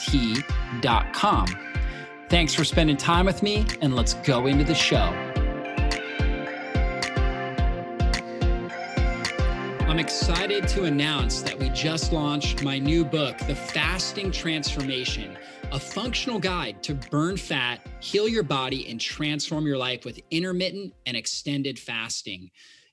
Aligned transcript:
T.com. 0.00 1.46
Thanks 2.28 2.54
for 2.54 2.64
spending 2.64 2.96
time 2.96 3.26
with 3.26 3.42
me, 3.42 3.66
and 3.80 3.94
let's 3.96 4.14
go 4.14 4.46
into 4.46 4.64
the 4.64 4.74
show. 4.74 5.12
I'm 9.88 9.98
excited 9.98 10.68
to 10.68 10.84
announce 10.84 11.42
that 11.42 11.58
we 11.58 11.68
just 11.70 12.12
launched 12.12 12.62
my 12.62 12.78
new 12.78 13.04
book, 13.04 13.36
The 13.38 13.56
Fasting 13.56 14.30
Transformation, 14.30 15.36
a 15.72 15.80
functional 15.80 16.38
guide 16.38 16.82
to 16.84 16.94
burn 16.94 17.36
fat, 17.36 17.80
heal 17.98 18.28
your 18.28 18.44
body, 18.44 18.88
and 18.88 19.00
transform 19.00 19.66
your 19.66 19.76
life 19.76 20.04
with 20.04 20.20
intermittent 20.30 20.94
and 21.06 21.16
extended 21.16 21.78
fasting. 21.78 22.50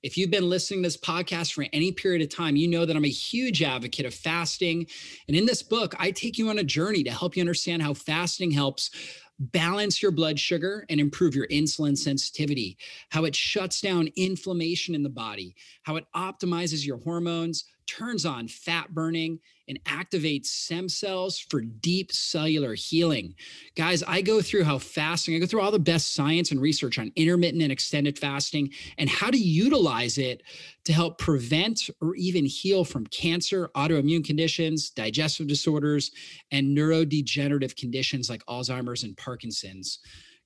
If 0.07 0.17
you've 0.17 0.31
been 0.31 0.47
listening 0.47 0.83
to 0.83 0.87
this 0.87 0.95
podcast 0.95 1.51
for 1.51 1.65
any 1.73 1.91
period 1.91 2.21
of 2.21 2.33
time, 2.33 2.55
you 2.55 2.69
know 2.69 2.85
that 2.85 2.95
I'm 2.95 3.03
a 3.03 3.09
huge 3.09 3.61
advocate 3.61 4.05
of 4.05 4.13
fasting. 4.13 4.87
And 5.27 5.35
in 5.35 5.45
this 5.45 5.61
book, 5.61 5.93
I 5.99 6.11
take 6.11 6.37
you 6.37 6.47
on 6.47 6.59
a 6.59 6.63
journey 6.63 7.03
to 7.03 7.11
help 7.11 7.35
you 7.35 7.41
understand 7.41 7.81
how 7.81 7.93
fasting 7.93 8.51
helps 8.51 8.89
balance 9.37 10.01
your 10.01 10.11
blood 10.11 10.39
sugar 10.39 10.85
and 10.89 11.01
improve 11.01 11.35
your 11.35 11.45
insulin 11.47 11.97
sensitivity, 11.97 12.77
how 13.09 13.25
it 13.25 13.35
shuts 13.35 13.81
down 13.81 14.07
inflammation 14.15 14.95
in 14.95 15.03
the 15.03 15.09
body, 15.09 15.53
how 15.83 15.97
it 15.97 16.05
optimizes 16.15 16.85
your 16.85 16.99
hormones, 16.99 17.65
turns 17.85 18.25
on 18.25 18.47
fat 18.47 18.93
burning, 18.93 19.41
and 19.67 19.83
activates 19.85 20.47
stem 20.47 20.87
cells 20.89 21.39
for 21.39 21.61
deep 21.61 22.11
cellular 22.11 22.73
healing. 22.73 23.35
Guys, 23.75 24.03
I 24.03 24.21
go 24.21 24.41
through 24.41 24.63
how 24.63 24.77
fasting, 24.77 25.35
I 25.35 25.39
go 25.39 25.45
through 25.45 25.61
all 25.61 25.71
the 25.71 25.79
best 25.79 26.13
science 26.13 26.51
and 26.51 26.61
research 26.61 26.97
on 26.99 27.11
intermittent 27.15 27.61
and 27.61 27.71
extended 27.71 28.17
fasting 28.17 28.71
and 28.97 29.09
how 29.09 29.29
to 29.29 29.37
utilize 29.37 30.17
it 30.17 30.43
to 30.85 30.93
help 30.93 31.17
prevent 31.17 31.89
or 32.01 32.15
even 32.15 32.45
heal 32.45 32.85
from 32.85 33.05
cancer, 33.07 33.69
autoimmune 33.75 34.23
conditions, 34.23 34.89
digestive 34.89 35.47
disorders, 35.47 36.11
and 36.51 36.77
neurodegenerative 36.77 37.75
conditions 37.75 38.29
like 38.29 38.45
Alzheimer's 38.45 39.03
and 39.03 39.17
Parkinson's. 39.17 39.99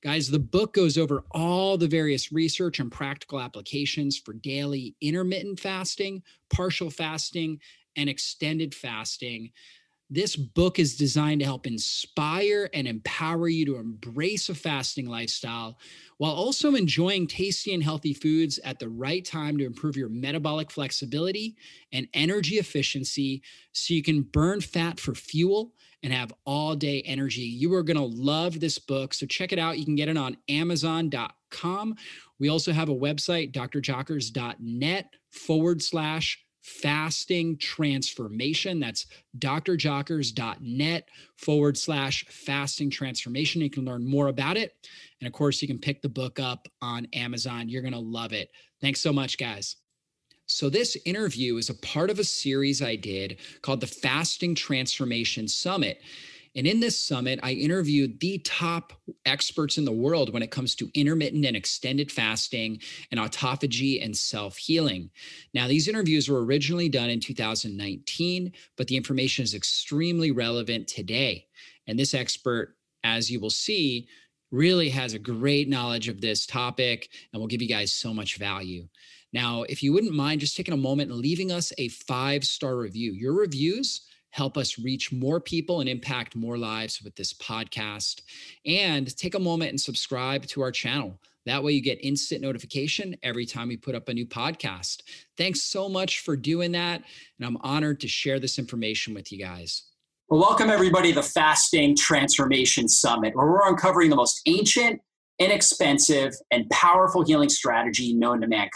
Guys, 0.04 0.32
the 0.32 0.40
book 0.40 0.74
goes 0.74 0.98
over 0.98 1.24
all 1.30 1.78
the 1.78 1.88
various 1.88 2.32
research 2.32 2.80
and 2.80 2.92
practical 2.92 3.40
applications 3.40 4.18
for 4.18 4.34
daily 4.34 4.96
intermittent 5.00 5.60
fasting, 5.60 6.24
partial 6.50 6.90
fasting, 6.90 7.60
and 7.96 8.10
extended 8.10 8.74
fasting. 8.74 9.52
This 10.14 10.36
book 10.36 10.78
is 10.78 10.98
designed 10.98 11.40
to 11.40 11.46
help 11.46 11.66
inspire 11.66 12.70
and 12.74 12.86
empower 12.86 13.48
you 13.48 13.66
to 13.68 13.78
embrace 13.78 14.50
a 14.50 14.56
fasting 14.56 15.08
lifestyle 15.08 15.80
while 16.18 16.34
also 16.34 16.76
enjoying 16.76 17.28
tasty 17.28 17.74
and 17.74 17.82
healthy 17.82 18.14
foods 18.14 18.60
at 18.66 18.78
the 18.78 18.90
right 18.90 19.24
time 19.24 19.58
to 19.58 19.66
improve 19.66 19.96
your 19.96 20.10
metabolic 20.10 20.70
flexibility 20.70 21.56
and 21.94 22.10
energy 22.14 22.58
efficiency 22.58 23.42
so 23.72 23.94
you 23.94 24.04
can 24.04 24.22
burn 24.22 24.60
fat 24.60 25.00
for 25.00 25.16
fuel 25.16 25.72
and 26.04 26.12
have 26.12 26.34
all 26.46 26.76
day 26.76 27.02
energy. 27.04 27.44
You 27.44 27.74
are 27.76 27.84
going 27.84 27.96
to 27.96 28.04
love 28.04 28.60
this 28.60 28.80
book. 28.80 29.14
So 29.14 29.26
check 29.26 29.54
it 29.54 29.60
out. 29.60 29.78
You 29.78 29.86
can 29.86 29.96
get 29.96 30.10
it 30.10 30.18
on 30.18 30.36
Amazon.com. 30.50 31.96
We 32.38 32.50
also 32.50 32.74
have 32.74 32.90
a 32.90 32.96
website, 32.96 33.54
drjockers.net 33.54 35.14
forward 35.30 35.82
slash 35.82 36.44
fasting 36.62 37.58
transformation. 37.58 38.80
That's 38.80 39.08
drjockers.net 39.40 41.10
forward 41.38 41.78
slash 41.78 42.26
fasting 42.30 42.90
transformation. 42.90 43.62
You 43.62 43.70
can 43.70 43.86
learn 43.86 44.06
more 44.06 44.28
about 44.28 44.58
it. 44.58 44.76
And 45.20 45.28
of 45.28 45.34
course, 45.34 45.62
you 45.62 45.68
can 45.68 45.80
pick 45.80 46.02
the 46.02 46.10
book 46.10 46.40
up 46.40 46.68
on 46.82 47.08
Amazon. 47.14 47.70
You're 47.70 47.82
going 47.82 47.94
to 47.94 48.00
love 48.00 48.34
it. 48.34 48.50
Thanks 48.80 49.02
so 49.02 49.12
much, 49.14 49.38
guys. 49.38 49.78
So, 50.48 50.70
this 50.70 50.98
interview 51.06 51.56
is 51.56 51.70
a 51.70 51.76
part 51.76 52.10
of 52.10 52.20
a 52.20 52.26
series 52.26 52.82
I 52.82 52.98
did 52.98 53.40
called 53.62 53.80
the 53.80 53.88
Fasting 53.88 54.54
Transformation 54.54 55.48
Summit. 55.48 56.02
And 56.56 56.68
in 56.68 56.82
this 56.82 57.00
summit, 57.00 57.40
I 57.44 57.54
interviewed 57.54 58.20
the 58.20 58.40
top 58.40 58.94
experts 59.26 59.78
in 59.78 59.86
the 59.86 59.92
world 59.92 60.34
when 60.34 60.44
it 60.44 60.52
comes 60.52 60.76
to 60.76 60.92
intermittent 60.94 61.46
and 61.46 61.56
extended 61.56 62.12
fasting 62.12 62.82
and 63.10 63.20
autophagy 63.20 64.04
and 64.04 64.16
self 64.16 64.58
healing. 64.58 65.10
Now, 65.54 65.68
these 65.68 65.88
interviews 65.88 66.28
were 66.28 66.44
originally 66.44 66.90
done 66.90 67.10
in 67.10 67.22
2019, 67.22 68.52
but 68.76 68.88
the 68.88 68.98
information 68.98 69.44
is 69.44 69.54
extremely 69.54 70.32
relevant 70.32 70.88
today. 70.88 71.48
And 71.88 71.98
this 71.98 72.14
expert, 72.14 72.76
as 73.04 73.32
you 73.32 73.40
will 73.40 73.50
see, 73.50 74.08
really 74.52 74.90
has 74.90 75.14
a 75.14 75.20
great 75.20 75.70
knowledge 75.70 76.10
of 76.10 76.20
this 76.20 76.46
topic 76.46 77.10
and 77.32 77.40
will 77.40 77.48
give 77.48 77.62
you 77.62 77.70
guys 77.70 77.94
so 77.94 78.14
much 78.14 78.38
value. 78.38 78.88
Now, 79.34 79.64
if 79.64 79.82
you 79.82 79.94
wouldn't 79.94 80.14
mind 80.14 80.42
just 80.42 80.58
taking 80.58 80.74
a 80.74 80.78
moment 80.78 81.12
and 81.12 81.22
leaving 81.22 81.54
us 81.54 81.72
a 81.78 81.88
five 81.88 82.44
star 82.44 82.76
review, 82.76 83.14
your 83.14 83.34
reviews 83.34 84.02
help 84.32 84.58
us 84.58 84.80
reach 84.80 85.12
more 85.12 85.40
people 85.40 85.82
and 85.82 85.90
impact 85.90 86.36
more 86.36 86.58
lives 86.58 87.02
with 87.04 87.16
this 87.16 87.34
podcast. 87.34 88.22
And 88.66 89.16
take 89.16 89.36
a 89.36 89.40
moment 89.40 89.70
and 89.70 89.80
subscribe 89.80 90.46
to 90.48 90.62
our 90.62 90.72
channel. 90.72 91.20
That 91.46 91.64
way, 91.64 91.72
you 91.72 91.82
get 91.82 92.04
instant 92.04 92.42
notification 92.42 93.16
every 93.24 93.46
time 93.46 93.68
we 93.68 93.78
put 93.78 93.96
up 93.96 94.10
a 94.10 94.14
new 94.14 94.26
podcast. 94.26 95.02
Thanks 95.38 95.64
so 95.64 95.90
much 95.90 96.20
for 96.20 96.36
doing 96.36 96.72
that. 96.74 97.04
And 97.40 97.48
I'm 97.48 97.58
honored 97.62 98.00
to 98.02 98.08
share 98.08 98.40
this 98.40 98.60
information 98.60 99.14
with 99.14 99.32
you 99.32 99.40
guys. 99.40 99.84
Well, 100.30 100.40
welcome 100.40 100.70
everybody 100.70 101.10
to 101.10 101.16
the 101.16 101.24
Fasting 101.24 101.98
Transformation 101.98 102.88
Summit, 102.88 103.36
where 103.36 103.48
we're 103.48 103.68
uncovering 103.68 104.10
the 104.10 104.16
most 104.16 104.42
ancient, 104.46 105.02
inexpensive, 105.40 106.34
and 106.52 106.70
powerful 106.70 107.26
healing 107.26 107.50
strategy 107.50 108.14
known 108.14 108.40
to 108.42 108.48
mankind. 108.48 108.72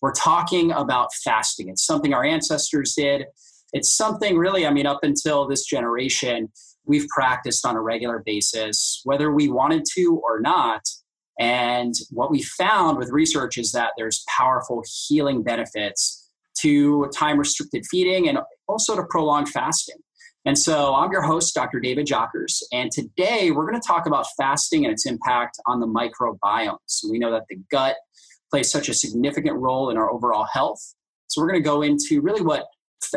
We're 0.00 0.14
talking 0.14 0.72
about 0.72 1.12
fasting. 1.24 1.68
It's 1.68 1.84
something 1.84 2.14
our 2.14 2.24
ancestors 2.24 2.94
did 2.94 3.26
it's 3.72 3.96
something 3.96 4.36
really, 4.36 4.66
I 4.66 4.70
mean, 4.70 4.86
up 4.86 5.00
until 5.02 5.46
this 5.46 5.64
generation, 5.64 6.50
we've 6.84 7.06
practiced 7.08 7.64
on 7.64 7.76
a 7.76 7.80
regular 7.80 8.22
basis, 8.24 9.00
whether 9.04 9.32
we 9.32 9.48
wanted 9.48 9.84
to 9.94 10.20
or 10.24 10.40
not. 10.40 10.82
And 11.38 11.94
what 12.10 12.30
we 12.30 12.42
found 12.42 12.98
with 12.98 13.10
research 13.10 13.56
is 13.56 13.72
that 13.72 13.92
there's 13.96 14.24
powerful 14.28 14.82
healing 15.06 15.42
benefits 15.42 16.30
to 16.60 17.10
time 17.16 17.38
restricted 17.38 17.84
feeding 17.90 18.28
and 18.28 18.38
also 18.68 18.94
to 18.94 19.04
prolonged 19.08 19.48
fasting. 19.48 19.96
And 20.44 20.58
so 20.58 20.94
I'm 20.94 21.12
your 21.12 21.22
host, 21.22 21.54
Dr. 21.54 21.78
David 21.78 22.06
Jockers, 22.06 22.62
and 22.72 22.90
today 22.90 23.52
we're 23.52 23.68
going 23.68 23.80
to 23.80 23.86
talk 23.86 24.06
about 24.06 24.26
fasting 24.36 24.84
and 24.84 24.92
its 24.92 25.06
impact 25.06 25.56
on 25.66 25.78
the 25.78 25.86
microbiome. 25.86 26.78
So 26.86 27.08
we 27.08 27.20
know 27.20 27.30
that 27.30 27.44
the 27.48 27.60
gut 27.70 27.94
plays 28.50 28.70
such 28.70 28.88
a 28.88 28.94
significant 28.94 29.56
role 29.58 29.88
in 29.90 29.96
our 29.96 30.10
overall 30.10 30.46
health. 30.52 30.80
So 31.28 31.40
we're 31.40 31.48
going 31.48 31.62
to 31.62 31.68
go 31.68 31.82
into 31.82 32.20
really 32.20 32.42
what 32.42 32.66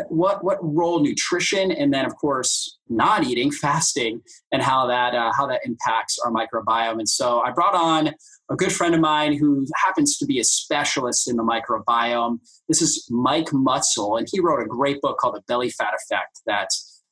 what 0.08 0.44
what 0.44 0.58
role 0.62 1.00
nutrition 1.00 1.70
and 1.70 1.92
then 1.92 2.04
of 2.04 2.16
course 2.16 2.78
not 2.88 3.24
eating 3.24 3.50
fasting 3.50 4.20
and 4.52 4.62
how 4.62 4.86
that 4.86 5.14
uh, 5.14 5.32
how 5.36 5.46
that 5.46 5.60
impacts 5.64 6.18
our 6.24 6.32
microbiome. 6.32 6.98
And 6.98 7.08
so 7.08 7.40
i 7.40 7.50
brought 7.50 7.74
on 7.74 8.14
a 8.50 8.56
good 8.56 8.72
friend 8.72 8.94
of 8.94 9.00
mine 9.00 9.36
who 9.36 9.66
happens 9.84 10.16
to 10.18 10.26
be 10.26 10.38
a 10.38 10.44
specialist 10.44 11.28
in 11.28 11.36
the 11.36 11.42
microbiome. 11.42 12.38
This 12.68 12.82
is 12.82 13.06
mike 13.10 13.46
mutzel 13.46 14.18
and 14.18 14.28
he 14.30 14.40
wrote 14.40 14.62
a 14.62 14.66
great 14.66 15.00
book 15.00 15.18
called 15.18 15.36
the 15.36 15.42
belly 15.48 15.70
fat 15.70 15.94
effect 15.94 16.40
that 16.46 16.68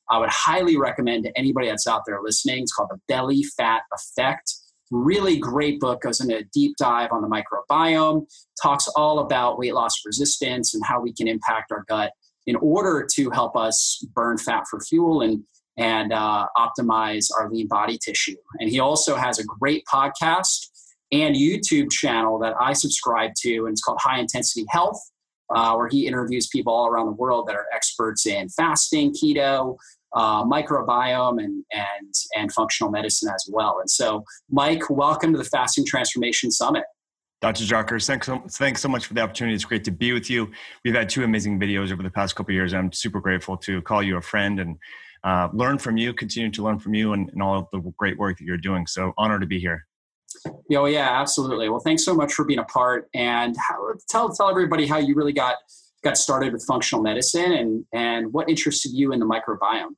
i 0.09 0.17
would 0.17 0.29
highly 0.29 0.77
recommend 0.77 1.23
to 1.23 1.37
anybody 1.37 1.67
that's 1.67 1.87
out 1.87 2.03
there 2.05 2.19
listening. 2.23 2.63
It's 2.63 2.73
called 2.73 2.89
the 2.91 2.99
belly 3.07 3.43
fat 3.57 3.83
effect. 3.93 4.53
Really 4.91 5.39
great 5.39 5.79
book 5.79 6.01
goes 6.01 6.21
into 6.21 6.37
a 6.37 6.43
deep 6.53 6.75
dive 6.77 7.11
on 7.11 7.21
the 7.21 7.27
microbiome 7.27 8.27
talks 8.61 8.87
all 8.95 9.19
about 9.19 9.57
weight 9.57 9.73
loss 9.73 9.93
resistance 10.05 10.73
and 10.73 10.83
how 10.85 11.01
we 11.01 11.13
can 11.13 11.27
impact 11.27 11.71
our 11.71 11.83
gut 11.87 12.11
in 12.47 12.55
order 12.57 13.07
to 13.15 13.29
help 13.31 13.55
us 13.55 14.05
burn 14.13 14.37
fat 14.37 14.63
for 14.69 14.79
fuel 14.79 15.21
and 15.21 15.43
and 15.77 16.13
uh, 16.13 16.47
optimize 16.57 17.27
our 17.37 17.51
lean 17.51 17.67
body 17.67 17.97
tissue. 17.97 18.35
And 18.59 18.69
he 18.69 18.79
also 18.79 19.15
has 19.17 19.39
a 19.39 19.43
great 19.43 19.83
podcast 19.91 20.67
and 21.11 21.35
YouTube 21.35 21.91
channel 21.91 22.39
that 22.39 22.53
I 22.59 22.73
subscribe 22.73 23.31
to, 23.41 23.65
and 23.65 23.73
it's 23.73 23.81
called 23.81 23.99
High 24.01 24.19
Intensity 24.19 24.65
Health, 24.69 24.99
uh, 25.53 25.75
where 25.75 25.89
he 25.89 26.07
interviews 26.07 26.47
people 26.47 26.73
all 26.73 26.87
around 26.87 27.07
the 27.07 27.11
world 27.11 27.47
that 27.47 27.55
are 27.55 27.65
experts 27.73 28.25
in 28.25 28.49
fasting, 28.49 29.13
keto, 29.13 29.77
uh, 30.13 30.43
microbiome, 30.45 31.43
and 31.43 31.63
and 31.73 32.13
and 32.37 32.51
functional 32.53 32.91
medicine 32.91 33.29
as 33.33 33.47
well. 33.51 33.79
And 33.79 33.89
so, 33.89 34.23
Mike, 34.49 34.89
welcome 34.89 35.33
to 35.33 35.37
the 35.37 35.43
Fasting 35.43 35.85
Transformation 35.85 36.51
Summit. 36.51 36.83
Dr. 37.41 37.63
Jockers, 37.63 38.07
thanks 38.07 38.27
so, 38.27 38.43
thanks 38.49 38.81
so 38.81 38.89
much 38.89 39.05
for 39.05 39.13
the 39.13 39.21
opportunity. 39.21 39.55
It's 39.55 39.65
great 39.65 39.83
to 39.83 39.91
be 39.91 40.13
with 40.13 40.29
you. 40.29 40.51
We've 40.83 40.95
had 40.95 41.09
two 41.09 41.23
amazing 41.23 41.59
videos 41.59 41.91
over 41.91 42.01
the 42.01 42.09
past 42.09 42.35
couple 42.35 42.53
years. 42.53 42.73
I'm 42.73 42.91
super 42.91 43.19
grateful 43.19 43.57
to 43.57 43.81
call 43.81 44.01
you 44.01 44.17
a 44.17 44.21
friend 44.21 44.59
and 44.59 44.77
uh, 45.23 45.49
learn 45.53 45.77
from 45.77 45.97
you, 45.97 46.13
continue 46.13 46.49
to 46.51 46.63
learn 46.63 46.79
from 46.79 46.93
you, 46.93 47.13
and, 47.13 47.29
and 47.29 47.41
all 47.41 47.67
the 47.71 47.79
great 47.97 48.17
work 48.17 48.37
that 48.37 48.45
you're 48.45 48.57
doing. 48.57 48.87
So, 48.87 49.13
honored 49.17 49.41
to 49.41 49.47
be 49.47 49.59
here. 49.59 49.85
Oh 50.75 50.85
yeah, 50.85 51.19
absolutely. 51.19 51.69
Well, 51.69 51.79
thanks 51.79 52.03
so 52.05 52.13
much 52.13 52.33
for 52.33 52.45
being 52.45 52.59
a 52.59 52.65
part, 52.65 53.09
and 53.13 53.55
how, 53.57 53.93
tell 54.09 54.33
tell 54.33 54.49
everybody 54.49 54.85
how 54.85 54.97
you 54.97 55.15
really 55.15 55.33
got 55.33 55.55
got 56.03 56.17
started 56.17 56.53
with 56.53 56.63
functional 56.65 57.03
medicine, 57.03 57.51
and 57.53 57.85
and 57.93 58.33
what 58.33 58.49
interested 58.49 58.91
you 58.91 59.11
in 59.11 59.19
the 59.19 59.25
microbiome. 59.25 59.95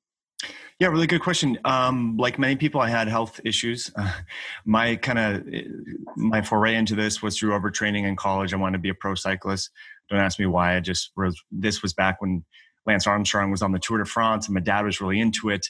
Yeah, 0.80 0.90
really 0.90 1.08
good 1.08 1.22
question. 1.22 1.58
Um, 1.66 2.18
like 2.18 2.38
many 2.38 2.56
people, 2.56 2.82
I 2.82 2.90
had 2.90 3.08
health 3.08 3.40
issues. 3.44 3.92
Uh, 3.96 4.12
my 4.66 4.96
kind 4.96 5.20
of 5.20 5.44
my 6.16 6.42
foray 6.42 6.76
into 6.76 6.96
this 6.96 7.22
was 7.22 7.38
through 7.38 7.52
overtraining 7.52 8.06
in 8.08 8.16
college. 8.16 8.54
I 8.54 8.58
wanted 8.58 8.78
to 8.78 8.82
be 8.82 8.90
a 8.90 8.94
pro 8.94 9.16
cyclist. 9.16 9.72
Don't 10.10 10.20
ask 10.20 10.40
me 10.40 10.46
why. 10.46 10.76
I 10.76 10.80
just 10.80 11.12
was. 11.18 11.42
This 11.52 11.82
was 11.82 11.94
back 11.94 12.22
when 12.22 12.46
Lance 12.86 13.08
Armstrong 13.08 13.52
was 13.52 13.62
on 13.62 13.72
the 13.72 13.80
Tour 13.80 13.98
de 13.98 14.06
France, 14.06 14.48
and 14.48 14.54
my 14.54 14.62
dad 14.62 14.86
was 14.86 15.02
really 15.02 15.20
into 15.20 15.50
it 15.50 15.68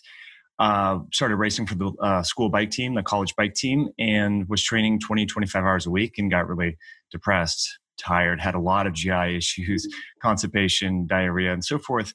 uh, 0.59 0.99
started 1.13 1.35
racing 1.35 1.67
for 1.67 1.75
the 1.75 1.91
uh, 2.01 2.23
school 2.23 2.49
bike 2.49 2.71
team, 2.71 2.95
the 2.95 3.03
college 3.03 3.35
bike 3.35 3.53
team, 3.53 3.89
and 3.99 4.47
was 4.49 4.63
training 4.63 4.99
20, 4.99 5.25
25 5.25 5.63
hours 5.63 5.85
a 5.85 5.91
week 5.91 6.15
and 6.17 6.31
got 6.31 6.47
really 6.47 6.77
depressed, 7.11 7.79
tired, 7.97 8.41
had 8.41 8.55
a 8.55 8.59
lot 8.59 8.87
of 8.87 8.93
GI 8.93 9.37
issues, 9.37 9.87
constipation, 10.21 11.05
diarrhea, 11.05 11.53
and 11.53 11.63
so 11.63 11.77
forth. 11.77 12.13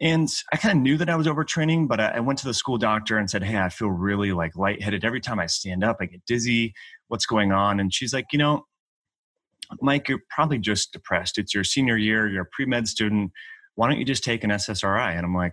And 0.00 0.28
I 0.52 0.56
kind 0.56 0.76
of 0.76 0.82
knew 0.82 0.98
that 0.98 1.08
I 1.08 1.16
was 1.16 1.26
overtraining, 1.26 1.88
but 1.88 2.00
I 2.00 2.20
went 2.20 2.38
to 2.40 2.44
the 2.44 2.52
school 2.52 2.76
doctor 2.76 3.16
and 3.16 3.30
said, 3.30 3.42
Hey, 3.42 3.58
I 3.58 3.70
feel 3.70 3.88
really 3.88 4.32
like 4.32 4.54
lightheaded. 4.54 5.04
Every 5.04 5.20
time 5.20 5.40
I 5.40 5.46
stand 5.46 5.82
up, 5.82 5.98
I 6.00 6.06
get 6.06 6.24
dizzy. 6.26 6.74
What's 7.08 7.24
going 7.24 7.52
on? 7.52 7.80
And 7.80 7.92
she's 7.94 8.12
like, 8.12 8.26
You 8.32 8.38
know, 8.38 8.66
Mike, 9.80 10.08
you're 10.08 10.20
probably 10.30 10.58
just 10.58 10.92
depressed. 10.92 11.38
It's 11.38 11.54
your 11.54 11.64
senior 11.64 11.96
year, 11.96 12.28
you're 12.28 12.42
a 12.42 12.48
pre 12.52 12.66
med 12.66 12.88
student. 12.88 13.32
Why 13.74 13.88
don't 13.88 13.98
you 13.98 14.04
just 14.04 14.24
take 14.24 14.44
an 14.44 14.50
SSRI? 14.50 15.16
And 15.16 15.24
I'm 15.24 15.34
like, 15.34 15.52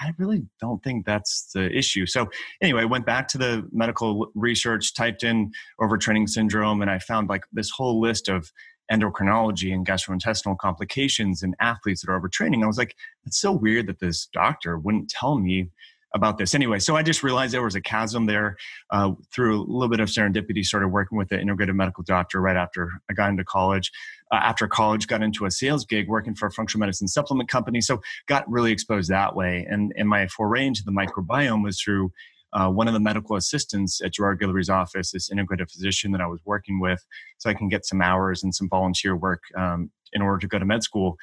I 0.00 0.12
really 0.18 0.42
don't 0.60 0.82
think 0.82 1.06
that's 1.06 1.50
the 1.54 1.70
issue. 1.70 2.06
So 2.06 2.28
anyway, 2.60 2.82
I 2.82 2.86
went 2.86 3.06
back 3.06 3.28
to 3.28 3.38
the 3.38 3.68
medical 3.72 4.30
research, 4.34 4.94
typed 4.94 5.22
in 5.22 5.52
overtraining 5.80 6.28
syndrome, 6.28 6.82
and 6.82 6.90
I 6.90 6.98
found 6.98 7.28
like 7.28 7.44
this 7.52 7.70
whole 7.70 8.00
list 8.00 8.28
of 8.28 8.50
endocrinology 8.92 9.72
and 9.72 9.86
gastrointestinal 9.86 10.58
complications 10.58 11.42
in 11.42 11.54
athletes 11.60 12.02
that 12.02 12.10
are 12.10 12.20
overtraining. 12.20 12.62
I 12.62 12.66
was 12.66 12.78
like, 12.78 12.96
it's 13.24 13.40
so 13.40 13.52
weird 13.52 13.86
that 13.86 14.00
this 14.00 14.26
doctor 14.26 14.78
wouldn't 14.78 15.08
tell 15.08 15.38
me 15.38 15.70
about 16.14 16.38
this 16.38 16.54
anyway. 16.54 16.78
So 16.78 16.96
I 16.96 17.02
just 17.02 17.24
realized 17.24 17.52
there 17.52 17.62
was 17.62 17.74
a 17.74 17.80
chasm 17.80 18.26
there. 18.26 18.56
Uh, 18.90 19.12
through 19.32 19.60
a 19.60 19.64
little 19.64 19.88
bit 19.88 20.00
of 20.00 20.08
serendipity, 20.08 20.64
started 20.64 20.88
working 20.88 21.18
with 21.18 21.32
an 21.32 21.40
integrative 21.40 21.74
medical 21.74 22.04
doctor 22.04 22.40
right 22.40 22.56
after 22.56 22.90
I 23.10 23.14
got 23.14 23.30
into 23.30 23.44
college. 23.44 23.90
Uh, 24.30 24.36
after 24.36 24.68
college, 24.68 25.08
got 25.08 25.22
into 25.22 25.44
a 25.44 25.50
sales 25.50 25.84
gig 25.84 26.08
working 26.08 26.34
for 26.34 26.46
a 26.46 26.52
functional 26.52 26.80
medicine 26.80 27.08
supplement 27.08 27.48
company. 27.48 27.80
So 27.80 28.00
got 28.26 28.48
really 28.48 28.70
exposed 28.70 29.10
that 29.10 29.34
way. 29.34 29.66
And 29.68 29.92
and 29.96 30.08
my 30.08 30.28
foray 30.28 30.66
into 30.66 30.84
the 30.84 30.92
microbiome 30.92 31.64
was 31.64 31.80
through. 31.80 32.12
Uh, 32.54 32.70
one 32.70 32.86
of 32.86 32.94
the 32.94 33.00
medical 33.00 33.36
assistants 33.36 34.00
at 34.00 34.12
Gerard 34.12 34.38
Guillory's 34.38 34.70
office, 34.70 35.10
this 35.10 35.28
integrative 35.28 35.70
physician 35.70 36.12
that 36.12 36.20
I 36.20 36.26
was 36.26 36.40
working 36.44 36.80
with, 36.80 37.04
so 37.38 37.50
I 37.50 37.54
can 37.54 37.68
get 37.68 37.84
some 37.84 38.00
hours 38.00 38.42
and 38.42 38.54
some 38.54 38.68
volunteer 38.68 39.16
work 39.16 39.42
um, 39.56 39.90
in 40.12 40.22
order 40.22 40.38
to 40.38 40.46
go 40.46 40.58
to 40.58 40.64
med 40.64 40.82
school. 40.82 41.16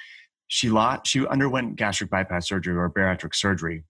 She 0.48 0.70
lost, 0.70 1.08
she 1.08 1.26
underwent 1.26 1.78
gastric 1.78 2.10
bypass 2.10 2.50
surgery 2.50 2.76
or 2.76 2.90
bariatric 2.90 3.34
surgery, 3.34 3.86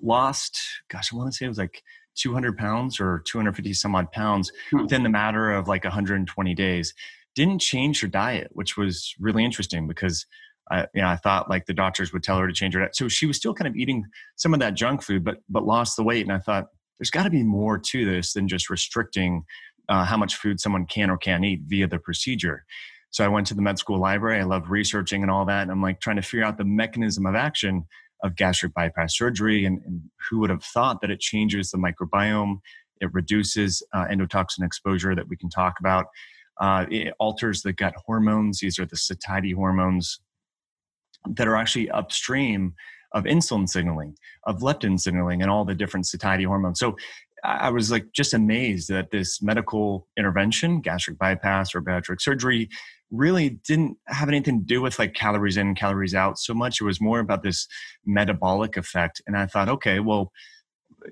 lost, 0.00 0.58
gosh, 0.88 1.12
I 1.12 1.16
want 1.16 1.30
to 1.32 1.36
say 1.36 1.46
it 1.46 1.48
was 1.48 1.58
like 1.58 1.82
200 2.16 2.56
pounds 2.56 3.00
or 3.00 3.22
250 3.26 3.72
some 3.74 3.94
odd 3.94 4.10
pounds 4.12 4.50
hmm. 4.70 4.82
within 4.82 5.02
the 5.02 5.08
matter 5.08 5.52
of 5.52 5.68
like 5.68 5.84
120 5.84 6.54
days. 6.54 6.94
Didn't 7.34 7.60
change 7.60 8.00
her 8.00 8.08
diet, 8.08 8.48
which 8.52 8.76
was 8.76 9.14
really 9.20 9.44
interesting 9.44 9.86
because 9.86 10.26
I, 10.70 10.86
you 10.94 11.02
know, 11.02 11.08
I 11.08 11.16
thought 11.16 11.48
like 11.48 11.66
the 11.66 11.74
doctors 11.74 12.12
would 12.12 12.22
tell 12.22 12.38
her 12.38 12.46
to 12.46 12.52
change 12.52 12.74
her 12.74 12.80
diet. 12.80 12.96
So 12.96 13.08
she 13.08 13.26
was 13.26 13.36
still 13.36 13.54
kind 13.54 13.68
of 13.68 13.76
eating 13.76 14.04
some 14.36 14.52
of 14.52 14.60
that 14.60 14.74
junk 14.74 15.02
food, 15.02 15.24
but 15.24 15.38
but 15.48 15.64
lost 15.64 15.96
the 15.96 16.02
weight. 16.02 16.22
And 16.22 16.32
I 16.32 16.38
thought 16.38 16.66
there's 16.98 17.10
got 17.10 17.24
to 17.24 17.30
be 17.30 17.42
more 17.42 17.78
to 17.78 18.04
this 18.04 18.32
than 18.32 18.48
just 18.48 18.70
restricting 18.70 19.44
uh, 19.88 20.04
how 20.04 20.16
much 20.16 20.36
food 20.36 20.60
someone 20.60 20.86
can 20.86 21.10
or 21.10 21.16
can't 21.16 21.44
eat 21.44 21.62
via 21.66 21.86
the 21.86 21.98
procedure. 21.98 22.64
So 23.10 23.24
I 23.24 23.28
went 23.28 23.46
to 23.48 23.54
the 23.54 23.62
med 23.62 23.78
school 23.78 24.00
library. 24.00 24.40
I 24.40 24.44
love 24.44 24.70
researching 24.70 25.22
and 25.22 25.30
all 25.30 25.44
that. 25.46 25.62
And 25.62 25.70
I'm 25.70 25.82
like 25.82 26.00
trying 26.00 26.16
to 26.16 26.22
figure 26.22 26.44
out 26.44 26.58
the 26.58 26.64
mechanism 26.64 27.26
of 27.26 27.34
action 27.34 27.84
of 28.22 28.34
gastric 28.34 28.74
bypass 28.74 29.16
surgery. 29.16 29.64
And, 29.64 29.80
and, 29.86 30.02
who 30.28 30.40
would 30.40 30.50
have 30.50 30.64
thought 30.64 31.00
that 31.02 31.10
it 31.10 31.20
changes 31.20 31.70
the 31.70 31.78
microbiome? 31.78 32.58
It 33.00 33.12
reduces 33.12 33.82
uh, 33.92 34.06
endotoxin 34.10 34.64
exposure 34.64 35.14
that 35.14 35.28
we 35.28 35.36
can 35.36 35.48
talk 35.48 35.78
about. 35.78 36.06
Uh, 36.60 36.86
it 36.90 37.14
alters 37.20 37.62
the 37.62 37.72
gut 37.72 37.94
hormones. 38.04 38.60
These 38.60 38.78
are 38.78 38.86
the 38.86 38.96
satiety 38.96 39.52
hormones 39.52 40.18
that 41.34 41.48
are 41.48 41.56
actually 41.56 41.90
upstream 41.90 42.74
of 43.12 43.24
insulin 43.24 43.68
signaling, 43.68 44.16
of 44.46 44.60
leptin 44.60 44.98
signaling, 45.00 45.42
and 45.42 45.50
all 45.50 45.64
the 45.64 45.74
different 45.74 46.06
satiety 46.06 46.44
hormones. 46.44 46.78
So 46.78 46.96
I 47.44 47.70
was 47.70 47.90
like 47.90 48.06
just 48.12 48.34
amazed 48.34 48.88
that 48.88 49.10
this 49.10 49.40
medical 49.42 50.06
intervention, 50.18 50.80
gastric 50.80 51.18
bypass 51.18 51.74
or 51.74 51.82
bariatric 51.82 52.20
surgery, 52.20 52.68
really 53.10 53.50
didn't 53.66 53.96
have 54.08 54.28
anything 54.28 54.58
to 54.58 54.64
do 54.64 54.82
with 54.82 54.98
like 54.98 55.14
calories 55.14 55.56
in, 55.56 55.74
calories 55.74 56.14
out 56.14 56.38
so 56.38 56.52
much. 56.52 56.80
It 56.80 56.84
was 56.84 57.00
more 57.00 57.20
about 57.20 57.42
this 57.42 57.68
metabolic 58.04 58.76
effect. 58.76 59.22
And 59.26 59.36
I 59.36 59.46
thought, 59.46 59.68
okay, 59.68 60.00
well, 60.00 60.32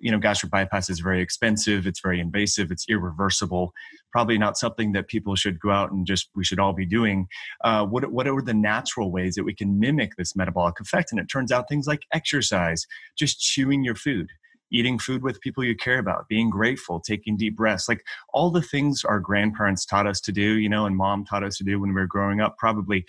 you 0.00 0.11
know, 0.11 0.19
gastric 0.19 0.50
bypass 0.50 0.88
is 0.91 1.00
very 1.00 1.20
expensive. 1.20 1.87
It's 1.87 2.00
very 2.00 2.20
invasive. 2.20 2.70
It's 2.70 2.87
irreversible. 2.88 3.73
Probably 4.12 4.38
not 4.38 4.56
something 4.56 4.93
that 4.93 5.08
people 5.08 5.35
should 5.35 5.58
go 5.58 5.70
out 5.70 5.91
and 5.93 6.06
just 6.06 6.29
we 6.35 6.44
should 6.44 6.61
all 6.61 6.73
be 6.73 6.87
doing. 6.87 7.26
Uh, 7.62 7.85
what 7.87 8.11
what 8.12 8.29
are 8.29 8.43
the 8.43 8.55
natural 8.55 9.11
ways 9.11 9.35
that 9.35 9.44
we 9.44 9.55
can 9.55 9.79
mimic 9.79 10.17
this 10.17 10.37
metabolic 10.37 10.81
effect? 10.81 11.11
And 11.11 11.20
it 11.20 11.26
turns 11.26 11.52
out 11.52 11.69
things 11.69 11.87
like 11.87 12.02
exercise, 12.12 12.87
just 13.17 13.41
chewing 13.41 13.85
your 13.85 13.96
food, 13.96 14.29
eating 14.70 14.99
food 14.99 15.22
with 15.22 15.41
people 15.41 15.65
you 15.65 15.77
care 15.77 15.98
about, 15.98 16.29
being 16.29 16.51
grateful, 16.51 17.01
taking 17.01 17.36
deep 17.36 17.56
breaths, 17.56 17.89
like 17.89 18.05
all 18.32 18.51
the 18.51 18.63
things 18.63 19.05
our 19.05 19.20
grandparents 19.20 19.84
taught 19.84 20.06
us 20.06 20.20
to 20.20 20.32
do, 20.32 20.58
you 20.58 20.69
know, 20.69 20.86
and 20.86 20.96
mom 20.96 21.24
taught 21.24 21.44
us 21.44 21.56
to 21.58 21.65
do 21.65 21.81
when 21.81 21.91
we 21.91 22.01
were 22.01 22.06
growing 22.06 22.41
up, 22.41 22.56
probably, 22.58 23.05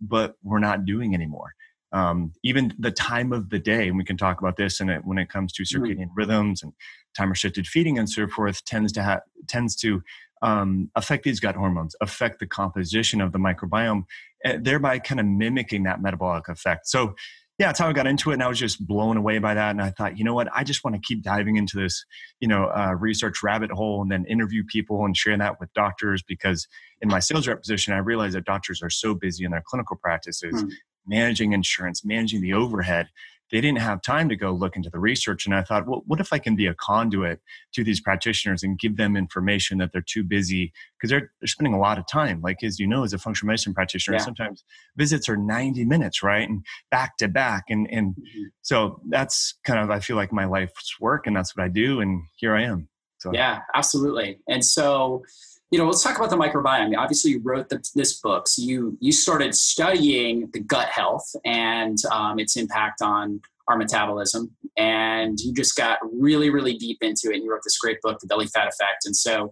but 0.00 0.34
we're 0.42 0.58
not 0.58 0.84
doing 0.84 1.14
anymore. 1.14 1.52
Um, 1.92 2.32
even 2.42 2.74
the 2.78 2.90
time 2.90 3.32
of 3.32 3.48
the 3.50 3.58
day, 3.58 3.88
and 3.88 3.96
we 3.96 4.04
can 4.04 4.16
talk 4.16 4.40
about 4.40 4.56
this, 4.56 4.80
and 4.80 4.90
when 5.04 5.18
it 5.18 5.30
comes 5.30 5.52
to 5.54 5.62
mm-hmm. 5.62 5.82
circadian 5.82 5.96
mm-hmm. 5.96 6.16
rhythms 6.16 6.62
and 6.62 6.72
time 7.16 7.30
restricted 7.30 7.66
feeding 7.66 7.98
and 7.98 8.08
so 8.08 8.28
forth, 8.28 8.64
tends 8.64 8.92
to 8.92 9.02
have 9.02 9.22
tends 9.46 9.74
to 9.76 10.02
um, 10.42 10.90
affect 10.94 11.24
these 11.24 11.40
gut 11.40 11.56
hormones, 11.56 11.96
affect 12.00 12.40
the 12.40 12.46
composition 12.46 13.20
of 13.20 13.32
the 13.32 13.38
microbiome, 13.38 14.04
eh, 14.44 14.58
thereby 14.60 14.98
kind 14.98 15.20
of 15.20 15.26
mimicking 15.26 15.84
that 15.84 16.02
metabolic 16.02 16.48
effect. 16.48 16.88
So 16.88 17.14
yeah, 17.58 17.66
that's 17.66 17.80
how 17.80 17.88
I 17.88 17.92
got 17.92 18.06
into 18.06 18.30
it, 18.30 18.34
and 18.34 18.42
I 18.42 18.46
was 18.46 18.58
just 18.58 18.86
blown 18.86 19.16
away 19.16 19.38
by 19.38 19.52
that. 19.54 19.70
And 19.70 19.82
I 19.82 19.90
thought, 19.90 20.16
you 20.16 20.22
know 20.22 20.34
what, 20.34 20.48
I 20.54 20.62
just 20.62 20.84
want 20.84 20.94
to 20.94 21.02
keep 21.04 21.24
diving 21.24 21.56
into 21.56 21.76
this, 21.76 22.04
you 22.38 22.46
know, 22.46 22.66
uh, 22.66 22.94
research 22.94 23.42
rabbit 23.42 23.72
hole, 23.72 24.00
and 24.00 24.12
then 24.12 24.24
interview 24.26 24.62
people 24.62 25.04
and 25.04 25.16
share 25.16 25.36
that 25.36 25.58
with 25.58 25.72
doctors. 25.72 26.22
Because 26.22 26.68
in 27.02 27.08
my 27.08 27.18
sales 27.18 27.48
rep 27.48 27.60
position, 27.60 27.94
I 27.94 27.98
realized 27.98 28.36
that 28.36 28.44
doctors 28.44 28.80
are 28.80 28.90
so 28.90 29.12
busy 29.12 29.44
in 29.44 29.50
their 29.50 29.62
clinical 29.66 29.96
practices, 29.96 30.62
mm. 30.62 30.70
Managing 31.08 31.52
insurance, 31.52 32.04
managing 32.04 32.40
the 32.40 32.52
overhead, 32.52 33.08
they 33.50 33.60
didn't 33.60 33.80
have 33.80 34.02
time 34.02 34.28
to 34.28 34.36
go 34.36 34.52
look 34.52 34.76
into 34.76 34.90
the 34.90 34.98
research. 34.98 35.46
And 35.46 35.54
I 35.54 35.62
thought, 35.62 35.86
well, 35.86 36.02
what 36.06 36.20
if 36.20 36.32
I 36.32 36.38
can 36.38 36.54
be 36.54 36.66
a 36.66 36.74
conduit 36.74 37.40
to 37.72 37.82
these 37.82 38.00
practitioners 38.00 38.62
and 38.62 38.78
give 38.78 38.96
them 38.96 39.16
information 39.16 39.78
that 39.78 39.92
they're 39.92 40.02
too 40.02 40.22
busy 40.22 40.72
because 40.96 41.10
they're, 41.10 41.32
they're 41.40 41.48
spending 41.48 41.74
a 41.74 41.78
lot 41.78 41.98
of 41.98 42.06
time. 42.06 42.40
Like, 42.42 42.62
as 42.62 42.78
you 42.78 42.86
know, 42.86 43.04
as 43.04 43.12
a 43.12 43.18
functional 43.18 43.48
medicine 43.48 43.74
practitioner, 43.74 44.18
yeah. 44.18 44.24
sometimes 44.24 44.64
visits 44.96 45.28
are 45.28 45.36
90 45.36 45.84
minutes, 45.84 46.22
right? 46.22 46.48
And 46.48 46.64
back 46.90 47.16
to 47.18 47.28
back. 47.28 47.64
And, 47.70 47.88
and 47.90 48.10
mm-hmm. 48.10 48.42
so 48.62 49.00
that's 49.08 49.54
kind 49.64 49.80
of, 49.80 49.90
I 49.90 50.00
feel 50.00 50.16
like 50.16 50.32
my 50.32 50.44
life's 50.44 51.00
work 51.00 51.26
and 51.26 51.34
that's 51.34 51.56
what 51.56 51.64
I 51.64 51.68
do. 51.68 52.00
And 52.00 52.22
here 52.36 52.54
I 52.54 52.64
am. 52.64 52.88
So, 53.18 53.32
yeah, 53.32 53.60
absolutely. 53.74 54.38
And 54.48 54.64
so, 54.64 55.22
you 55.70 55.78
know, 55.78 55.86
let's 55.86 56.02
talk 56.02 56.16
about 56.16 56.30
the 56.30 56.36
microbiome. 56.36 56.96
Obviously, 56.96 57.32
you 57.32 57.40
wrote 57.42 57.68
the, 57.68 57.82
this 57.94 58.20
book, 58.20 58.48
so 58.48 58.62
you 58.62 58.96
you 59.00 59.12
started 59.12 59.54
studying 59.54 60.48
the 60.52 60.60
gut 60.60 60.88
health 60.88 61.26
and 61.44 61.98
um, 62.10 62.38
its 62.38 62.56
impact 62.56 63.02
on 63.02 63.40
our 63.68 63.76
metabolism, 63.76 64.50
and 64.78 65.38
you 65.40 65.52
just 65.52 65.76
got 65.76 65.98
really, 66.10 66.48
really 66.48 66.74
deep 66.74 66.98
into 67.02 67.30
it. 67.30 67.34
And 67.34 67.44
you 67.44 67.50
wrote 67.50 67.60
this 67.64 67.78
great 67.78 68.00
book, 68.00 68.18
The 68.20 68.26
Belly 68.26 68.46
Fat 68.46 68.68
Effect, 68.68 69.04
and 69.04 69.14
so 69.14 69.50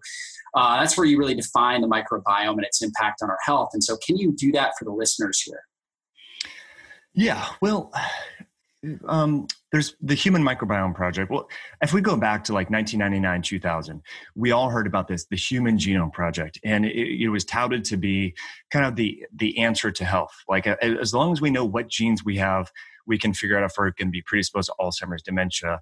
uh, 0.55 0.81
that's 0.81 0.97
where 0.97 1.07
you 1.07 1.19
really 1.19 1.35
define 1.35 1.83
the 1.83 1.89
microbiome 1.89 2.53
and 2.53 2.65
its 2.65 2.83
impact 2.83 3.21
on 3.23 3.29
our 3.29 3.39
health. 3.45 3.71
And 3.75 3.85
so, 3.85 3.99
can 4.05 4.17
you 4.17 4.33
do 4.33 4.53
that 4.53 4.73
for 4.79 4.87
the 4.87 4.93
listeners 4.93 5.43
here? 5.43 5.65
Yeah, 7.13 7.47
well, 7.61 7.93
um, 9.07 9.47
there's 9.73 9.97
the 10.01 10.15
Human 10.15 10.43
Microbiome 10.43 10.95
Project. 10.95 11.31
Well, 11.31 11.49
if 11.83 11.93
we 11.93 12.01
go 12.01 12.17
back 12.17 12.45
to 12.45 12.53
like 12.53 12.71
1999, 12.71 13.43
2000, 13.43 14.03
we 14.35 14.53
all 14.53 14.71
heard 14.71 14.87
about 14.87 15.09
this, 15.09 15.27
the 15.27 15.37
Human 15.37 15.77
Genome 15.77 16.13
Project, 16.13 16.59
and 16.65 16.85
it, 16.85 17.23
it 17.23 17.29
was 17.29 17.45
touted 17.45 17.85
to 17.87 17.97
be 17.97 18.35
kind 18.71 18.85
of 18.85 18.97
the 18.97 19.25
the 19.35 19.59
answer 19.59 19.91
to 19.91 20.05
health. 20.05 20.35
Like 20.49 20.67
as 20.67 21.13
long 21.13 21.33
as 21.33 21.41
we 21.41 21.51
know 21.51 21.65
what 21.65 21.89
genes 21.89 22.25
we 22.25 22.37
have, 22.37 22.71
we 23.07 23.19
can 23.19 23.33
figure 23.33 23.59
out 23.59 23.65
if 23.65 23.75
we're 23.79 23.91
going 23.91 24.09
to 24.09 24.13
be 24.13 24.23
predisposed 24.23 24.69
to 24.69 24.75
Alzheimer's, 24.81 25.23
dementia, 25.23 25.81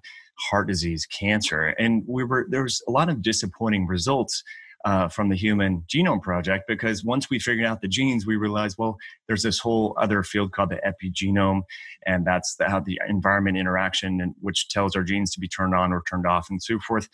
heart 0.49 0.67
disease, 0.67 1.05
cancer. 1.05 1.67
And 1.79 2.03
we 2.07 2.23
were 2.23 2.47
there 2.49 2.63
was 2.63 2.81
a 2.87 2.91
lot 2.91 3.09
of 3.09 3.21
disappointing 3.21 3.87
results 3.87 4.43
uh, 4.85 5.07
from 5.09 5.29
the 5.29 5.35
Human 5.35 5.83
Genome 5.87 6.21
Project 6.21 6.65
because 6.67 7.03
once 7.03 7.29
we 7.29 7.39
figured 7.39 7.65
out 7.65 7.81
the 7.81 7.87
genes, 7.87 8.25
we 8.25 8.35
realized, 8.35 8.77
well, 8.77 8.97
there's 9.27 9.41
this 9.41 9.59
whole 9.59 9.95
other 9.99 10.21
field 10.21 10.51
called 10.51 10.69
the 10.69 10.79
epigenome, 10.85 11.63
and 12.05 12.25
that's 12.25 12.55
the, 12.55 12.69
how 12.69 12.79
the 12.79 12.99
environment 13.09 13.57
interaction, 13.57 14.21
and 14.21 14.35
which 14.39 14.69
tells 14.69 14.95
our 14.95 15.03
genes 15.03 15.31
to 15.31 15.39
be 15.39 15.47
turned 15.47 15.73
on 15.73 15.91
or 15.91 16.03
turned 16.07 16.27
off, 16.27 16.47
and 16.49 16.61
so 16.61 16.79
forth. 16.79 17.09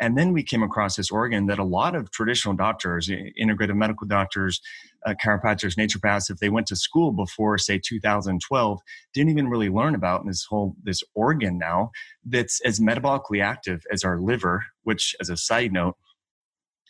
And 0.00 0.18
then 0.18 0.32
we 0.32 0.42
came 0.42 0.64
across 0.64 0.96
this 0.96 1.12
organ 1.12 1.46
that 1.46 1.60
a 1.60 1.64
lot 1.64 1.94
of 1.94 2.10
traditional 2.10 2.56
doctors, 2.56 3.08
integrative 3.08 3.76
medical 3.76 4.04
doctors, 4.04 4.60
uh, 5.06 5.14
chiropractors, 5.24 5.76
naturopaths, 5.76 6.28
if 6.28 6.38
they 6.38 6.48
went 6.48 6.66
to 6.68 6.76
school 6.76 7.12
before, 7.12 7.56
say, 7.56 7.78
2012, 7.78 8.80
didn't 9.14 9.30
even 9.30 9.46
really 9.46 9.68
learn 9.68 9.94
about 9.94 10.26
this 10.26 10.44
whole 10.44 10.74
this 10.82 11.04
organ 11.14 11.56
now 11.56 11.92
that's 12.24 12.60
as 12.62 12.80
metabolically 12.80 13.40
active 13.40 13.82
as 13.92 14.02
our 14.02 14.18
liver. 14.18 14.64
Which, 14.82 15.14
as 15.20 15.30
a 15.30 15.36
side 15.36 15.72
note, 15.72 15.94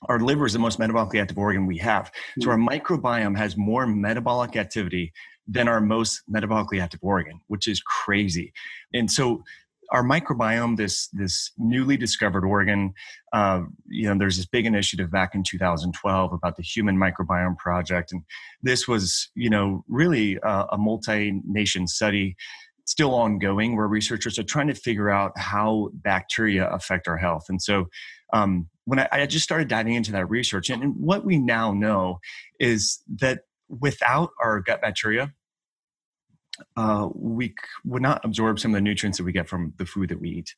our 0.09 0.21
liver 0.21 0.47
is 0.47 0.53
the 0.53 0.59
most 0.59 0.79
metabolically 0.79 1.21
active 1.21 1.39
organ 1.39 1.67
we 1.67 1.79
have. 1.79 2.11
So 2.41 2.51
our 2.51 2.57
hmm. 2.57 2.69
microbiome 2.69 3.37
has 3.37 3.57
more 3.57 3.87
metabolic 3.87 4.57
activity 4.57 5.13
than 5.47 5.69
our 5.69 5.81
most 5.81 6.23
metabolically 6.33 6.81
active 6.81 7.01
organ, 7.03 7.41
which 7.49 7.67
is 7.67 7.81
crazy. 7.81 8.53
And 8.95 9.11
so 9.11 9.43
our 9.93 10.03
microbiome, 10.03 10.77
this 10.77 11.09
this 11.09 11.53
newly 11.59 11.97
discovered 11.97 12.45
organ, 12.45 12.95
uh, 13.33 13.63
you 13.87 14.09
know, 14.09 14.17
there's 14.19 14.39
this 14.39 14.47
big 14.47 14.65
initiative 14.65 15.11
back 15.11 15.35
in 15.35 15.43
2012 15.43 16.33
about 16.33 16.57
the 16.57 16.63
Human 16.63 16.97
Microbiome 16.97 17.59
Project, 17.59 18.13
and 18.13 18.23
this 18.63 18.89
was, 18.89 19.31
you 19.35 19.51
know, 19.51 19.85
really 19.89 20.39
a, 20.43 20.67
a 20.73 20.79
multi-nation 20.79 21.87
study 21.87 22.37
still 22.85 23.15
ongoing 23.15 23.77
where 23.77 23.87
researchers 23.87 24.39
are 24.39 24.45
trying 24.45 24.69
to 24.69 24.75
figure 24.75 25.11
out 25.11 25.33
how 25.37 25.91
bacteria 25.95 26.69
affect 26.69 27.09
our 27.09 27.17
health. 27.17 27.45
And 27.49 27.63
so 27.63 27.87
um, 28.33 28.69
when 28.85 28.99
I, 28.99 29.09
I, 29.13 29.27
just 29.27 29.45
started 29.45 29.69
diving 29.69 29.95
into 29.95 30.13
that 30.13 30.29
research, 30.29 30.71
and, 30.71 30.83
and 30.83 30.95
what 30.97 31.25
we 31.25 31.39
now 31.39 31.73
know 31.73 32.19
is 32.59 33.03
that 33.17 33.41
without 33.69 34.31
our 34.43 34.61
gut 34.61 34.81
bacteria, 34.81 35.33
uh, 36.77 37.09
we 37.15 37.55
would 37.85 38.03
not 38.03 38.25
absorb 38.25 38.59
some 38.59 38.73
of 38.73 38.77
the 38.77 38.83
nutrients 38.83 39.19
that 39.19 39.25
we 39.25 39.33
get 39.33 39.49
from 39.49 39.73
the 39.79 39.87
food 39.87 40.11
that 40.11 40.21
we 40.21 40.31
eat. 40.31 40.55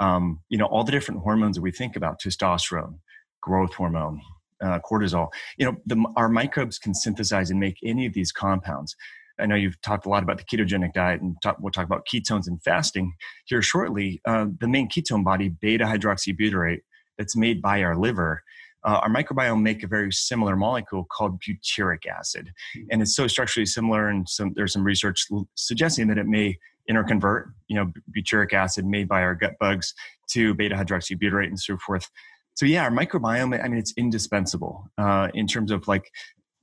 Um, 0.00 0.40
you 0.48 0.58
know, 0.58 0.66
all 0.66 0.84
the 0.84 0.92
different 0.92 1.22
hormones 1.22 1.56
that 1.56 1.62
we 1.62 1.70
think 1.70 1.96
about 1.96 2.20
testosterone, 2.20 2.98
growth 3.40 3.74
hormone, 3.74 4.20
uh, 4.62 4.80
cortisol. 4.80 5.28
You 5.56 5.66
know, 5.66 5.76
the, 5.86 6.04
our 6.16 6.28
microbes 6.28 6.78
can 6.78 6.94
synthesize 6.94 7.50
and 7.50 7.60
make 7.60 7.78
any 7.84 8.06
of 8.06 8.14
these 8.14 8.32
compounds. 8.32 8.96
I 9.38 9.46
know 9.46 9.54
you've 9.54 9.80
talked 9.82 10.06
a 10.06 10.08
lot 10.08 10.22
about 10.22 10.38
the 10.38 10.44
ketogenic 10.44 10.92
diet, 10.94 11.20
and 11.20 11.36
talk, 11.42 11.56
we'll 11.60 11.72
talk 11.72 11.86
about 11.86 12.06
ketones 12.06 12.46
and 12.46 12.62
fasting 12.62 13.12
here 13.46 13.62
shortly. 13.62 14.20
Uh, 14.24 14.46
the 14.60 14.68
main 14.68 14.88
ketone 14.88 15.24
body, 15.24 15.48
beta 15.48 15.84
hydroxybutyrate, 15.84 16.80
that's 17.18 17.36
made 17.36 17.62
by 17.62 17.82
our 17.82 17.96
liver, 17.96 18.42
uh, 18.84 19.00
our 19.02 19.08
microbiome 19.08 19.62
make 19.62 19.82
a 19.82 19.86
very 19.86 20.12
similar 20.12 20.54
molecule 20.54 21.06
called 21.10 21.40
butyric 21.40 22.06
acid, 22.06 22.52
hmm. 22.74 22.82
and 22.90 23.02
it's 23.02 23.16
so 23.16 23.26
structurally 23.26 23.66
similar. 23.66 24.08
And 24.08 24.28
some, 24.28 24.52
there's 24.54 24.72
some 24.72 24.84
research 24.84 25.26
suggesting 25.54 26.08
that 26.08 26.18
it 26.18 26.26
may 26.26 26.58
interconvert, 26.88 27.52
you 27.68 27.76
know, 27.76 27.92
butyric 28.16 28.52
acid 28.52 28.86
made 28.86 29.08
by 29.08 29.22
our 29.22 29.34
gut 29.34 29.54
bugs 29.58 29.92
to 30.30 30.54
beta 30.54 30.76
hydroxybutyrate 30.76 31.48
and 31.48 31.58
so 31.58 31.76
forth. 31.78 32.08
So 32.54 32.64
yeah, 32.64 32.84
our 32.84 32.90
microbiome, 32.90 33.62
I 33.62 33.68
mean, 33.68 33.78
it's 33.78 33.92
indispensable 33.96 34.88
uh, 34.96 35.28
in 35.34 35.46
terms 35.46 35.70
of 35.70 35.88
like 35.88 36.10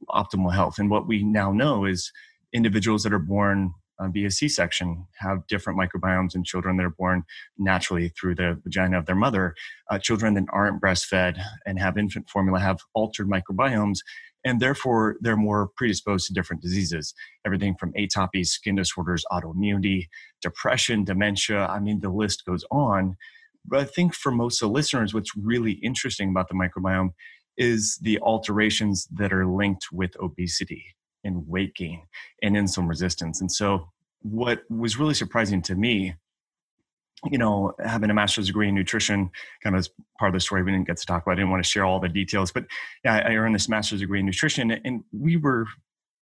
optimal 0.09 0.53
health. 0.53 0.79
And 0.79 0.89
what 0.89 1.07
we 1.07 1.23
now 1.23 1.51
know 1.51 1.85
is 1.85 2.11
individuals 2.53 3.03
that 3.03 3.13
are 3.13 3.19
born 3.19 3.73
uh, 3.99 4.07
via 4.07 4.31
C-section 4.31 5.05
have 5.19 5.45
different 5.47 5.79
microbiomes 5.79 6.35
in 6.35 6.43
children 6.43 6.77
that 6.77 6.85
are 6.85 6.89
born 6.89 7.23
naturally 7.57 8.09
through 8.09 8.35
the 8.35 8.59
vagina 8.63 8.97
of 8.97 9.05
their 9.05 9.15
mother. 9.15 9.55
Uh, 9.89 9.99
children 9.99 10.33
that 10.33 10.45
aren't 10.51 10.81
breastfed 10.81 11.39
and 11.65 11.79
have 11.79 11.97
infant 11.97 12.29
formula 12.29 12.59
have 12.59 12.79
altered 12.93 13.29
microbiomes, 13.29 13.99
and 14.43 14.59
therefore 14.59 15.15
they're 15.21 15.37
more 15.37 15.69
predisposed 15.77 16.27
to 16.27 16.33
different 16.33 16.61
diseases. 16.61 17.13
Everything 17.45 17.75
from 17.79 17.93
atopy, 17.93 18.45
skin 18.45 18.75
disorders, 18.75 19.23
autoimmunity, 19.31 20.07
depression, 20.41 21.03
dementia. 21.03 21.65
I 21.67 21.79
mean, 21.79 22.01
the 22.01 22.09
list 22.09 22.45
goes 22.45 22.65
on. 22.71 23.15
But 23.65 23.79
I 23.79 23.85
think 23.85 24.13
for 24.13 24.31
most 24.31 24.61
of 24.61 24.69
the 24.69 24.73
listeners, 24.73 25.13
what's 25.13 25.37
really 25.37 25.73
interesting 25.73 26.29
about 26.29 26.49
the 26.49 26.55
microbiome 26.55 27.11
is 27.55 27.97
the 28.01 28.19
alterations 28.19 29.07
that 29.11 29.31
are 29.31 29.45
linked 29.45 29.85
with 29.91 30.19
obesity 30.19 30.83
and 31.23 31.47
weight 31.47 31.75
gain 31.75 32.01
and 32.41 32.55
insulin 32.55 32.87
resistance. 32.87 33.41
And 33.41 33.51
so, 33.51 33.89
what 34.21 34.63
was 34.69 34.97
really 34.97 35.13
surprising 35.13 35.61
to 35.63 35.75
me, 35.75 36.15
you 37.29 37.37
know, 37.37 37.73
having 37.83 38.09
a 38.09 38.13
master's 38.13 38.47
degree 38.47 38.69
in 38.69 38.75
nutrition, 38.75 39.29
kind 39.61 39.75
of 39.75 39.81
as 39.81 39.89
part 40.17 40.29
of 40.29 40.33
the 40.33 40.39
story 40.39 40.63
we 40.63 40.71
didn't 40.71 40.87
get 40.87 40.97
to 40.97 41.05
talk 41.05 41.23
about, 41.23 41.33
I 41.33 41.35
didn't 41.35 41.51
want 41.51 41.63
to 41.63 41.69
share 41.69 41.85
all 41.85 41.99
the 41.99 42.09
details, 42.09 42.51
but 42.51 42.65
yeah, 43.03 43.15
I 43.25 43.35
earned 43.35 43.55
this 43.55 43.69
master's 43.69 43.99
degree 43.99 44.19
in 44.19 44.25
nutrition, 44.25 44.71
and 44.71 45.03
we 45.11 45.37
were 45.37 45.65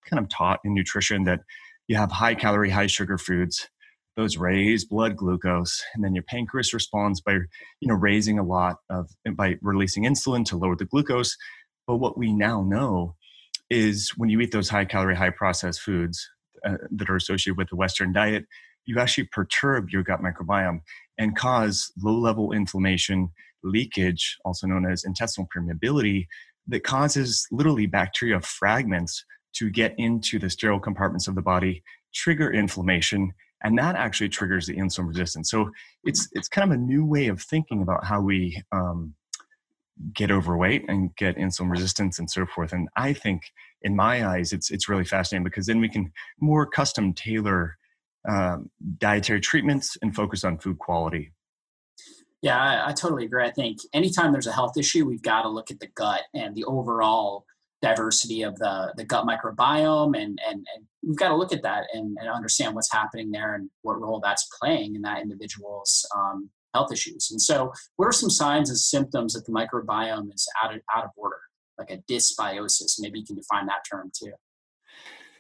kind 0.09 0.23
of 0.23 0.29
taught 0.29 0.61
in 0.65 0.75
nutrition 0.75 1.25
that 1.25 1.41
you 1.89 1.97
have 1.97 2.11
high 2.11 2.35
calorie, 2.35 2.71
high 2.71 2.87
sugar 2.87 3.19
foods. 3.19 3.69
Those 4.17 4.37
raise 4.37 4.85
blood 4.85 5.17
glucose, 5.17 5.83
and 5.95 6.05
then 6.05 6.15
your 6.15 6.25
pancreas 6.25 6.75
responds 6.75 7.21
by, 7.21 7.33
you 7.33 7.89
know, 7.89 7.95
raising 7.95 8.39
a 8.39 8.43
lot 8.43 8.77
of 8.91 9.09
by 9.35 9.57
releasing 9.63 10.05
insulin 10.05 10.45
to 10.47 10.57
lower 10.57 10.77
the 10.77 10.85
glucose. 10.85 11.37
But 11.87 11.97
what 11.97 12.19
we 12.19 12.33
now 12.33 12.63
know 12.63 13.15
is 13.71 14.11
when 14.17 14.29
you 14.29 14.41
eat 14.41 14.53
those 14.53 14.69
high 14.69 14.85
calorie, 14.85 15.17
high 15.17 15.31
processed 15.31 15.81
foods 15.81 16.29
uh, 16.67 16.77
that 16.91 17.09
are 17.09 17.17
associated 17.17 17.57
with 17.57 17.69
the 17.69 17.77
Western 17.77 18.13
diet, 18.13 18.47
you 18.87 18.99
actually 18.99 19.25
perturb 19.25 19.91
your 19.91 20.03
gut 20.03 20.21
microbiome 20.21 20.81
and 21.19 21.37
cause 21.37 21.93
low 22.03 22.19
level 22.19 22.53
inflammation, 22.53 23.31
leakage, 23.63 24.37
also 24.45 24.67
known 24.67 24.91
as 24.91 25.05
intestinal 25.05 25.49
permeability, 25.55 26.27
that 26.67 26.83
causes 26.83 27.47
literally 27.51 27.87
bacteria 27.87 28.41
fragments 28.41 29.25
to 29.53 29.71
get 29.71 29.95
into 29.99 30.39
the 30.39 30.51
sterile 30.51 30.81
compartments 30.81 31.29
of 31.29 31.35
the 31.35 31.43
body, 31.43 31.83
trigger 32.15 32.53
inflammation, 32.53 33.33
and 33.63 33.79
that 33.79 33.97
actually 33.97 34.29
triggers 34.29 34.67
the 34.67 34.77
insulin 34.77 35.09
resistance. 35.09 35.51
So 35.51 35.71
it's 36.05 36.29
it's 36.33 36.49
kind 36.49 36.73
of 36.73 36.79
a 36.79 36.81
new 36.81 37.05
way 37.05 37.27
of 37.29 37.43
thinking 37.43 37.83
about 37.83 38.05
how 38.05 38.21
we 38.21 38.63
um, 38.73 39.15
get 40.15 40.31
overweight 40.31 40.85
and 40.89 41.15
get 41.17 41.37
insulin 41.37 41.71
resistance 41.71 42.19
and 42.19 42.31
so 42.31 42.47
forth. 42.47 42.73
And 42.73 42.89
I 42.97 43.13
think, 43.13 43.43
in 43.83 43.97
my 43.97 44.27
eyes, 44.27 44.53
it's 44.53 44.71
it's 44.71 44.89
really 44.89 45.05
fascinating 45.05 45.45
because 45.45 45.67
then 45.67 45.81
we 45.81 45.89
can 45.89 46.13
more 46.41 46.67
custom 46.67 47.13
tailor 47.13 47.77
um, 48.29 48.71
dietary 48.99 49.41
treatments 49.41 49.97
and 50.03 50.15
focus 50.15 50.45
on 50.45 50.59
food 50.59 50.79
quality. 50.79 51.33
Yeah, 52.43 52.59
I, 52.59 52.91
I, 52.91 52.93
totally 52.93 53.27
agree. 53.27 53.45
I 53.45 53.51
think 53.51 53.79
anytime 53.93 54.33
there's 54.33 54.47
a 54.47 54.53
health 54.53 54.77
issue, 54.79 55.05
we've 55.05 55.23
got 55.23 55.43
to 55.43 55.49
look 55.49 55.71
at 55.71 55.81
the 55.81 55.89
gut 55.89 56.23
and 56.35 56.55
the 56.55 56.65
overall 56.65 57.45
diversity 57.83 58.43
of 58.43 58.57
the, 58.57 58.93
the 58.97 59.05
gut 59.05 59.27
microbiome 59.27 60.17
and, 60.17 60.39
and, 60.47 60.67
and 60.75 60.87
we've 61.03 61.17
got 61.17 61.29
to 61.29 61.37
look 61.37 61.53
at 61.53 61.63
that 61.63 61.85
and, 61.93 62.17
and 62.21 62.29
understand 62.29 62.75
what's 62.75 62.93
happening 62.93 63.31
there 63.31 63.55
and 63.55 63.71
what 63.83 64.01
role 64.01 64.21
that's 64.21 64.49
playing 64.61 64.95
in 64.95 65.03
that 65.03 65.21
individual's 65.21 66.07
um, 66.15 66.51
health 66.75 66.93
issues. 66.93 67.31
And 67.31 67.41
so, 67.41 67.73
what 67.97 68.07
are 68.07 68.13
some 68.13 68.31
signs 68.31 68.71
and 68.71 68.79
symptoms 68.79 69.35
that 69.35 69.47
the 69.47 69.53
microbiome 69.53 70.33
is 70.35 70.49
out 70.63 70.75
of, 70.75 70.81
out 70.95 71.05
of 71.05 71.11
order, 71.17 71.41
like 71.79 71.91
a 71.91 71.99
dysbiosis? 72.11 72.97
Maybe 72.99 73.21
you 73.21 73.27
can 73.27 73.37
define 73.37 73.67
that 73.67 73.85
term 73.91 74.11
too. 74.15 74.33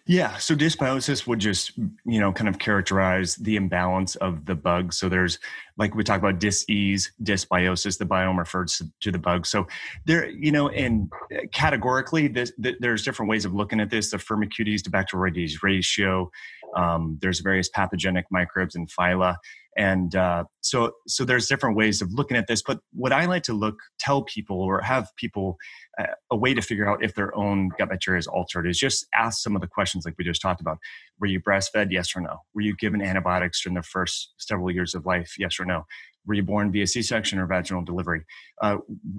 Yeah, 0.07 0.39
so 0.39 0.57
dysbiosis 0.57 1.27
would 1.27 1.39
just, 1.39 1.77
you 1.77 2.19
know, 2.19 2.33
kind 2.33 2.49
of 2.49 2.59
characterize 2.59 3.37
the 3.37 3.55
imbalance 3.55 4.17
of 4.17 4.45
the 4.45 4.57
bug. 4.57 4.93
So 4.93 5.09
there's, 5.09 5.39
like 5.77 5.95
we 5.95 6.03
talk 6.03 6.19
about 6.19 6.41
dis-ease, 6.41 7.13
dysbiosis, 7.23 7.97
the 7.97 8.07
biome 8.07 8.39
refers 8.39 8.83
to 9.03 9.13
the 9.13 9.19
bug. 9.19 9.47
So 9.47 9.69
there, 10.07 10.29
you 10.29 10.51
know, 10.51 10.69
and 10.71 11.13
categorically, 11.53 12.27
this, 12.29 12.51
there's 12.59 13.05
different 13.05 13.31
ways 13.31 13.45
of 13.45 13.55
looking 13.55 13.79
at 13.79 13.91
this. 13.91 14.11
The 14.11 14.17
Firmicutes 14.17 14.83
to 14.83 14.91
Bacteroides 14.91 15.63
ratio. 15.63 16.29
Um, 16.77 17.19
there's 17.21 17.39
various 17.39 17.69
pathogenic 17.69 18.25
microbes 18.31 18.75
and 18.75 18.91
phyla 18.91 19.37
and 19.77 20.15
uh, 20.17 20.45
so 20.61 20.93
so 21.07 21.25
there's 21.25 21.47
different 21.47 21.77
ways 21.77 22.03
of 22.03 22.13
looking 22.13 22.37
at 22.37 22.47
this 22.47 22.63
but 22.63 22.81
what 22.93 23.13
i 23.13 23.25
like 23.27 23.43
to 23.43 23.53
look 23.53 23.77
tell 23.99 24.23
people 24.23 24.61
or 24.61 24.81
have 24.81 25.09
people 25.17 25.57
uh, 26.01 26.07
a 26.31 26.37
way 26.37 26.55
to 26.55 26.63
figure 26.63 26.89
out 26.89 27.03
if 27.05 27.15
their 27.15 27.37
own 27.37 27.71
gut 27.79 27.89
bacteria 27.89 28.19
is 28.19 28.27
altered 28.27 28.67
is 28.67 28.79
just 28.79 29.07
ask 29.15 29.43
some 29.43 29.55
of 29.55 29.61
the 29.61 29.67
questions 29.67 30.05
like 30.05 30.15
we 30.19 30.25
just 30.25 30.41
talked 30.41 30.61
about. 30.61 30.79
Were 31.19 31.27
you 31.27 31.41
breastfed? 31.41 31.89
Yes 31.91 32.15
or 32.17 32.21
no. 32.21 32.39
Were 32.55 32.61
you 32.61 32.75
given 32.77 33.03
antibiotics 33.03 33.63
during 33.63 33.75
the 33.75 33.83
first 33.83 34.33
several 34.39 34.71
years 34.71 34.95
of 34.95 35.05
life? 35.05 35.35
Yes 35.39 35.59
or 35.59 35.65
no. 35.65 35.87
Were 36.27 36.35
you 36.35 36.43
born 36.43 36.71
via 36.71 36.87
c-section 36.87 37.39
or 37.39 37.47
vaginal 37.47 37.83
delivery? 37.83 38.25
Uh, 38.61 38.79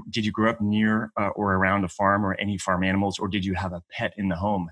did 0.10 0.26
you 0.26 0.32
grow 0.32 0.50
up 0.50 0.62
near 0.62 1.12
uh, 1.20 1.30
or 1.30 1.54
around 1.54 1.84
a 1.84 1.90
farm 1.90 2.26
or 2.26 2.36
any 2.36 2.58
farm 2.58 2.84
animals 2.84 3.20
or 3.20 3.28
did 3.28 3.44
you 3.44 3.54
have 3.54 3.74
a 3.74 3.84
pet 3.92 4.14
in 4.18 4.30
the 4.30 4.36
home? 4.36 4.70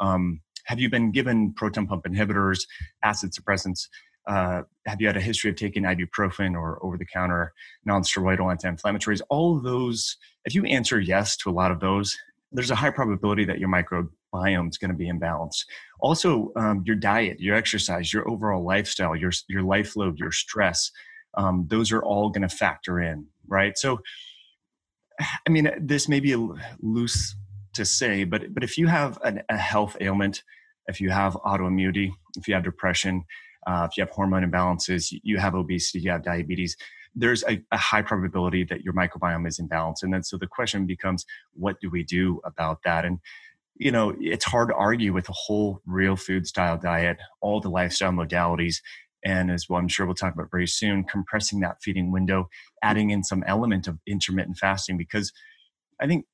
Um, 0.00 0.40
have 0.64 0.78
you 0.80 0.88
been 0.88 1.10
given 1.10 1.52
proton 1.52 1.86
pump 1.86 2.04
inhibitors 2.04 2.60
acid 3.02 3.32
suppressants 3.32 3.88
uh, 4.26 4.62
have 4.86 5.00
you 5.00 5.06
had 5.06 5.16
a 5.16 5.20
history 5.20 5.50
of 5.50 5.56
taking 5.56 5.84
ibuprofen 5.84 6.54
or 6.54 6.84
over-the-counter 6.84 7.52
non-steroidal 7.84 8.50
anti-inflammatories? 8.50 9.20
All 9.30 9.56
of 9.56 9.62
those, 9.62 10.16
if 10.44 10.54
you 10.54 10.64
answer 10.64 11.00
yes 11.00 11.36
to 11.38 11.50
a 11.50 11.52
lot 11.52 11.70
of 11.70 11.80
those, 11.80 12.16
there's 12.52 12.70
a 12.70 12.76
high 12.76 12.90
probability 12.90 13.44
that 13.46 13.58
your 13.58 13.68
microbiome 13.68 14.68
is 14.68 14.78
going 14.78 14.90
to 14.90 14.96
be 14.96 15.10
imbalanced. 15.10 15.64
Also, 16.00 16.52
um, 16.56 16.82
your 16.86 16.96
diet, 16.96 17.40
your 17.40 17.56
exercise, 17.56 18.12
your 18.12 18.28
overall 18.28 18.64
lifestyle, 18.64 19.16
your 19.16 19.32
your 19.48 19.62
life 19.62 19.96
load, 19.96 20.18
your 20.18 20.32
stress, 20.32 20.90
um, 21.34 21.66
those 21.68 21.90
are 21.92 22.02
all 22.02 22.28
going 22.28 22.46
to 22.46 22.54
factor 22.54 23.00
in, 23.00 23.26
right? 23.48 23.78
So, 23.78 24.00
I 25.20 25.50
mean, 25.50 25.70
this 25.80 26.08
may 26.08 26.20
be 26.20 26.36
loose 26.80 27.34
to 27.74 27.84
say, 27.84 28.24
but 28.24 28.52
but 28.52 28.62
if 28.62 28.76
you 28.76 28.86
have 28.86 29.18
an, 29.24 29.42
a 29.48 29.56
health 29.56 29.96
ailment, 30.00 30.42
if 30.86 31.00
you 31.00 31.10
have 31.10 31.34
autoimmunity, 31.34 32.12
if 32.36 32.48
you 32.48 32.54
have 32.54 32.64
depression, 32.64 33.24
uh, 33.66 33.86
if 33.90 33.96
you 33.96 34.02
have 34.02 34.10
hormone 34.10 34.48
imbalances, 34.48 35.12
you 35.22 35.38
have 35.38 35.54
obesity, 35.54 36.00
you 36.00 36.10
have 36.10 36.22
diabetes, 36.22 36.76
there's 37.14 37.44
a, 37.44 37.62
a, 37.70 37.76
high 37.76 38.02
probability 38.02 38.64
that 38.64 38.82
your 38.82 38.94
microbiome 38.94 39.46
is 39.46 39.60
imbalanced. 39.60 40.02
And 40.02 40.12
then 40.12 40.22
so 40.22 40.38
the 40.38 40.46
question 40.46 40.86
becomes, 40.86 41.26
what 41.52 41.78
do 41.80 41.90
we 41.90 42.02
do 42.02 42.40
about 42.44 42.78
that? 42.84 43.04
And 43.04 43.18
you 43.76 43.90
know, 43.90 44.14
it's 44.20 44.44
hard 44.44 44.68
to 44.68 44.74
argue 44.74 45.12
with 45.12 45.28
a 45.28 45.32
whole 45.32 45.80
real 45.86 46.16
food 46.16 46.46
style 46.46 46.78
diet, 46.78 47.18
all 47.40 47.60
the 47.60 47.70
lifestyle 47.70 48.12
modalities, 48.12 48.76
and 49.24 49.50
as 49.50 49.68
well, 49.68 49.78
I'm 49.78 49.88
sure 49.88 50.04
we'll 50.04 50.14
talk 50.14 50.34
about 50.34 50.50
very 50.50 50.66
soon, 50.66 51.04
compressing 51.04 51.60
that 51.60 51.82
feeding 51.82 52.10
window, 52.10 52.48
adding 52.82 53.10
in 53.10 53.22
some 53.22 53.44
element 53.46 53.86
of 53.86 53.98
intermittent 54.06 54.58
fasting, 54.58 54.96
because 54.96 55.32
I 56.00 56.06
think 56.06 56.26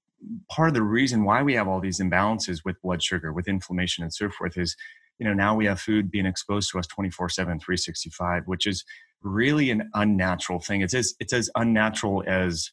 part 0.51 0.69
of 0.69 0.75
the 0.75 0.83
reason 0.83 1.25
why 1.25 1.43
we 1.43 1.55
have 1.55 1.69
all 1.69 1.81
these 1.81 2.01
imbalances 2.01 2.61
with 2.65 2.81
blood 2.83 3.03
sugar, 3.03 3.33
with 3.33 3.47
inflammation, 3.47 4.05
and 4.05 4.13
so 4.13 4.31
forth 4.31 4.57
is, 4.57 4.75
you 5.19 5.27
know, 5.27 5.35
now 5.35 5.55
we 5.55 5.67
have 5.67 5.81
food 5.81 6.11
being 6.11 6.27
exposed 6.27 6.71
to 6.71 6.79
us 6.79 6.87
24 6.87 7.29
7, 7.29 7.59
365, 7.59 8.45
which 8.47 8.67
is 8.67 8.85
really 9.23 9.71
an 9.71 9.91
unnatural 9.95 10.61
thing. 10.61 10.81
It's 10.83 10.95
as, 10.95 11.15
it's 11.21 11.33
as 11.33 11.51
unnatural 11.57 12.23
as, 12.27 12.71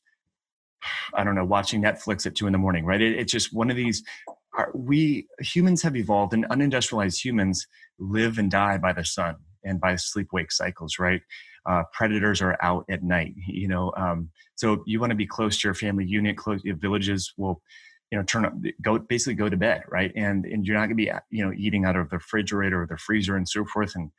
I 1.13 1.23
don't 1.23 1.35
know, 1.35 1.45
watching 1.45 1.81
Netflix 1.81 2.25
at 2.25 2.35
two 2.35 2.45
in 2.45 2.53
the 2.53 2.59
morning, 2.59 2.85
right? 2.85 3.01
It, 3.01 3.17
it's 3.17 3.31
just 3.31 3.53
one 3.53 3.69
of 3.69 3.75
these. 3.75 4.03
We 4.73 5.27
humans 5.39 5.81
have 5.81 5.95
evolved, 5.95 6.33
and 6.33 6.47
unindustrialized 6.49 7.23
humans 7.23 7.67
live 7.99 8.37
and 8.37 8.49
die 8.49 8.77
by 8.77 8.93
the 8.93 9.03
sun 9.03 9.35
and 9.65 9.81
by 9.81 9.95
sleep 9.95 10.27
wake 10.31 10.51
cycles, 10.51 10.99
right? 10.99 11.21
Uh, 11.65 11.83
predators 11.91 12.41
are 12.41 12.57
out 12.61 12.85
at 12.89 13.03
night, 13.03 13.33
you 13.47 13.67
know. 13.67 13.91
Um, 13.97 14.29
so 14.53 14.83
you 14.85 14.99
want 14.99 15.09
to 15.09 15.15
be 15.15 15.25
close 15.25 15.59
to 15.59 15.67
your 15.67 15.73
family 15.73 16.05
unit, 16.05 16.37
close 16.37 16.63
your 16.63 16.75
villages 16.75 17.33
will, 17.37 17.61
you 18.11 18.17
know, 18.17 18.23
turn 18.23 18.45
up, 18.45 18.53
go 18.81 18.99
basically 18.99 19.33
go 19.33 19.49
to 19.49 19.57
bed, 19.57 19.83
right? 19.89 20.11
And 20.15 20.45
and 20.45 20.65
you're 20.65 20.75
not 20.75 20.87
going 20.87 20.89
to 20.89 20.95
be, 20.95 21.11
you 21.31 21.45
know, 21.45 21.53
eating 21.57 21.85
out 21.85 21.95
of 21.95 22.09
the 22.09 22.17
refrigerator 22.17 22.83
or 22.83 22.87
the 22.87 22.97
freezer 22.97 23.35
and 23.35 23.47
so 23.47 23.65
forth. 23.65 23.93
And 23.95 24.11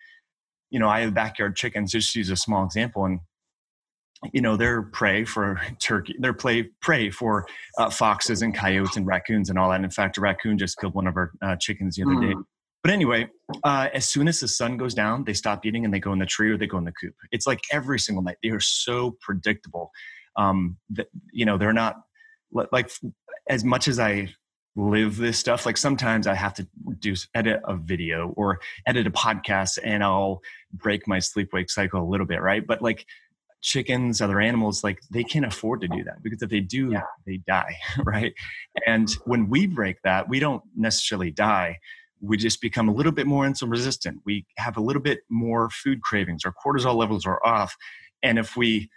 you 0.70 0.80
know, 0.80 0.88
I 0.88 1.00
have 1.00 1.14
backyard 1.14 1.56
chickens. 1.56 1.92
Just 1.92 2.14
use 2.14 2.30
a 2.30 2.36
small 2.36 2.64
example, 2.64 3.04
and 3.04 3.20
you 4.32 4.40
know 4.40 4.56
they're 4.56 4.82
prey 4.82 5.24
for 5.24 5.60
turkey. 5.80 6.16
They're 6.18 6.34
prey 6.34 6.64
prey 6.82 7.10
for 7.10 7.46
uh, 7.78 7.90
foxes 7.90 8.42
and 8.42 8.54
coyotes 8.54 8.96
and 8.96 9.06
raccoons 9.06 9.50
and 9.50 9.58
all 9.58 9.70
that. 9.70 9.76
And 9.76 9.84
in 9.84 9.90
fact, 9.90 10.18
a 10.18 10.20
raccoon 10.20 10.58
just 10.58 10.78
killed 10.78 10.94
one 10.94 11.06
of 11.06 11.16
our 11.16 11.32
uh, 11.42 11.56
chickens 11.56 11.96
the 11.96 12.02
other 12.02 12.12
mm. 12.12 12.30
day. 12.32 12.34
But 12.82 12.92
anyway, 12.92 13.28
uh, 13.64 13.88
as 13.94 14.08
soon 14.08 14.28
as 14.28 14.38
the 14.38 14.46
sun 14.46 14.76
goes 14.76 14.94
down, 14.94 15.24
they 15.24 15.32
stop 15.32 15.66
eating 15.66 15.84
and 15.84 15.92
they 15.92 15.98
go 15.98 16.12
in 16.12 16.20
the 16.20 16.26
tree 16.26 16.50
or 16.50 16.56
they 16.56 16.68
go 16.68 16.78
in 16.78 16.84
the 16.84 16.92
coop. 16.92 17.14
It's 17.32 17.46
like 17.46 17.60
every 17.72 17.98
single 17.98 18.22
night. 18.22 18.36
They 18.42 18.50
are 18.50 18.60
so 18.60 19.16
predictable 19.20 19.90
um, 20.36 20.76
that 20.90 21.08
you 21.32 21.44
know 21.44 21.58
they're 21.58 21.72
not 21.72 21.96
like 22.72 22.90
as 23.48 23.64
much 23.64 23.88
as 23.88 23.98
I 23.98 24.34
live 24.76 25.16
this 25.16 25.38
stuff. 25.38 25.64
Like 25.64 25.76
sometimes 25.76 26.26
I 26.26 26.34
have 26.34 26.54
to 26.54 26.66
do 26.98 27.14
edit 27.34 27.60
a 27.64 27.76
video 27.76 28.34
or 28.36 28.60
edit 28.86 29.06
a 29.06 29.10
podcast, 29.10 29.78
and 29.82 30.04
I'll 30.04 30.40
break 30.72 31.08
my 31.08 31.18
sleep 31.18 31.50
wake 31.52 31.70
cycle 31.70 32.02
a 32.02 32.08
little 32.08 32.26
bit, 32.26 32.42
right? 32.42 32.66
But 32.66 32.82
like 32.82 33.06
chickens, 33.62 34.20
other 34.20 34.40
animals, 34.40 34.84
like 34.84 35.00
they 35.10 35.24
can't 35.24 35.46
afford 35.46 35.80
to 35.80 35.88
do 35.88 36.04
that 36.04 36.22
because 36.22 36.42
if 36.42 36.50
they 36.50 36.60
do, 36.60 36.92
yeah. 36.92 37.02
they 37.26 37.38
die, 37.46 37.76
right? 38.04 38.34
And 38.86 39.10
when 39.24 39.48
we 39.48 39.66
break 39.66 39.96
that, 40.04 40.28
we 40.28 40.40
don't 40.40 40.62
necessarily 40.76 41.30
die 41.30 41.78
we 42.20 42.36
just 42.36 42.60
become 42.60 42.88
a 42.88 42.92
little 42.92 43.12
bit 43.12 43.26
more 43.26 43.44
insulin 43.44 43.70
resistant. 43.70 44.20
We 44.24 44.46
have 44.56 44.76
a 44.76 44.80
little 44.80 45.02
bit 45.02 45.20
more 45.30 45.68
food 45.70 46.02
cravings. 46.02 46.44
Our 46.44 46.54
cortisol 46.64 46.96
levels 46.96 47.26
are 47.26 47.44
off. 47.44 47.76
And 48.22 48.38
if 48.38 48.56
we 48.56 48.88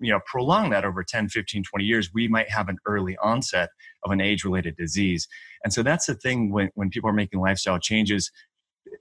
you 0.00 0.12
know 0.12 0.20
prolong 0.26 0.70
that 0.70 0.84
over 0.84 1.02
10 1.02 1.28
15 1.28 1.64
20 1.64 1.84
years 1.84 2.10
we 2.14 2.28
might 2.28 2.50
have 2.50 2.68
an 2.68 2.78
early 2.86 3.16
onset 3.22 3.70
of 4.04 4.12
an 4.12 4.20
age 4.20 4.44
related 4.44 4.76
disease. 4.76 5.28
And 5.64 5.72
so 5.72 5.82
that's 5.82 6.06
the 6.06 6.14
thing 6.14 6.52
when, 6.52 6.70
when 6.74 6.88
people 6.88 7.10
are 7.10 7.14
making 7.14 7.40
lifestyle 7.40 7.78
changes 7.78 8.30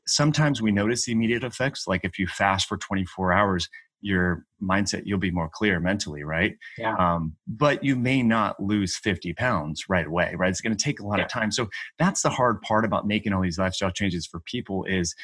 sometimes 0.06 0.62
we 0.62 0.72
notice 0.72 1.06
the 1.06 1.12
immediate 1.12 1.44
effects. 1.44 1.88
Like 1.88 2.04
if 2.04 2.20
you 2.20 2.28
fast 2.28 2.68
for 2.68 2.78
24 2.78 3.34
hours 3.34 3.70
your 4.00 4.46
mindset 4.62 5.02
you'll 5.06 5.18
be 5.18 5.32
more 5.32 5.50
clear 5.52 5.80
mentally 5.80 6.24
right? 6.24 6.56
Yeah. 6.78 6.96
Um, 6.98 7.36
but 7.48 7.84
you 7.84 7.96
may 7.96 8.22
not 8.22 8.62
lose 8.62 8.96
50 8.96 9.34
pounds 9.34 9.86
right 9.90 10.06
away 10.06 10.36
right? 10.38 10.50
It's 10.50 10.62
going 10.62 10.76
to 10.76 10.84
take 10.84 11.00
a 11.00 11.06
lot 11.06 11.18
yeah. 11.18 11.26
of 11.26 11.32
time. 11.32 11.52
So 11.52 11.68
that's 11.98 12.22
the 12.22 12.30
hard 12.30 12.62
part 12.62 12.86
about 12.86 13.08
making 13.08 13.34
all 13.34 13.42
these 13.42 13.58
lifestyle 13.58 13.92
changes 13.92 14.28
for 14.28 14.40
people 14.42 14.84
is 14.86 15.16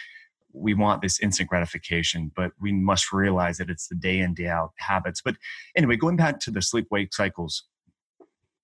we 0.54 0.74
want 0.74 1.02
this 1.02 1.20
instant 1.20 1.50
gratification 1.50 2.32
but 2.36 2.52
we 2.62 2.72
must 2.72 3.12
realize 3.12 3.58
that 3.58 3.70
it's 3.70 3.88
the 3.88 3.96
day 3.96 4.20
in 4.20 4.34
day 4.34 4.48
out 4.48 4.72
habits 4.78 5.22
but 5.24 5.36
anyway 5.76 5.96
going 5.96 6.16
back 6.16 6.40
to 6.40 6.52
the 6.52 6.62
sleep 6.62 6.88
wake 6.92 7.14
cycles 7.14 7.64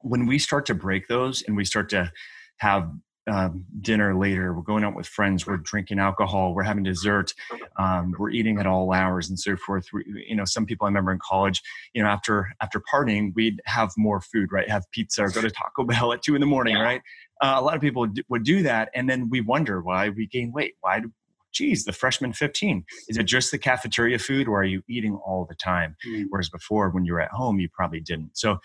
when 0.02 0.25
we 0.25 0.39
start 0.39 0.65
to 0.65 0.73
break 0.73 1.08
those 1.08 1.41
and 1.43 1.56
we 1.58 1.65
start 1.65 1.89
to 1.89 2.12
have 2.58 2.89
um, 3.30 3.65
dinner 3.82 4.15
later. 4.15 4.54
We're 4.54 4.63
going 4.63 4.84
out 4.84 4.95
with 4.95 5.08
friends. 5.08 5.45
We're 5.45 5.58
drinking 5.58 5.99
alcohol. 5.99 6.54
We're 6.54 6.63
having 6.63 6.84
dessert. 6.84 7.34
Um, 7.78 8.15
we're 8.17 8.32
eating 8.32 8.60
at 8.60 8.67
all 8.67 8.91
hours 8.91 9.30
and 9.30 9.39
so 9.39 9.56
forth. 9.56 9.88
We, 9.93 10.25
you 10.28 10.36
know, 10.36 10.45
some 10.45 10.65
people 10.65 10.86
I 10.86 10.89
remember 10.89 11.12
in 11.12 11.19
college, 11.19 11.62
you 11.93 12.02
know, 12.02 12.10
after 12.10 12.49
after 12.62 12.82
partying, 12.91 13.34
we'd 13.36 13.62
have 13.65 13.91
more 13.97 14.21
food, 14.21 14.52
right? 14.52 14.69
Have 14.69 14.89
pizza 14.91 15.23
or 15.23 15.30
go 15.30 15.41
to 15.41 15.52
Taco 15.52 15.84
Bell 15.86 16.13
at 16.13 16.21
two 16.21 16.36
in 16.36 16.41
the 16.41 16.47
morning, 16.47 16.75
yeah. 16.75 16.84
right? 16.84 17.02
Uh, 17.41 17.56
a 17.58 17.62
lot 17.62 17.75
of 17.75 17.82
people 17.82 18.08
would 18.30 18.43
do 18.43 18.63
that, 18.63 18.89
and 18.93 19.10
then 19.10 19.30
we 19.30 19.41
wonder 19.41 19.82
why 19.82 20.10
we 20.10 20.28
gain 20.28 20.52
weight. 20.52 20.73
Why 20.82 20.99
do 20.99 21.12
geez, 21.51 21.85
the 21.85 21.93
freshman 21.93 22.33
15. 22.33 22.85
Is 23.07 23.17
it 23.17 23.23
just 23.23 23.51
the 23.51 23.57
cafeteria 23.57 24.19
food 24.19 24.47
or 24.47 24.62
are 24.62 24.65
you 24.65 24.81
eating 24.88 25.15
all 25.25 25.45
the 25.45 25.55
time? 25.55 25.95
Mm. 26.07 26.25
Whereas 26.29 26.49
before, 26.49 26.89
when 26.89 27.05
you 27.05 27.13
were 27.13 27.21
at 27.21 27.31
home, 27.31 27.59
you 27.59 27.69
probably 27.69 27.99
didn't. 27.99 28.38
So 28.38 28.59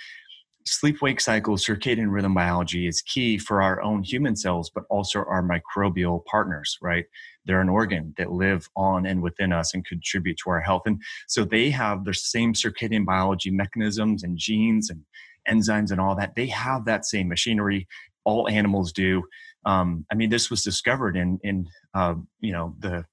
sleep 0.66 1.02
wake 1.02 1.20
cycle, 1.20 1.56
circadian 1.56 2.10
rhythm 2.10 2.34
biology 2.34 2.86
is 2.86 3.02
key 3.02 3.38
for 3.38 3.62
our 3.62 3.82
own 3.82 4.02
human 4.02 4.34
cells, 4.34 4.70
but 4.74 4.84
also 4.88 5.20
our 5.20 5.42
microbial 5.42 6.24
partners, 6.24 6.78
right? 6.80 7.04
They're 7.44 7.60
an 7.60 7.68
organ 7.68 8.14
that 8.16 8.32
live 8.32 8.68
on 8.76 9.06
and 9.06 9.22
within 9.22 9.52
us 9.52 9.74
and 9.74 9.84
contribute 9.84 10.38
to 10.38 10.50
our 10.50 10.60
health. 10.60 10.82
And 10.86 11.02
so 11.28 11.44
they 11.44 11.70
have 11.70 12.04
the 12.04 12.14
same 12.14 12.54
circadian 12.54 13.04
biology 13.04 13.50
mechanisms 13.50 14.22
and 14.22 14.38
genes 14.38 14.90
and 14.90 15.02
enzymes 15.48 15.90
and 15.90 16.00
all 16.00 16.14
that. 16.16 16.34
They 16.34 16.46
have 16.46 16.86
that 16.86 17.04
same 17.04 17.28
machinery. 17.28 17.86
All 18.24 18.48
animals 18.48 18.92
do. 18.92 19.22
Um, 19.66 20.06
I 20.10 20.14
mean, 20.14 20.30
this 20.30 20.50
was 20.50 20.62
discovered 20.62 21.16
in, 21.16 21.38
in 21.42 21.66
uh, 21.94 22.14
you 22.40 22.52
know, 22.52 22.74
the 22.78 23.04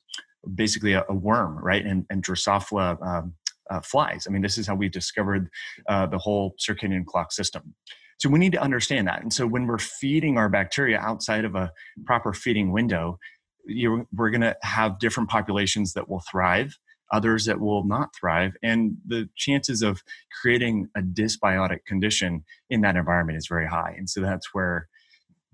basically 0.56 0.94
a, 0.94 1.04
a 1.08 1.14
worm, 1.14 1.58
right? 1.58 1.86
And, 1.86 2.06
and 2.10 2.24
Drosophila 2.24 3.06
um, 3.06 3.34
uh, 3.70 3.82
flies. 3.82 4.26
I 4.28 4.32
mean, 4.32 4.42
this 4.42 4.58
is 4.58 4.68
how 4.68 4.76
we 4.76 4.90
discovered 4.90 5.50
uh, 5.88 6.08
the 6.08 6.18
whole 6.18 6.56
circadian 6.60 7.06
clock 7.06 7.32
system. 7.32 7.74
So 8.20 8.30
we 8.30 8.40
need 8.40 8.52
to 8.52 8.62
understand 8.62 9.08
that. 9.08 9.22
And 9.22 9.34
so 9.34 9.48
when 9.48 9.66
we're 9.66 9.80
feeding 9.80 10.38
our 10.38 10.50
bacteria 10.50 11.00
outside 11.00 11.46
of 11.46 11.56
a 11.56 11.72
proper 12.06 12.34
feeding 12.34 12.72
window, 12.72 13.18
you, 13.66 14.08
we're 14.14 14.30
going 14.30 14.42
to 14.42 14.56
have 14.62 15.00
different 15.00 15.30
populations 15.30 15.94
that 15.94 16.10
will 16.10 16.22
thrive, 16.32 16.78
others 17.12 17.46
that 17.46 17.60
will 17.60 17.84
not 17.84 18.10
thrive, 18.20 18.54
and 18.62 18.96
the 19.08 19.28
chances 19.36 19.82
of 19.82 20.02
creating 20.42 20.88
a 20.96 21.02
dysbiotic 21.02 21.86
condition 21.88 22.44
in 22.70 22.82
that 22.82 22.96
environment 22.96 23.38
is 23.38 23.48
very 23.48 23.68
high. 23.68 23.96
And 23.98 24.10
so 24.10 24.22
that's 24.22 24.54
where, 24.54 24.88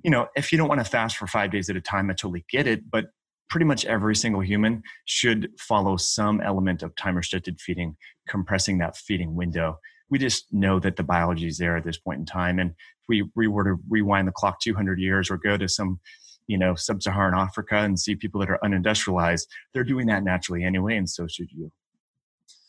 you 0.04 0.12
know, 0.12 0.28
if 0.36 0.52
you 0.52 0.58
don't 0.58 0.68
want 0.68 0.80
to 0.84 0.90
fast 0.90 1.18
for 1.18 1.28
five 1.28 1.52
days 1.52 1.70
at 1.70 1.76
a 1.76 1.82
time, 1.82 2.10
I 2.10 2.14
totally 2.14 2.46
get 2.50 2.68
it. 2.68 2.90
But 2.90 3.06
pretty 3.50 3.66
much 3.66 3.86
every 3.86 4.16
single 4.16 4.42
human 4.42 4.84
should 5.06 5.50
follow 5.58 5.98
some 5.98 6.42
element 6.42 6.84
of 6.84 6.96
time 6.96 7.16
restricted 7.16 7.60
feeding, 7.60 7.96
compressing 8.28 8.78
that 8.80 8.98
feeding 8.98 9.36
window. 9.36 9.80
We 10.10 10.20
just 10.20 10.46
know 10.52 10.80
that 10.80 10.96
the 10.96 11.04
biology 11.04 11.48
is 11.48 11.58
there 11.58 11.76
at 11.78 11.84
this 11.84 11.98
point 11.98 12.20
in 12.20 12.26
time. 12.26 12.60
And 12.60 12.72
if 12.72 12.76
we, 13.08 13.30
we 13.36 13.48
were 13.48 13.64
to 13.64 13.78
rewind 13.90 14.28
the 14.28 14.34
clock 14.34 14.60
200 14.62 15.00
years 15.00 15.30
or 15.30 15.38
go 15.38 15.58
to 15.58 15.68
some, 15.68 16.00
you 16.48 16.58
know, 16.58 16.76
sub-Saharan 16.76 17.34
Africa 17.34 17.78
and 17.78 18.00
see 18.00 18.16
people 18.16 18.40
that 18.42 18.50
are 18.50 18.60
unindustrialized, 18.64 19.48
they're 19.74 19.84
doing 19.84 20.08
that 20.08 20.24
naturally 20.24 20.64
anyway, 20.64 20.96
and 20.96 21.10
so 21.10 21.28
should 21.28 21.52
you. 21.52 21.72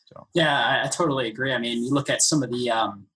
So. 0.07 0.27
Yeah, 0.35 0.59
I, 0.65 0.85
I 0.85 0.89
totally 0.89 1.29
agree. 1.29 1.53
I 1.53 1.59
mean, 1.59 1.85
you 1.85 1.91
look 1.91 2.11
at 2.11 2.23
some 2.23 2.43
of 2.43 2.51
the 2.51 2.71
um, 2.71 3.07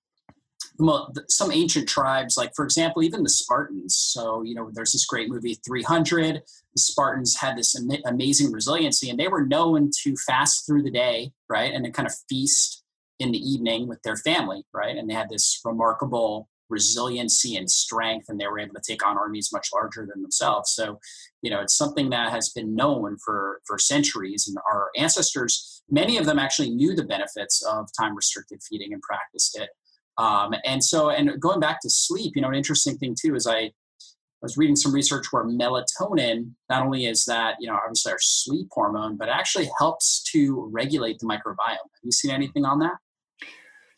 some 1.28 1.52
ancient 1.52 1.88
tribes, 1.88 2.36
like 2.36 2.52
for 2.54 2.64
example, 2.64 3.02
even 3.02 3.22
the 3.22 3.28
Spartans. 3.28 3.94
So, 3.94 4.42
you 4.42 4.54
know, 4.54 4.70
there's 4.72 4.92
this 4.92 5.06
great 5.06 5.28
movie 5.28 5.54
300. 5.64 6.36
The 6.36 6.80
Spartans 6.80 7.36
had 7.36 7.56
this 7.56 7.76
am- 7.76 8.02
amazing 8.06 8.52
resiliency 8.52 9.10
and 9.10 9.18
they 9.18 9.28
were 9.28 9.46
known 9.46 9.90
to 10.02 10.14
fast 10.26 10.66
through 10.66 10.82
the 10.82 10.90
day, 10.90 11.32
right? 11.48 11.72
And 11.72 11.84
then 11.84 11.92
kind 11.92 12.08
of 12.08 12.14
feast 12.28 12.82
in 13.18 13.32
the 13.32 13.38
evening 13.38 13.88
with 13.88 14.02
their 14.02 14.16
family, 14.16 14.64
right? 14.72 14.96
And 14.96 15.08
they 15.08 15.14
had 15.14 15.28
this 15.28 15.60
remarkable 15.64 16.48
resiliency 16.72 17.56
and 17.56 17.70
strength, 17.70 18.26
and 18.28 18.40
they 18.40 18.46
were 18.46 18.58
able 18.58 18.74
to 18.74 18.80
take 18.84 19.06
on 19.06 19.18
armies 19.18 19.50
much 19.52 19.68
larger 19.72 20.06
than 20.06 20.22
themselves. 20.22 20.72
So, 20.72 20.98
you 21.42 21.50
know, 21.50 21.60
it's 21.60 21.76
something 21.76 22.10
that 22.10 22.32
has 22.32 22.48
been 22.48 22.74
known 22.74 23.18
for 23.24 23.60
for 23.66 23.78
centuries, 23.78 24.48
and 24.48 24.56
our 24.72 24.90
ancestors, 24.96 25.82
many 25.90 26.16
of 26.16 26.24
them 26.24 26.38
actually 26.38 26.70
knew 26.70 26.96
the 26.96 27.04
benefits 27.04 27.62
of 27.62 27.88
time 27.98 28.16
restricted 28.16 28.60
feeding 28.68 28.92
and 28.92 29.02
practiced 29.02 29.56
it. 29.60 29.68
Um, 30.18 30.54
and 30.64 30.84
so, 30.84 31.10
and 31.10 31.40
going 31.40 31.60
back 31.60 31.80
to 31.82 31.90
sleep, 31.90 32.34
you 32.36 32.42
know, 32.42 32.48
an 32.48 32.54
interesting 32.54 32.98
thing 32.98 33.16
too 33.20 33.34
is 33.34 33.46
I 33.46 33.72
was 34.42 34.56
reading 34.56 34.76
some 34.76 34.92
research 34.92 35.26
where 35.30 35.44
melatonin 35.44 36.50
not 36.68 36.84
only 36.84 37.06
is 37.06 37.24
that 37.26 37.54
you 37.60 37.68
know 37.68 37.78
obviously 37.82 38.12
our 38.12 38.18
sleep 38.20 38.68
hormone, 38.72 39.16
but 39.16 39.28
actually 39.28 39.70
helps 39.78 40.22
to 40.32 40.68
regulate 40.72 41.18
the 41.20 41.26
microbiome. 41.26 41.68
Have 41.68 42.02
you 42.02 42.12
seen 42.12 42.30
anything 42.30 42.64
on 42.64 42.80
that? 42.80 42.96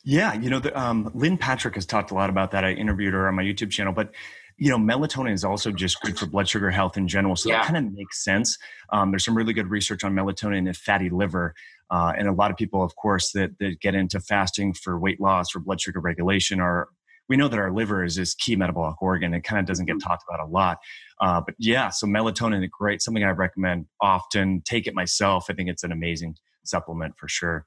Yeah, 0.07 0.35
you 0.35 0.51
know, 0.51 0.59
the, 0.59 0.79
um, 0.79 1.09
Lyn 1.15 1.35
Patrick 1.35 1.73
has 1.73 1.85
talked 1.87 2.11
a 2.11 2.13
lot 2.13 2.29
about 2.29 2.51
that. 2.51 2.63
I 2.63 2.73
interviewed 2.73 3.15
her 3.15 3.27
on 3.27 3.33
my 3.33 3.41
YouTube 3.41 3.71
channel, 3.71 3.91
but 3.91 4.13
you 4.57 4.69
know, 4.69 4.77
melatonin 4.77 5.33
is 5.33 5.43
also 5.43 5.71
just 5.71 5.99
good 6.01 6.17
for 6.17 6.25
blood 6.25 6.47
sugar 6.47 6.71
health 6.71 6.97
in 6.97 7.07
general. 7.07 7.35
So 7.35 7.49
yeah. 7.49 7.57
that 7.57 7.65
kind 7.65 7.87
of 7.87 7.93
makes 7.93 8.23
sense. 8.23 8.57
Um, 8.91 9.11
there's 9.11 9.25
some 9.25 9.35
really 9.35 9.53
good 9.53 9.69
research 9.69 10.03
on 10.03 10.13
melatonin 10.13 10.67
and 10.67 10.77
fatty 10.77 11.09
liver. 11.09 11.53
Uh, 11.89 12.13
and 12.17 12.27
a 12.27 12.31
lot 12.31 12.51
of 12.51 12.57
people, 12.57 12.81
of 12.81 12.95
course, 12.95 13.31
that, 13.33 13.57
that 13.59 13.79
get 13.81 13.95
into 13.95 14.19
fasting 14.19 14.73
for 14.73 14.97
weight 14.97 15.19
loss 15.19 15.55
or 15.55 15.59
blood 15.59 15.81
sugar 15.81 15.99
regulation 15.99 16.59
are 16.59 16.87
we 17.27 17.37
know 17.37 17.47
that 17.47 17.59
our 17.59 17.71
liver 17.71 18.03
is 18.03 18.15
this 18.15 18.35
key 18.35 18.55
metabolic 18.55 19.01
organ. 19.01 19.33
It 19.33 19.43
kind 19.43 19.59
of 19.59 19.65
doesn't 19.65 19.85
get 19.85 19.93
mm-hmm. 19.93 20.07
talked 20.07 20.23
about 20.29 20.47
a 20.47 20.49
lot. 20.49 20.77
Uh, 21.19 21.41
but 21.41 21.55
yeah, 21.57 21.89
so 21.89 22.05
melatonin 22.07 22.63
is 22.63 22.69
great. 22.71 23.01
Something 23.01 23.23
I 23.23 23.31
recommend 23.31 23.87
often. 23.99 24.61
Take 24.63 24.87
it 24.87 24.93
myself. 24.93 25.47
I 25.49 25.53
think 25.53 25.69
it's 25.69 25.83
an 25.83 25.91
amazing 25.91 26.35
supplement 26.63 27.17
for 27.17 27.27
sure. 27.27 27.65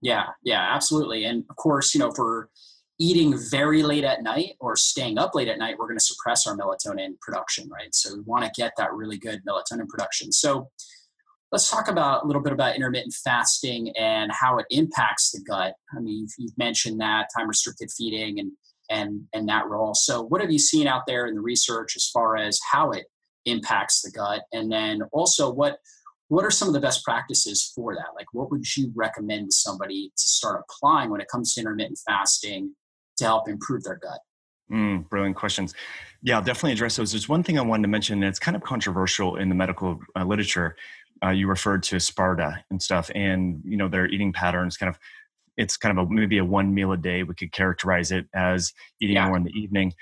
Yeah, 0.00 0.26
yeah, 0.42 0.74
absolutely. 0.74 1.24
And 1.24 1.44
of 1.48 1.56
course, 1.56 1.94
you 1.94 2.00
know, 2.00 2.10
for 2.10 2.50
eating 2.98 3.38
very 3.50 3.82
late 3.82 4.04
at 4.04 4.22
night 4.22 4.54
or 4.60 4.76
staying 4.76 5.18
up 5.18 5.34
late 5.34 5.48
at 5.48 5.58
night, 5.58 5.76
we're 5.78 5.86
going 5.86 5.98
to 5.98 6.04
suppress 6.04 6.46
our 6.46 6.56
melatonin 6.56 7.18
production, 7.20 7.68
right? 7.68 7.94
So 7.94 8.14
we 8.14 8.22
want 8.22 8.44
to 8.44 8.50
get 8.60 8.72
that 8.76 8.92
really 8.92 9.18
good 9.18 9.42
melatonin 9.48 9.88
production. 9.88 10.32
So 10.32 10.68
let's 11.52 11.70
talk 11.70 11.88
about 11.88 12.24
a 12.24 12.26
little 12.26 12.42
bit 12.42 12.52
about 12.52 12.74
intermittent 12.74 13.14
fasting 13.14 13.90
and 13.96 14.32
how 14.32 14.58
it 14.58 14.66
impacts 14.70 15.30
the 15.30 15.40
gut. 15.40 15.74
I 15.96 16.00
mean, 16.00 16.20
you've, 16.20 16.32
you've 16.38 16.58
mentioned 16.58 17.00
that 17.00 17.28
time 17.36 17.48
restricted 17.48 17.90
feeding 17.96 18.40
and 18.40 18.52
and 18.90 19.22
and 19.34 19.48
that 19.48 19.66
role. 19.66 19.94
So, 19.94 20.22
what 20.22 20.40
have 20.40 20.50
you 20.50 20.58
seen 20.58 20.86
out 20.86 21.02
there 21.06 21.26
in 21.26 21.34
the 21.34 21.40
research 21.40 21.94
as 21.96 22.08
far 22.08 22.36
as 22.36 22.58
how 22.72 22.90
it 22.90 23.04
impacts 23.44 24.02
the 24.02 24.10
gut, 24.10 24.42
and 24.52 24.70
then 24.72 25.02
also 25.12 25.52
what 25.52 25.78
what 26.28 26.44
are 26.44 26.50
some 26.50 26.68
of 26.68 26.74
the 26.74 26.80
best 26.80 27.04
practices 27.04 27.72
for 27.74 27.94
that? 27.94 28.08
Like, 28.14 28.26
what 28.32 28.50
would 28.50 28.64
you 28.76 28.92
recommend 28.94 29.50
to 29.50 29.56
somebody 29.56 30.10
to 30.16 30.28
start 30.28 30.62
applying 30.68 31.10
when 31.10 31.20
it 31.20 31.28
comes 31.28 31.54
to 31.54 31.60
intermittent 31.60 31.98
fasting 32.06 32.74
to 33.18 33.24
help 33.24 33.48
improve 33.48 33.84
their 33.84 33.96
gut? 33.96 34.18
Mm, 34.70 35.08
brilliant 35.08 35.36
questions. 35.36 35.74
Yeah, 36.22 36.36
I'll 36.36 36.42
definitely 36.42 36.72
address 36.72 36.96
those. 36.96 37.12
There's 37.12 37.28
one 37.28 37.42
thing 37.42 37.58
I 37.58 37.62
wanted 37.62 37.82
to 37.82 37.88
mention, 37.88 38.22
and 38.22 38.24
it's 38.24 38.38
kind 38.38 38.56
of 38.56 38.62
controversial 38.62 39.36
in 39.36 39.48
the 39.48 39.54
medical 39.54 39.98
uh, 40.16 40.24
literature. 40.24 40.76
Uh, 41.24 41.30
you 41.30 41.48
referred 41.48 41.82
to 41.84 41.98
Sparta 41.98 42.62
and 42.70 42.82
stuff, 42.82 43.10
and 43.14 43.62
you 43.64 43.76
know 43.76 43.88
their 43.88 44.06
eating 44.06 44.32
patterns 44.32 44.76
kind 44.76 44.90
of 44.90 44.98
it's 45.56 45.76
kind 45.76 45.98
of 45.98 46.06
a 46.06 46.10
maybe 46.10 46.38
a 46.38 46.44
one 46.44 46.72
meal 46.74 46.92
a 46.92 46.96
day. 46.96 47.22
We 47.22 47.34
could 47.34 47.52
characterize 47.52 48.12
it 48.12 48.26
as 48.34 48.72
eating 49.00 49.16
yeah. 49.16 49.26
more 49.26 49.36
in 49.36 49.44
the 49.44 49.52
evening. 49.52 49.94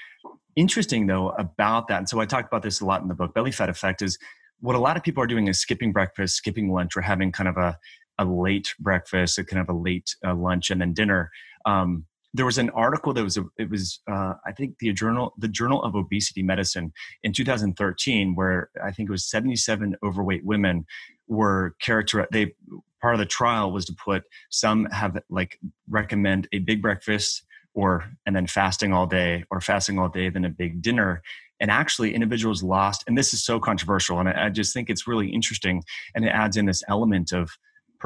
Interesting 0.57 1.07
though 1.07 1.31
about 1.31 1.89
that, 1.89 1.99
and 1.99 2.09
so 2.09 2.21
I 2.21 2.27
talked 2.27 2.49
about 2.49 2.63
this 2.63 2.81
a 2.81 2.85
lot 2.85 3.03
in 3.03 3.09
the 3.09 3.15
book. 3.15 3.35
Belly 3.35 3.53
fat 3.53 3.69
effect 3.69 4.03
is 4.03 4.19
what 4.61 4.75
a 4.75 4.79
lot 4.81 4.97
of 4.97 5.03
people 5.03 5.23
are 5.23 5.27
doing 5.27 5.49
is 5.49 5.61
skipping 5.61 5.93
breakfast, 5.93 6.37
skipping 6.37 6.71
lunch, 6.73 6.97
or 6.97 7.03
having 7.03 7.31
kind 7.33 7.49
of 7.49 7.57
a 7.57 7.79
a 8.19 8.25
late 8.25 8.75
breakfast, 8.79 9.39
a 9.39 9.45
kind 9.45 9.61
of 9.61 9.69
a 9.69 9.79
late 9.79 10.15
uh, 10.27 10.35
lunch, 10.35 10.71
and 10.71 10.81
then 10.81 10.93
dinner. 10.93 11.31
Um, 11.67 12.07
there 12.37 12.47
was 12.47 12.59
an 12.59 12.71
article 12.71 13.15
that 13.15 13.25
was 13.25 13.39
it 13.59 13.71
was 13.71 14.01
uh, 14.11 14.35
I 14.47 14.53
think 14.53 14.79
the 14.79 14.93
journal 14.93 15.33
the 15.39 15.49
Journal 15.49 15.83
of 15.83 15.95
Obesity 15.95 16.43
Medicine 16.43 16.93
in 17.23 17.33
2013 17.33 18.35
where 18.35 18.71
I 18.85 18.93
think 18.93 19.09
it 19.09 19.13
was 19.13 19.25
77 19.25 19.97
overweight 20.05 20.45
women 20.45 20.85
were 21.29 21.75
character 21.81 22.27
they 22.31 22.53
part 23.01 23.15
of 23.15 23.19
the 23.19 23.27
trial 23.27 23.73
was 23.73 23.87
to 23.87 23.95
put 23.95 24.25
some 24.51 24.85
have 24.87 25.19
like 25.31 25.59
recommend 25.89 26.47
a 26.53 26.59
big 26.59 26.83
breakfast 26.83 27.43
or 27.73 28.05
and 28.27 28.37
then 28.37 28.47
fasting 28.47 28.93
all 28.93 29.07
day 29.07 29.45
or 29.51 29.61
fasting 29.61 29.99
all 29.99 30.09
day 30.09 30.29
then 30.29 30.45
a 30.45 30.51
big 30.51 30.83
dinner. 30.83 31.23
And 31.59 31.71
actually 31.71 32.15
individuals 32.15 32.63
lost 32.63 33.03
and 33.07 33.17
this 33.17 33.33
is 33.33 33.43
so 33.43 33.59
controversial 33.59 34.21
and 34.21 34.29
I, 34.29 34.47
I 34.47 34.49
just 34.51 34.75
think 34.75 34.91
it's 34.91 35.07
really 35.07 35.31
interesting 35.31 35.83
and 36.15 36.23
it 36.23 36.29
adds 36.29 36.59
in 36.59 36.67
this 36.67 36.83
element 36.87 37.33
of 37.33 37.49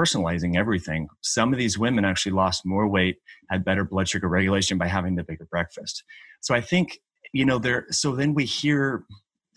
personalizing 0.00 0.56
everything. 0.56 1.08
Some 1.20 1.52
of 1.52 1.58
these 1.58 1.78
women 1.78 2.04
actually 2.04 2.32
lost 2.32 2.64
more 2.64 2.88
weight 2.88 3.16
had 3.50 3.64
better 3.64 3.84
blood 3.84 4.08
sugar 4.08 4.28
regulation 4.28 4.78
by 4.78 4.86
having 4.86 5.16
the 5.16 5.24
bigger 5.24 5.46
breakfast. 5.50 6.04
So 6.40 6.54
i 6.54 6.60
think 6.60 7.00
you 7.32 7.44
know 7.44 7.58
there 7.58 7.86
so 7.90 8.16
then 8.16 8.34
we 8.34 8.44
hear 8.44 9.04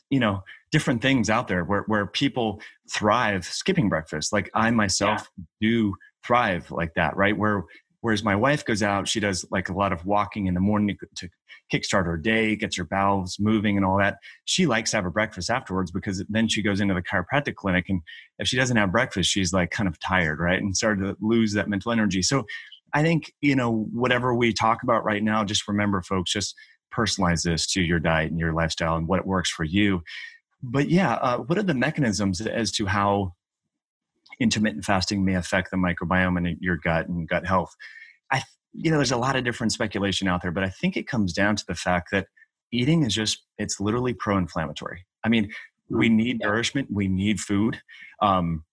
you 0.10 0.20
know 0.20 0.44
different 0.72 1.02
things 1.02 1.30
out 1.30 1.48
there 1.48 1.64
where, 1.64 1.84
where 1.88 2.08
people 2.08 2.62
thrive 2.92 3.46
skipping 3.46 3.90
breakfast. 3.90 4.34
Like 4.34 4.50
i 4.54 4.70
myself 4.72 5.30
yeah. 5.38 5.44
do 5.62 5.96
thrive 6.26 6.72
like 6.72 6.94
that 6.96 7.16
right? 7.16 7.38
Where 7.38 7.64
whereas 8.04 8.24
my 8.24 8.36
wife 8.36 8.64
goes 8.64 8.84
out 8.84 9.08
she 9.08 9.20
does 9.20 9.46
like 9.52 9.70
a 9.70 9.74
lot 9.74 9.92
of 9.92 10.06
walking 10.06 10.48
in 10.48 10.54
the 10.54 10.60
morning 10.60 10.98
to 11.16 11.30
kickstart 11.72 12.06
her 12.06 12.18
day 12.18 12.56
gets 12.56 12.78
her 12.78 12.84
bowels 12.84 13.38
moving 13.40 13.78
and 13.78 13.86
all 13.86 13.98
that 13.98 14.18
she 14.46 14.66
likes 14.66 14.92
to 14.92 14.98
have 14.98 15.06
a 15.06 15.12
breakfast 15.12 15.50
afterwards 15.50 15.92
because 15.92 16.24
then 16.30 16.48
she 16.48 16.62
goes 16.62 16.80
into 16.80 16.94
the 16.94 17.02
chiropractic 17.02 17.56
clinic 17.56 17.86
and 17.90 18.02
if 18.40 18.48
she 18.48 18.58
doesn't 18.58 18.78
have 18.78 18.92
breakfast 18.92 19.30
she's 19.30 19.54
like 19.54 19.72
kind 19.72 19.88
of 19.88 20.00
tired 20.00 20.40
right 20.40 20.62
and 20.62 20.78
started 20.78 21.02
to 21.04 21.18
lose 21.22 21.54
that 21.54 21.70
mental 21.70 21.92
energy 21.92 22.22
so 22.22 22.46
i 22.94 23.02
think 23.02 23.34
you 23.42 23.56
know 23.56 23.88
whatever 23.92 24.36
we 24.36 24.54
talk 24.54 24.84
about 24.84 25.04
right 25.04 25.24
now 25.24 25.44
just 25.44 25.68
remember 25.68 26.02
folks 26.02 26.32
just 26.32 26.56
personalize 26.94 27.44
this 27.44 27.66
to 27.68 27.82
your 27.82 28.00
diet 28.00 28.32
and 28.32 28.40
your 28.40 28.54
lifestyle 28.54 28.96
and 28.96 29.08
what 29.08 29.26
works 29.26 29.50
for 29.50 29.64
you. 29.64 30.04
But 30.62 30.90
yeah, 30.90 31.16
uh, 31.16 31.38
what 31.40 31.58
are 31.58 31.64
the 31.64 31.74
mechanisms 31.74 32.40
as 32.42 32.72
to 32.74 32.86
how 32.86 33.34
intermittent 34.44 34.86
fasting 34.86 35.26
may 35.26 35.36
affect 35.36 35.72
the 35.72 35.78
microbiome 35.78 36.38
and 36.38 36.58
your 36.60 36.78
gut 36.78 37.08
and 37.08 37.28
gut 37.28 37.48
health? 37.48 37.74
I, 38.32 38.44
you 38.74 38.92
know, 38.92 38.98
there's 38.98 39.12
a 39.12 39.18
lot 39.18 39.36
of 39.36 39.44
different 39.44 39.72
speculation 39.72 40.28
out 40.28 40.42
there, 40.42 40.52
but 40.52 40.64
I 40.64 40.70
think 40.70 40.98
it 40.98 41.08
comes 41.08 41.34
down 41.34 41.56
to 41.56 41.66
the 41.68 41.76
fact 41.76 42.10
that 42.12 42.28
eating 42.72 43.04
is 43.04 43.14
just, 43.14 43.44
it's 43.58 43.80
literally 43.80 44.14
pro 44.14 44.38
inflammatory. 44.38 45.06
I 45.24 45.30
mean, 45.30 45.50
we 45.90 46.10
mm, 46.10 46.16
need 46.16 46.40
nourishment, 46.42 46.90
we 46.92 47.08
need 47.08 47.40
food. 47.40 47.82
Um, 48.22 48.66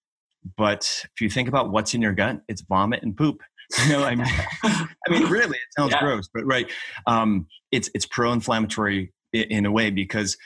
but 0.56 1.04
if 1.04 1.20
you 1.20 1.30
think 1.30 1.48
about 1.48 1.70
what's 1.70 1.94
in 1.94 2.02
your 2.02 2.14
gut, 2.14 2.40
it's 2.48 2.62
vomit 2.62 3.02
and 3.02 3.16
poop. 3.16 3.40
You 3.86 3.92
know, 3.92 4.02
I 4.02 4.16
mean, 4.16 4.26
I 4.64 4.86
mean, 5.08 5.28
really, 5.28 5.56
it 5.56 5.78
sounds 5.78 5.92
yeah. 5.92 6.00
gross, 6.00 6.28
but 6.34 6.44
right, 6.44 6.68
um, 7.06 7.46
it's 7.70 7.88
it's 7.94 8.04
pro-inflammatory 8.04 9.12
in 9.32 9.64
a 9.64 9.70
way 9.70 9.90
because 9.90 10.36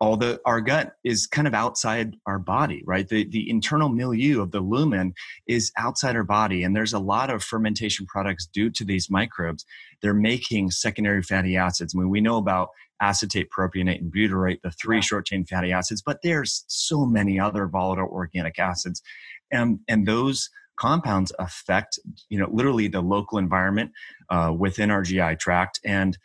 all 0.00 0.16
the 0.16 0.40
our 0.44 0.60
gut 0.60 0.94
is 1.04 1.26
kind 1.26 1.46
of 1.46 1.54
outside 1.54 2.16
our 2.26 2.38
body 2.38 2.82
right? 2.86 3.08
The 3.08 3.24
the 3.28 3.48
internal 3.48 3.88
milieu 3.88 4.40
of 4.42 4.50
the 4.50 4.60
lumen 4.60 5.14
is 5.46 5.72
outside 5.78 6.16
our 6.16 6.24
body 6.24 6.62
and 6.62 6.74
there's 6.74 6.92
a 6.92 6.98
lot 6.98 7.30
of 7.30 7.42
fermentation 7.42 8.06
products 8.06 8.46
due 8.46 8.70
to 8.70 8.84
these 8.84 9.10
microbes. 9.10 9.64
They're 10.02 10.14
making 10.14 10.72
secondary 10.72 11.22
fatty 11.22 11.56
acids. 11.56 11.94
I 11.94 11.98
mean, 11.98 12.10
we 12.10 12.20
know 12.20 12.36
about 12.36 12.68
acetate 13.00 13.48
propionate 13.56 14.00
and 14.00 14.12
butyrate 14.12 14.60
the 14.62 14.70
three 14.70 15.02
short 15.02 15.26
chain 15.26 15.44
fatty 15.44 15.72
acids 15.72 16.00
but 16.00 16.20
there's 16.22 16.64
so 16.68 17.04
many 17.04 17.38
other 17.38 17.66
volatile 17.66 18.08
organic 18.10 18.58
acids. 18.58 19.02
And 19.52 19.80
and 19.88 20.06
those 20.06 20.50
compounds 20.76 21.32
affect 21.38 21.98
you 22.28 22.38
know 22.38 22.48
literally 22.50 22.88
the 22.88 23.00
local 23.00 23.38
environment 23.38 23.92
uh, 24.30 24.52
within 24.56 24.90
our 24.90 25.02
gi 25.02 25.36
tract 25.36 25.80
and 25.84 26.18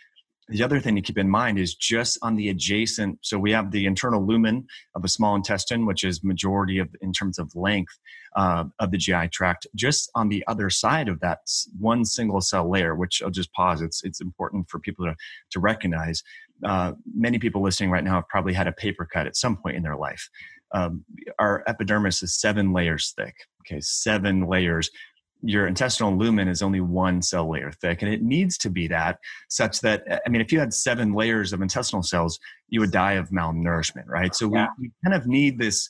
the 0.50 0.64
other 0.64 0.80
thing 0.80 0.96
to 0.96 1.02
keep 1.02 1.18
in 1.18 1.30
mind 1.30 1.60
is 1.60 1.76
just 1.76 2.18
on 2.22 2.36
the 2.36 2.50
adjacent 2.50 3.20
so 3.22 3.38
we 3.38 3.52
have 3.52 3.72
the 3.72 3.86
internal 3.86 4.26
lumen 4.26 4.66
of 4.96 5.02
the 5.02 5.08
small 5.08 5.36
intestine 5.36 5.86
which 5.86 6.04
is 6.04 6.24
majority 6.24 6.80
of 6.80 6.90
in 7.02 7.14
terms 7.14 7.38
of 7.38 7.56
length 7.56 7.98
uh, 8.36 8.64
of 8.80 8.92
the 8.92 8.98
gi 8.98 9.28
tract. 9.30 9.68
Just 9.76 10.10
on 10.16 10.30
the 10.30 10.44
other 10.48 10.70
side 10.70 11.08
of 11.08 11.20
that 11.22 11.40
one 11.80 12.04
single 12.04 12.42
cell 12.42 12.70
layer 12.70 12.96
which 12.96 13.22
i'll 13.24 13.30
just 13.30 13.52
pause 13.54 13.82
it's 13.82 14.04
it's 14.04 14.22
important 14.22 14.70
for 14.70 14.80
people 14.80 15.06
to 15.06 15.16
to 15.52 15.60
recognize 15.60 16.24
uh, 16.66 16.92
many 17.16 17.40
people 17.40 17.62
listening 17.62 17.90
right 17.90 18.04
now 18.04 18.16
have 18.16 18.28
probably 18.28 18.54
had 18.54 18.68
a 18.68 18.74
paper 18.74 19.06
cut 19.06 19.26
at 19.26 19.38
some 19.38 19.56
point 19.56 19.78
in 19.78 19.84
their 19.84 19.96
life. 19.96 20.30
Um, 20.74 21.06
our 21.40 21.64
epidermis 21.68 22.22
is 22.22 22.40
seven 22.40 22.74
layers 22.74 23.14
thick 23.18 23.34
okay? 23.70 23.80
Seven 23.82 24.48
layers 24.48 24.90
your 25.42 25.68
intestinal 25.68 26.18
lumen 26.18 26.48
is 26.48 26.62
only 26.62 26.82
one 26.82 27.22
cell 27.22 27.50
layer 27.50 27.72
thick 27.72 28.02
and 28.02 28.14
it 28.14 28.22
needs 28.22 28.58
to 28.58 28.70
be 28.70 28.88
that 28.88 29.20
such 29.48 29.80
that 29.80 30.04
i 30.26 30.30
mean 30.30 30.42
if 30.42 30.52
you 30.52 30.60
had 30.60 30.74
seven 30.74 31.14
layers 31.14 31.54
of 31.54 31.62
intestinal 31.62 32.04
cells 32.04 32.40
you 32.70 32.80
would 32.80 32.92
die 32.92 33.14
of 33.14 33.30
malnourishment 33.30 34.08
right? 34.08 34.36
So 34.36 34.54
yeah. 34.54 34.68
we, 34.78 34.88
we 34.88 34.92
kind 35.04 35.16
of 35.16 35.28
need 35.28 35.60
this 35.60 35.90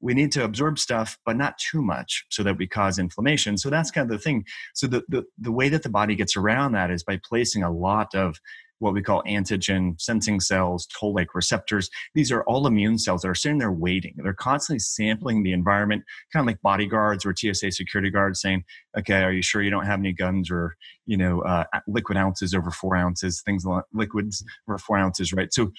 we 0.00 0.14
need 0.14 0.32
to 0.32 0.44
absorb 0.44 0.78
stuff 0.78 1.18
but 1.24 1.36
not 1.36 1.58
too 1.58 1.82
much 1.82 2.24
so 2.30 2.42
that 2.42 2.56
we 2.56 2.66
cause 2.66 2.98
inflammation. 2.98 3.58
So 3.58 3.68
that's 3.68 3.90
kind 3.90 4.10
of 4.10 4.16
the 4.16 4.22
thing. 4.22 4.46
So 4.74 4.86
the, 4.86 5.02
the, 5.08 5.24
the 5.38 5.52
way 5.52 5.68
that 5.68 5.82
the 5.82 5.90
body 5.90 6.16
gets 6.16 6.36
around 6.36 6.72
that 6.72 6.90
is 6.90 7.04
by 7.04 7.20
placing 7.22 7.62
a 7.62 7.70
lot 7.70 8.14
of 8.14 8.40
what 8.80 8.94
we 8.94 9.02
call 9.02 9.22
antigen 9.24 10.00
sensing 10.00 10.40
cells, 10.40 10.86
toll 10.86 11.14
like 11.14 11.34
receptors. 11.34 11.90
These 12.14 12.32
are 12.32 12.42
all 12.44 12.66
immune 12.66 12.98
cells 12.98 13.22
that 13.22 13.28
are 13.28 13.34
sitting 13.34 13.58
there 13.58 13.70
waiting. 13.70 14.14
They're 14.16 14.32
constantly 14.32 14.80
sampling 14.80 15.42
the 15.42 15.52
environment, 15.52 16.02
kind 16.32 16.42
of 16.42 16.46
like 16.46 16.62
bodyguards 16.62 17.24
or 17.24 17.34
TSA 17.36 17.72
security 17.72 18.10
guards 18.10 18.40
saying, 18.40 18.64
okay, 18.98 19.22
are 19.22 19.32
you 19.32 19.42
sure 19.42 19.62
you 19.62 19.70
don't 19.70 19.86
have 19.86 20.00
any 20.00 20.12
guns 20.12 20.50
or, 20.50 20.76
you 21.06 21.16
know, 21.16 21.42
uh, 21.42 21.64
liquid 21.86 22.16
ounces 22.16 22.54
over 22.54 22.70
four 22.70 22.96
ounces, 22.96 23.42
things 23.42 23.64
like 23.64 23.84
liquids 23.92 24.42
over 24.66 24.78
four 24.78 24.96
ounces, 24.96 25.32
right? 25.32 25.52
So 25.52 25.72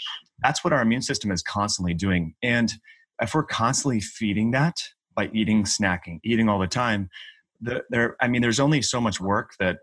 that's 0.43 0.63
what 0.63 0.71
our 0.71 0.81
immune 0.81 1.01
system 1.01 1.31
is 1.31 1.41
constantly 1.41 1.95
doing. 1.95 2.35
And 2.43 2.71
if 3.19 3.33
we're 3.33 3.43
constantly 3.43 3.99
feeding 3.99 4.51
that 4.51 4.75
by 5.15 5.29
eating, 5.33 5.63
snacking, 5.63 6.19
eating 6.23 6.47
all 6.47 6.59
the 6.59 6.67
time, 6.67 7.09
the, 7.61 7.83
there, 7.89 8.15
I 8.21 8.27
mean, 8.27 8.41
there's 8.41 8.59
only 8.59 8.81
so 8.81 9.01
much 9.01 9.19
work 9.19 9.53
that 9.59 9.79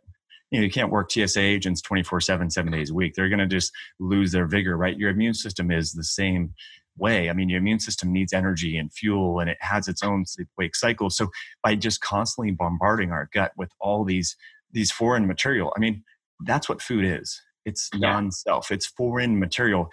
you 0.50 0.58
know 0.58 0.64
you 0.64 0.70
can't 0.70 0.90
work 0.90 1.11
tsa 1.11 1.40
agents 1.40 1.82
24 1.82 2.20
7 2.20 2.50
seven 2.50 2.72
days 2.72 2.90
a 2.90 2.94
week. 2.94 3.14
They're 3.14 3.28
going 3.28 3.38
to 3.38 3.46
just 3.46 3.72
lose 4.00 4.32
their 4.32 4.46
vigor 4.46 4.76
right? 4.76 4.96
Your 4.96 5.11
immune 5.11 5.34
system 5.34 5.70
is 5.70 5.92
the 5.92 6.04
same 6.04 6.54
way. 6.96 7.30
I 7.30 7.32
mean 7.32 7.48
your 7.48 7.58
immune 7.58 7.80
system 7.80 8.12
needs 8.12 8.32
energy 8.32 8.76
and 8.76 8.92
fuel 8.92 9.40
and 9.40 9.48
it 9.48 9.58
has 9.61 9.88
its 9.88 10.02
own 10.02 10.26
sleep 10.26 10.48
wake 10.58 10.74
cycle. 10.76 11.11
So 11.11 11.28
by 11.62 11.74
just 11.76 12.00
constantly 12.00 12.52
bombarding 12.52 13.12
our 13.12 13.28
gut 13.32 13.52
with 13.56 13.70
all 13.80 14.04
these 14.04 14.37
these 14.70 14.92
foreign 14.92 15.26
material 15.26 15.72
i 15.76 15.80
mean 15.80 16.04
that's 16.44 16.68
what 16.68 16.82
food 16.82 17.04
is. 17.04 17.40
It's 17.64 17.90
yeah. 17.92 18.12
non-self. 18.12 18.70
It's 18.70 18.87
foreign 18.87 19.38
material. 19.38 19.90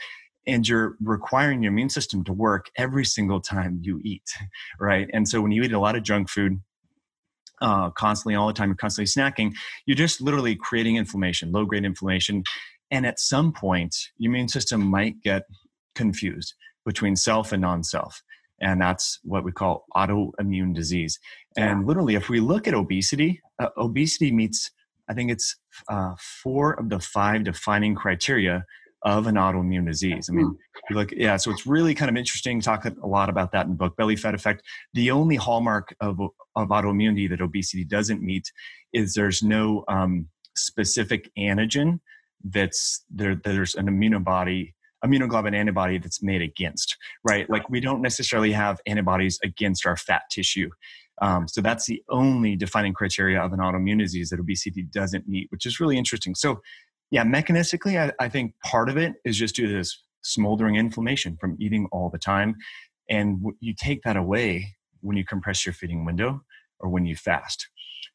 And 0.47 0.67
you're 0.67 0.95
requiring 1.01 1.63
your 1.63 1.71
immune 1.71 1.89
system 1.89 2.23
to 2.25 2.33
work 2.33 2.69
every 2.77 3.03
single 3.03 3.41
time 3.41 3.79
you 3.81 3.99
eat 4.03 4.29
right? 4.79 5.09
And 5.13 5.27
so 5.27 5.41
when 5.41 5.51
you 5.51 5.63
eat 5.63 5.73
a 5.73 5.79
lot 5.79 5.95
of 5.95 6.03
junk 6.03 6.29
food 6.29 6.61
uh, 7.61 7.89
constantly 7.91 8.35
all 8.35 8.47
the 8.47 8.53
time, 8.53 8.69
you're 8.69 8.75
constantly 8.75 9.09
snacking, 9.09 9.53
you're 9.85 9.95
just 9.95 10.21
literally 10.21 10.55
creating 10.55 10.95
inflammation, 10.95 11.51
low 11.51 11.65
grade 11.65 11.85
inflammation. 11.85 12.43
And 12.91 13.05
at 13.05 13.19
some 13.19 13.51
point, 13.51 13.95
your 14.17 14.31
immune 14.31 14.47
system 14.47 14.81
might 14.81 15.21
get 15.21 15.43
confused 15.95 16.53
between 16.85 17.15
self 17.15 17.51
and 17.51 17.61
non 17.61 17.83
self. 17.83 18.21
And 18.61 18.79
that's 18.81 19.19
what 19.23 19.43
we 19.43 19.51
call 19.51 19.85
autoimmune 19.95 20.73
disease. 20.73 21.19
And 21.57 21.85
literally, 21.85 22.15
if 22.15 22.29
we 22.29 22.39
look 22.39 22.67
at 22.67 22.73
obesity, 22.73 23.41
uh, 23.59 23.69
obesity 23.77 24.31
meets, 24.31 24.71
I 25.09 25.13
think 25.13 25.31
it's 25.31 25.57
uh, 25.89 26.13
four 26.19 26.73
of 26.73 26.89
the 26.89 26.99
five 26.99 27.43
defining 27.43 27.95
criteria 27.95 28.65
of 29.05 29.27
an 29.27 29.35
autoimmune 29.35 29.85
disease. 29.85 30.29
I 30.29 30.33
mean, 30.33 30.57
you 30.89 30.95
look, 30.95 31.11
yeah, 31.11 31.37
so 31.37 31.51
it's 31.51 31.67
really 31.67 31.93
kind 31.93 32.09
of 32.09 32.17
interesting. 32.17 32.59
Talk 32.59 32.85
a 32.85 33.07
lot 33.07 33.29
about 33.29 33.51
that 33.51 33.65
in 33.65 33.71
the 33.71 33.77
book, 33.77 33.95
Belly 33.95 34.15
Fat 34.15 34.33
Effect. 34.33 34.63
The 34.95 35.11
only 35.11 35.35
hallmark 35.35 35.95
of, 36.01 36.19
of 36.55 36.69
autoimmunity 36.69 37.29
that 37.29 37.39
obesity 37.39 37.85
doesn't 37.85 38.21
meet 38.21 38.51
is 38.93 39.13
there's 39.13 39.43
no 39.43 39.85
um, 39.87 40.27
specific 40.55 41.29
antigen 41.37 41.99
that's 42.43 43.05
there, 43.09 43.35
there's 43.35 43.75
an 43.75 43.87
immunobody 43.87 44.73
immunoglobulin 45.05 45.53
antibody 45.53 45.99
that's 45.99 46.23
made 46.23 46.41
against, 46.41 46.97
right? 47.23 47.47
Like 47.47 47.69
we 47.69 47.79
don't 47.79 48.01
necessarily 48.01 48.51
have 48.53 48.79
antibodies 48.87 49.37
against 49.43 49.85
our 49.85 49.95
fat 49.97 50.23
tissue. 50.31 50.69
Um, 51.21 51.47
so 51.47 51.61
that's 51.61 51.85
the 51.85 52.01
only 52.09 52.55
defining 52.55 52.93
criteria 52.93 53.39
of 53.39 53.53
an 53.53 53.59
autoimmune 53.59 53.99
disease 53.99 54.29
that 54.29 54.39
obesity 54.39 54.83
doesn't 54.83 55.27
meet, 55.27 55.47
which 55.51 55.65
is 55.65 55.79
really 55.79 55.97
interesting. 55.97 56.33
So 56.35 56.59
yeah, 57.11 57.23
mechanistically, 57.23 57.99
I, 57.99 58.11
I 58.23 58.29
think 58.29 58.53
part 58.63 58.89
of 58.89 58.97
it 58.97 59.13
is 59.23 59.37
just 59.37 59.55
due 59.55 59.67
to 59.67 59.73
this 59.73 60.03
smoldering 60.21 60.75
inflammation 60.75 61.37
from 61.37 61.55
eating 61.59 61.87
all 61.91 62.09
the 62.09 62.17
time. 62.17 62.55
And 63.09 63.39
w- 63.39 63.57
you 63.59 63.73
take 63.77 64.01
that 64.03 64.17
away 64.17 64.75
when 65.01 65.15
you 65.15 65.23
compress 65.23 65.65
your 65.65 65.73
feeding 65.73 66.03
window 66.03 66.41
or 66.79 66.89
when 66.89 67.05
you 67.05 67.15
fast. 67.15 67.67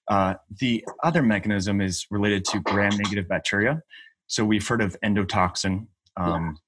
Uh, 0.09 0.35
the 0.59 0.85
other 1.05 1.23
mechanism 1.23 1.81
is 1.81 2.07
related 2.11 2.45
to 2.47 2.61
gram 2.61 2.97
negative 2.97 3.29
bacteria. 3.29 3.81
So 4.27 4.45
we've 4.45 4.67
heard 4.67 4.83
of 4.83 4.97
endotoxin. 5.05 5.87
Um, 6.17 6.59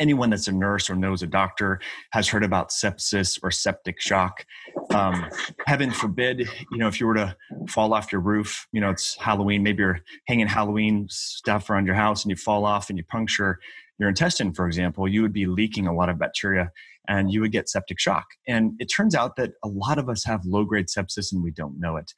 anyone 0.00 0.30
that's 0.30 0.48
a 0.48 0.52
nurse 0.52 0.90
or 0.90 0.96
knows 0.96 1.22
a 1.22 1.26
doctor 1.26 1.80
has 2.12 2.28
heard 2.28 2.44
about 2.44 2.70
sepsis 2.70 3.38
or 3.42 3.50
septic 3.50 4.00
shock. 4.00 4.44
Um, 4.92 5.26
heaven 5.66 5.90
forbid, 5.90 6.40
you 6.70 6.78
know, 6.78 6.88
if 6.88 7.00
you 7.00 7.06
were 7.06 7.14
to 7.14 7.36
fall 7.68 7.94
off 7.94 8.10
your 8.10 8.20
roof, 8.20 8.66
you 8.72 8.80
know, 8.80 8.90
it's 8.90 9.16
Halloween, 9.16 9.62
maybe 9.62 9.82
you're 9.82 10.00
hanging 10.26 10.48
Halloween 10.48 11.06
stuff 11.08 11.70
around 11.70 11.86
your 11.86 11.94
house 11.94 12.24
and 12.24 12.30
you 12.30 12.36
fall 12.36 12.64
off 12.64 12.88
and 12.88 12.98
you 12.98 13.04
puncture 13.04 13.58
your 13.98 14.08
intestine, 14.08 14.52
for 14.52 14.66
example, 14.66 15.08
you 15.08 15.22
would 15.22 15.32
be 15.32 15.46
leaking 15.46 15.86
a 15.86 15.94
lot 15.94 16.08
of 16.08 16.18
bacteria 16.18 16.70
and 17.08 17.32
you 17.32 17.40
would 17.40 17.52
get 17.52 17.68
septic 17.68 17.98
shock. 17.98 18.26
And 18.46 18.72
it 18.78 18.86
turns 18.86 19.14
out 19.14 19.36
that 19.36 19.52
a 19.64 19.68
lot 19.68 19.98
of 19.98 20.08
us 20.08 20.24
have 20.24 20.44
low 20.44 20.64
grade 20.64 20.86
sepsis 20.86 21.32
and 21.32 21.42
we 21.42 21.50
don't 21.50 21.78
know 21.80 21.96
it. 21.96 22.12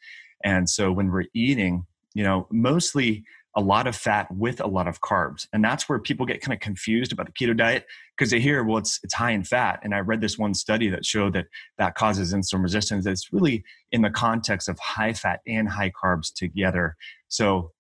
And 0.45 0.69
so 0.69 0.91
when 0.93 1.11
we're 1.11 1.27
eating, 1.35 1.85
you 2.15 2.25
know, 2.25 2.49
mostly 2.51 3.25
a 3.59 3.61
lot 3.61 3.89
of 3.89 3.97
fat 3.97 4.29
with 4.31 4.61
a 4.61 4.69
lot 4.69 4.87
of 4.87 5.01
carbs. 5.01 5.49
And 5.53 5.65
that's 5.65 5.89
where 5.89 5.99
people 5.99 6.25
get 6.25 6.41
kind 6.41 6.55
of 6.55 6.61
confused 6.61 7.13
about 7.13 7.27
the 7.27 7.33
keto 7.33 7.57
diet 7.57 7.87
because 8.17 8.31
they 8.31 8.39
hear, 8.39 8.63
well, 8.63 8.79
it's, 8.79 9.01
it's 9.03 9.15
high 9.15 9.33
in 9.33 9.43
fat. 9.43 9.81
And 9.83 9.93
I 9.97 9.99
read 9.99 10.21
this 10.21 10.39
one 10.39 10.55
study 10.55 10.89
that 10.91 11.05
showed 11.05 11.33
that 11.33 11.47
that 11.77 11.97
causes 11.97 12.33
insulin 12.33 12.63
resistance. 12.63 13.05
It's 13.05 13.33
really 13.33 13.65
in 13.91 14.03
the 14.03 14.11
context 14.11 14.69
of 14.69 14.79
high 14.79 15.13
fat 15.13 15.41
and 15.45 15.69
high 15.69 15.91
carbs 15.91 16.33
together. 16.33 16.97
So 17.27 17.73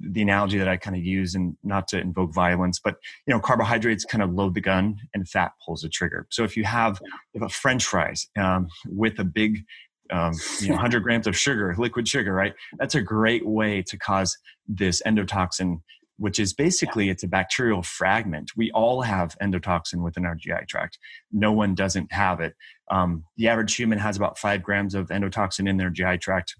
the 0.00 0.22
analogy 0.22 0.56
that 0.56 0.68
I 0.68 0.76
kind 0.76 0.94
of 0.94 1.04
use 1.04 1.34
and 1.34 1.56
not 1.64 1.88
to 1.88 1.98
invoke 2.00 2.32
violence, 2.32 2.78
but 2.78 2.94
you 3.26 3.34
know, 3.34 3.40
carbohydrates 3.40 4.04
kind 4.04 4.22
of 4.22 4.32
load 4.32 4.54
the 4.54 4.60
gun 4.60 4.98
and 5.14 5.28
fat 5.28 5.50
pulls 5.66 5.82
the 5.82 5.88
trigger. 5.88 6.28
So 6.30 6.44
if 6.44 6.56
you 6.56 6.62
have, 6.62 7.00
if 7.34 7.42
a 7.42 7.48
French 7.48 7.84
fries 7.86 8.28
um, 8.38 8.68
with 8.86 9.18
a 9.18 9.24
big 9.24 9.64
um, 10.10 10.32
you 10.60 10.68
know, 10.68 10.74
100 10.74 11.02
grams 11.02 11.26
of 11.26 11.36
sugar, 11.36 11.74
liquid 11.78 12.06
sugar, 12.06 12.32
right? 12.32 12.54
That's 12.78 12.94
a 12.94 13.00
great 13.00 13.46
way 13.46 13.82
to 13.82 13.96
cause 13.96 14.36
this 14.68 15.02
endotoxin, 15.06 15.80
which 16.18 16.38
is 16.38 16.52
basically 16.52 17.08
it's 17.08 17.22
a 17.22 17.28
bacterial 17.28 17.82
fragment. 17.82 18.52
We 18.56 18.70
all 18.72 19.02
have 19.02 19.36
endotoxin 19.42 20.02
within 20.02 20.26
our 20.26 20.34
GI 20.34 20.66
tract. 20.68 20.98
No 21.32 21.52
one 21.52 21.74
doesn't 21.74 22.12
have 22.12 22.40
it. 22.40 22.54
Um, 22.90 23.24
the 23.36 23.48
average 23.48 23.74
human 23.74 23.98
has 23.98 24.16
about 24.16 24.38
five 24.38 24.62
grams 24.62 24.94
of 24.94 25.08
endotoxin 25.08 25.68
in 25.68 25.78
their 25.78 25.90
GI 25.90 26.18
tract, 26.18 26.54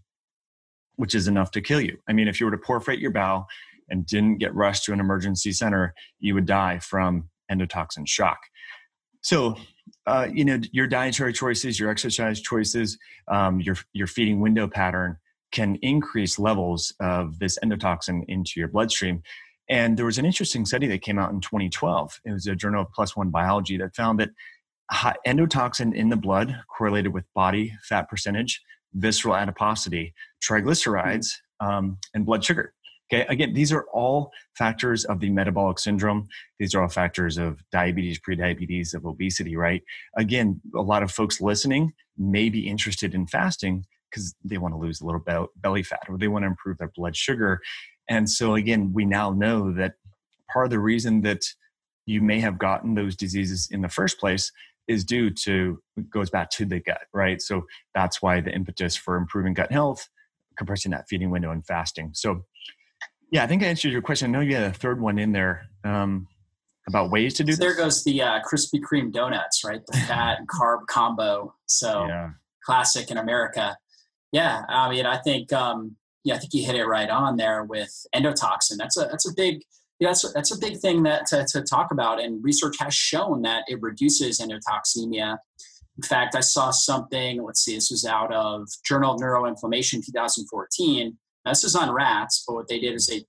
which 0.96 1.14
is 1.14 1.28
enough 1.28 1.50
to 1.52 1.60
kill 1.60 1.80
you. 1.80 1.98
I 2.08 2.12
mean, 2.12 2.28
if 2.28 2.40
you 2.40 2.46
were 2.46 2.52
to 2.52 2.58
perforate 2.58 2.98
your 2.98 3.10
bowel 3.10 3.46
and 3.90 4.06
didn't 4.06 4.38
get 4.38 4.54
rushed 4.54 4.84
to 4.84 4.92
an 4.92 5.00
emergency 5.00 5.52
center, 5.52 5.94
you 6.18 6.34
would 6.34 6.46
die 6.46 6.78
from 6.78 7.28
endotoxin 7.52 8.08
shock. 8.08 8.38
So, 9.20 9.56
uh, 10.06 10.28
you 10.32 10.44
know, 10.44 10.60
your 10.72 10.86
dietary 10.86 11.32
choices, 11.32 11.78
your 11.78 11.90
exercise 11.90 12.40
choices, 12.40 12.98
um, 13.28 13.60
your 13.60 13.76
your 13.92 14.06
feeding 14.06 14.40
window 14.40 14.68
pattern 14.68 15.16
can 15.52 15.76
increase 15.76 16.38
levels 16.38 16.92
of 17.00 17.38
this 17.38 17.58
endotoxin 17.64 18.24
into 18.28 18.52
your 18.56 18.68
bloodstream. 18.68 19.22
And 19.68 19.96
there 19.96 20.04
was 20.04 20.18
an 20.18 20.26
interesting 20.26 20.66
study 20.66 20.86
that 20.88 21.00
came 21.00 21.18
out 21.18 21.32
in 21.32 21.40
2012. 21.40 22.20
It 22.24 22.32
was 22.32 22.46
a 22.46 22.54
journal 22.54 22.86
of 22.98 23.10
One 23.14 23.30
Biology 23.30 23.78
that 23.78 23.94
found 23.94 24.18
that 24.20 24.30
endotoxin 25.26 25.94
in 25.94 26.10
the 26.10 26.16
blood 26.16 26.54
correlated 26.76 27.14
with 27.14 27.24
body 27.34 27.72
fat 27.82 28.10
percentage, 28.10 28.60
visceral 28.92 29.34
adiposity, 29.34 30.12
triglycerides, 30.42 31.28
um, 31.60 31.98
and 32.12 32.26
blood 32.26 32.44
sugar. 32.44 32.74
Okay, 33.14 33.26
again, 33.28 33.52
these 33.52 33.72
are 33.72 33.86
all 33.92 34.32
factors 34.58 35.04
of 35.04 35.20
the 35.20 35.30
metabolic 35.30 35.78
syndrome. 35.78 36.26
These 36.58 36.74
are 36.74 36.82
all 36.82 36.88
factors 36.88 37.38
of 37.38 37.62
diabetes, 37.70 38.18
prediabetes, 38.18 38.92
of 38.92 39.06
obesity, 39.06 39.56
right? 39.56 39.82
Again, 40.16 40.60
a 40.74 40.80
lot 40.80 41.04
of 41.04 41.12
folks 41.12 41.40
listening 41.40 41.92
may 42.18 42.48
be 42.48 42.66
interested 42.66 43.14
in 43.14 43.28
fasting 43.28 43.84
because 44.10 44.34
they 44.44 44.58
want 44.58 44.74
to 44.74 44.78
lose 44.78 45.00
a 45.00 45.06
little 45.06 45.20
be- 45.20 45.60
belly 45.60 45.84
fat 45.84 46.02
or 46.08 46.18
they 46.18 46.26
want 46.26 46.42
to 46.42 46.48
improve 46.48 46.78
their 46.78 46.90
blood 46.96 47.14
sugar. 47.14 47.60
And 48.08 48.28
so, 48.28 48.56
again, 48.56 48.92
we 48.92 49.04
now 49.04 49.30
know 49.30 49.72
that 49.74 49.94
part 50.52 50.66
of 50.66 50.70
the 50.70 50.80
reason 50.80 51.20
that 51.22 51.42
you 52.06 52.20
may 52.20 52.40
have 52.40 52.58
gotten 52.58 52.96
those 52.96 53.14
diseases 53.14 53.68
in 53.70 53.80
the 53.80 53.88
first 53.88 54.18
place 54.18 54.50
is 54.88 55.04
due 55.04 55.30
to 55.30 55.80
goes 56.10 56.30
back 56.30 56.50
to 56.50 56.64
the 56.64 56.80
gut, 56.80 57.02
right? 57.12 57.40
So 57.40 57.62
that's 57.94 58.20
why 58.20 58.40
the 58.40 58.52
impetus 58.52 58.96
for 58.96 59.16
improving 59.16 59.54
gut 59.54 59.70
health, 59.70 60.08
compressing 60.58 60.90
that 60.90 61.06
feeding 61.08 61.30
window, 61.30 61.52
and 61.52 61.64
fasting. 61.64 62.10
So 62.12 62.42
yeah, 63.34 63.42
I 63.42 63.48
think 63.48 63.64
I 63.64 63.66
answered 63.66 63.90
your 63.90 64.00
question. 64.00 64.30
I 64.30 64.38
know 64.38 64.44
you 64.44 64.54
had 64.54 64.62
a 64.62 64.72
third 64.72 65.00
one 65.00 65.18
in 65.18 65.32
there 65.32 65.66
um, 65.82 66.28
about 66.86 67.10
ways 67.10 67.34
to 67.34 67.42
do 67.42 67.54
so 67.54 67.58
There 67.58 67.74
goes 67.74 68.04
the 68.04 68.22
uh, 68.22 68.40
Krispy 68.48 68.80
Kreme 68.80 69.12
donuts, 69.12 69.64
right? 69.64 69.84
The 69.84 69.98
fat 70.06 70.38
and 70.38 70.48
carb 70.48 70.86
combo. 70.86 71.52
So 71.66 72.06
yeah. 72.06 72.30
classic 72.64 73.10
in 73.10 73.18
America. 73.18 73.76
Yeah, 74.30 74.62
I 74.68 74.88
mean, 74.88 75.04
I 75.04 75.18
think 75.18 75.52
um, 75.52 75.96
yeah, 76.22 76.36
I 76.36 76.38
think 76.38 76.54
you 76.54 76.64
hit 76.64 76.76
it 76.76 76.86
right 76.86 77.10
on 77.10 77.36
there 77.36 77.64
with 77.64 77.90
endotoxin. 78.14 78.76
That's 78.78 78.96
a 78.96 79.08
that's 79.10 79.28
a 79.28 79.34
big 79.34 79.62
yeah, 79.98 80.10
that's 80.10 80.32
that's 80.32 80.54
a 80.54 80.58
big 80.60 80.78
thing 80.78 81.02
that 81.02 81.26
to, 81.26 81.44
to 81.54 81.62
talk 81.62 81.90
about, 81.90 82.22
and 82.22 82.42
research 82.44 82.76
has 82.78 82.94
shown 82.94 83.42
that 83.42 83.64
it 83.66 83.82
reduces 83.82 84.38
endotoxemia. 84.38 85.38
In 85.96 86.02
fact, 86.04 86.36
I 86.36 86.40
saw 86.40 86.70
something. 86.70 87.42
Let's 87.42 87.64
see, 87.64 87.74
this 87.74 87.90
was 87.90 88.04
out 88.04 88.32
of 88.32 88.68
Journal 88.84 89.14
of 89.14 89.20
Neuroinflammation, 89.20 90.06
2014 90.06 91.18
this 91.44 91.64
is 91.64 91.76
on 91.76 91.92
rats, 91.92 92.44
but 92.46 92.54
what 92.54 92.68
they 92.68 92.78
did 92.78 92.94
is 92.94 93.06
they 93.06 93.24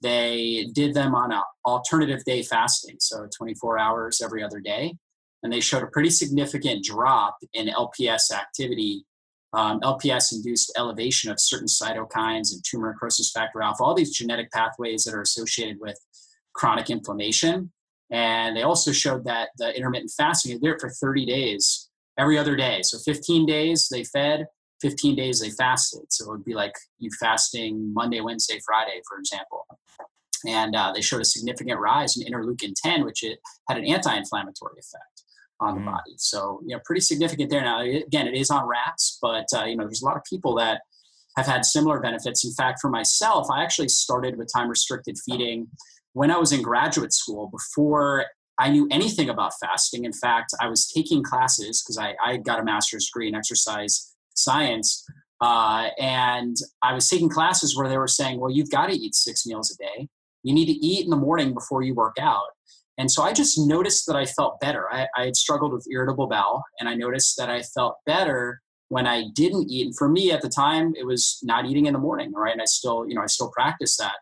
they 0.00 0.68
did 0.74 0.94
them 0.94 1.14
on 1.14 1.32
an 1.32 1.42
alternative 1.66 2.22
day 2.24 2.42
fasting, 2.42 2.96
so 3.00 3.26
24 3.36 3.80
hours 3.80 4.20
every 4.22 4.44
other 4.44 4.60
day, 4.60 4.94
and 5.42 5.52
they 5.52 5.60
showed 5.60 5.82
a 5.82 5.88
pretty 5.88 6.10
significant 6.10 6.84
drop 6.84 7.36
in 7.52 7.66
LPS 7.66 8.32
activity. 8.32 9.04
Um, 9.54 9.80
LPS 9.80 10.32
induced 10.32 10.72
elevation 10.78 11.30
of 11.30 11.40
certain 11.40 11.66
cytokines 11.66 12.52
and 12.52 12.62
tumor 12.64 12.92
necrosis 12.92 13.32
factor 13.32 13.62
alpha, 13.62 13.82
all 13.82 13.94
these 13.94 14.14
genetic 14.16 14.52
pathways 14.52 15.04
that 15.04 15.14
are 15.14 15.22
associated 15.22 15.78
with 15.80 15.98
chronic 16.52 16.90
inflammation. 16.90 17.72
And 18.10 18.56
they 18.56 18.62
also 18.62 18.92
showed 18.92 19.24
that 19.24 19.48
the 19.56 19.74
intermittent 19.74 20.12
fasting, 20.16 20.52
they 20.52 20.58
did 20.58 20.74
it 20.74 20.80
for 20.80 20.90
30 20.90 21.26
days, 21.26 21.88
every 22.18 22.36
other 22.36 22.56
day. 22.56 22.80
So 22.82 22.98
15 22.98 23.46
days 23.46 23.88
they 23.90 24.04
fed, 24.04 24.46
15 24.80 25.16
days 25.16 25.40
they 25.40 25.50
fasted. 25.50 26.02
So 26.10 26.26
it 26.26 26.30
would 26.30 26.44
be 26.44 26.54
like 26.54 26.72
you 26.98 27.10
fasting 27.18 27.92
Monday, 27.92 28.20
Wednesday, 28.20 28.60
Friday, 28.64 29.00
for 29.08 29.18
example. 29.18 29.66
And 30.46 30.76
uh, 30.76 30.92
they 30.94 31.00
showed 31.00 31.20
a 31.20 31.24
significant 31.24 31.80
rise 31.80 32.16
in 32.16 32.32
interleukin 32.32 32.72
10, 32.76 33.04
which 33.04 33.24
it 33.24 33.40
had 33.68 33.78
an 33.78 33.84
anti-inflammatory 33.84 34.78
effect 34.78 35.24
on 35.60 35.74
the 35.74 35.80
mm. 35.80 35.86
body. 35.86 36.14
So 36.16 36.60
you 36.64 36.76
know, 36.76 36.82
pretty 36.84 37.00
significant 37.00 37.50
there. 37.50 37.62
Now, 37.62 37.82
again, 37.82 38.28
it 38.28 38.34
is 38.34 38.50
on 38.50 38.66
rats, 38.66 39.18
but 39.20 39.46
uh, 39.56 39.64
you 39.64 39.76
know, 39.76 39.84
there's 39.84 40.02
a 40.02 40.06
lot 40.06 40.16
of 40.16 40.22
people 40.24 40.54
that 40.56 40.82
have 41.36 41.46
had 41.46 41.64
similar 41.64 42.00
benefits. 42.00 42.44
In 42.44 42.52
fact, 42.52 42.78
for 42.80 42.90
myself, 42.90 43.48
I 43.50 43.62
actually 43.62 43.88
started 43.88 44.36
with 44.36 44.50
time-restricted 44.54 45.16
feeding 45.24 45.68
when 46.12 46.30
I 46.30 46.36
was 46.36 46.52
in 46.52 46.62
graduate 46.62 47.12
school 47.12 47.48
before 47.50 48.26
I 48.58 48.70
knew 48.70 48.88
anything 48.90 49.28
about 49.28 49.52
fasting. 49.60 50.04
In 50.04 50.12
fact, 50.12 50.52
I 50.60 50.68
was 50.68 50.88
taking 50.88 51.22
classes 51.22 51.82
because 51.82 51.96
I, 51.98 52.14
I 52.24 52.38
got 52.38 52.58
a 52.58 52.64
master's 52.64 53.06
degree 53.06 53.28
in 53.28 53.34
exercise 53.36 54.16
science. 54.38 55.04
Uh, 55.40 55.88
and 55.98 56.56
I 56.82 56.94
was 56.94 57.08
taking 57.08 57.28
classes 57.28 57.76
where 57.76 57.88
they 57.88 57.98
were 57.98 58.08
saying, 58.08 58.40
well, 58.40 58.50
you've 58.50 58.70
got 58.70 58.86
to 58.86 58.96
eat 58.96 59.14
six 59.14 59.46
meals 59.46 59.70
a 59.70 59.76
day. 59.82 60.08
You 60.42 60.54
need 60.54 60.66
to 60.66 60.72
eat 60.72 61.04
in 61.04 61.10
the 61.10 61.16
morning 61.16 61.54
before 61.54 61.82
you 61.82 61.94
work 61.94 62.16
out. 62.20 62.46
And 62.98 63.10
so 63.10 63.22
I 63.22 63.32
just 63.32 63.58
noticed 63.58 64.06
that 64.06 64.16
I 64.16 64.26
felt 64.26 64.58
better. 64.60 64.92
I, 64.92 65.06
I 65.16 65.26
had 65.26 65.36
struggled 65.36 65.72
with 65.72 65.86
irritable 65.90 66.26
bowel, 66.26 66.64
and 66.80 66.88
I 66.88 66.94
noticed 66.94 67.36
that 67.38 67.48
I 67.48 67.62
felt 67.62 67.96
better 68.06 68.60
when 68.88 69.06
I 69.06 69.26
didn't 69.34 69.70
eat. 69.70 69.86
And 69.86 69.96
for 69.96 70.08
me 70.08 70.32
at 70.32 70.42
the 70.42 70.48
time, 70.48 70.94
it 70.96 71.06
was 71.06 71.38
not 71.44 71.66
eating 71.66 71.86
in 71.86 71.92
the 71.92 71.98
morning, 72.00 72.32
right? 72.32 72.52
And 72.52 72.62
I 72.62 72.64
still, 72.64 73.08
you 73.08 73.14
know, 73.14 73.22
I 73.22 73.26
still 73.26 73.50
practice 73.50 73.96
that. 73.98 74.14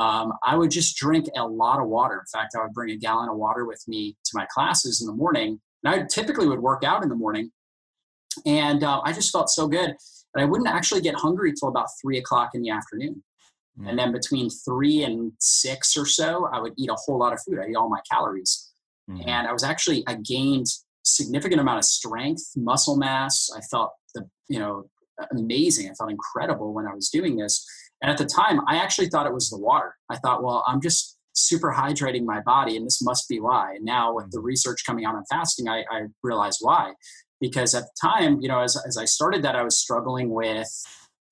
Um, 0.00 0.32
I 0.44 0.56
would 0.56 0.70
just 0.70 0.96
drink 0.96 1.26
a 1.36 1.46
lot 1.46 1.80
of 1.80 1.88
water. 1.88 2.14
In 2.14 2.40
fact, 2.40 2.54
I 2.56 2.62
would 2.62 2.72
bring 2.72 2.90
a 2.90 2.96
gallon 2.96 3.28
of 3.28 3.36
water 3.36 3.66
with 3.66 3.82
me 3.86 4.16
to 4.24 4.30
my 4.34 4.46
classes 4.50 5.00
in 5.00 5.06
the 5.06 5.12
morning. 5.12 5.60
And 5.84 5.94
I 5.94 6.06
typically 6.06 6.46
would 6.46 6.60
work 6.60 6.84
out 6.84 7.02
in 7.02 7.08
the 7.08 7.14
morning. 7.14 7.50
And 8.44 8.84
uh, 8.84 9.00
I 9.04 9.12
just 9.12 9.32
felt 9.32 9.48
so 9.50 9.66
good. 9.66 9.94
But 10.34 10.42
I 10.42 10.46
wouldn't 10.46 10.68
actually 10.68 11.00
get 11.00 11.14
hungry 11.14 11.52
till 11.58 11.68
about 11.68 11.88
three 12.02 12.18
o'clock 12.18 12.50
in 12.54 12.62
the 12.62 12.70
afternoon. 12.70 13.22
Mm. 13.80 13.90
And 13.90 13.98
then 13.98 14.12
between 14.12 14.50
three 14.50 15.02
and 15.02 15.32
six 15.38 15.96
or 15.96 16.06
so, 16.06 16.48
I 16.52 16.60
would 16.60 16.74
eat 16.76 16.90
a 16.90 16.96
whole 16.96 17.18
lot 17.18 17.32
of 17.32 17.40
food. 17.42 17.58
I 17.58 17.70
eat 17.70 17.76
all 17.76 17.88
my 17.88 18.00
calories. 18.10 18.70
Mm. 19.10 19.26
And 19.26 19.46
I 19.46 19.52
was 19.52 19.64
actually, 19.64 20.04
I 20.06 20.14
gained 20.14 20.66
significant 21.04 21.60
amount 21.60 21.78
of 21.78 21.84
strength, 21.84 22.42
muscle 22.56 22.96
mass. 22.96 23.48
I 23.56 23.60
felt 23.70 23.92
the, 24.14 24.28
you 24.48 24.58
know, 24.58 24.84
amazing. 25.32 25.88
I 25.88 25.94
felt 25.94 26.10
incredible 26.10 26.74
when 26.74 26.86
I 26.86 26.94
was 26.94 27.08
doing 27.08 27.36
this. 27.36 27.64
And 28.02 28.10
at 28.10 28.18
the 28.18 28.26
time, 28.26 28.60
I 28.66 28.76
actually 28.76 29.08
thought 29.08 29.26
it 29.26 29.32
was 29.32 29.48
the 29.48 29.58
water. 29.58 29.94
I 30.10 30.16
thought, 30.16 30.42
well, 30.42 30.62
I'm 30.66 30.80
just 30.80 31.16
super 31.32 31.72
hydrating 31.72 32.24
my 32.24 32.40
body, 32.40 32.76
and 32.76 32.84
this 32.84 33.02
must 33.02 33.28
be 33.28 33.40
why. 33.40 33.74
And 33.76 33.84
now, 33.84 34.14
with 34.14 34.30
the 34.30 34.40
research 34.40 34.84
coming 34.84 35.04
out 35.04 35.14
on 35.14 35.24
fasting, 35.30 35.68
I, 35.68 35.84
I 35.90 36.06
realized 36.22 36.58
why. 36.60 36.92
Because 37.40 37.74
at 37.74 37.84
the 37.84 38.08
time, 38.08 38.40
you 38.40 38.48
know, 38.48 38.60
as, 38.60 38.80
as 38.86 38.96
I 38.96 39.04
started 39.04 39.42
that, 39.42 39.56
I 39.56 39.62
was 39.62 39.78
struggling 39.78 40.30
with 40.30 40.68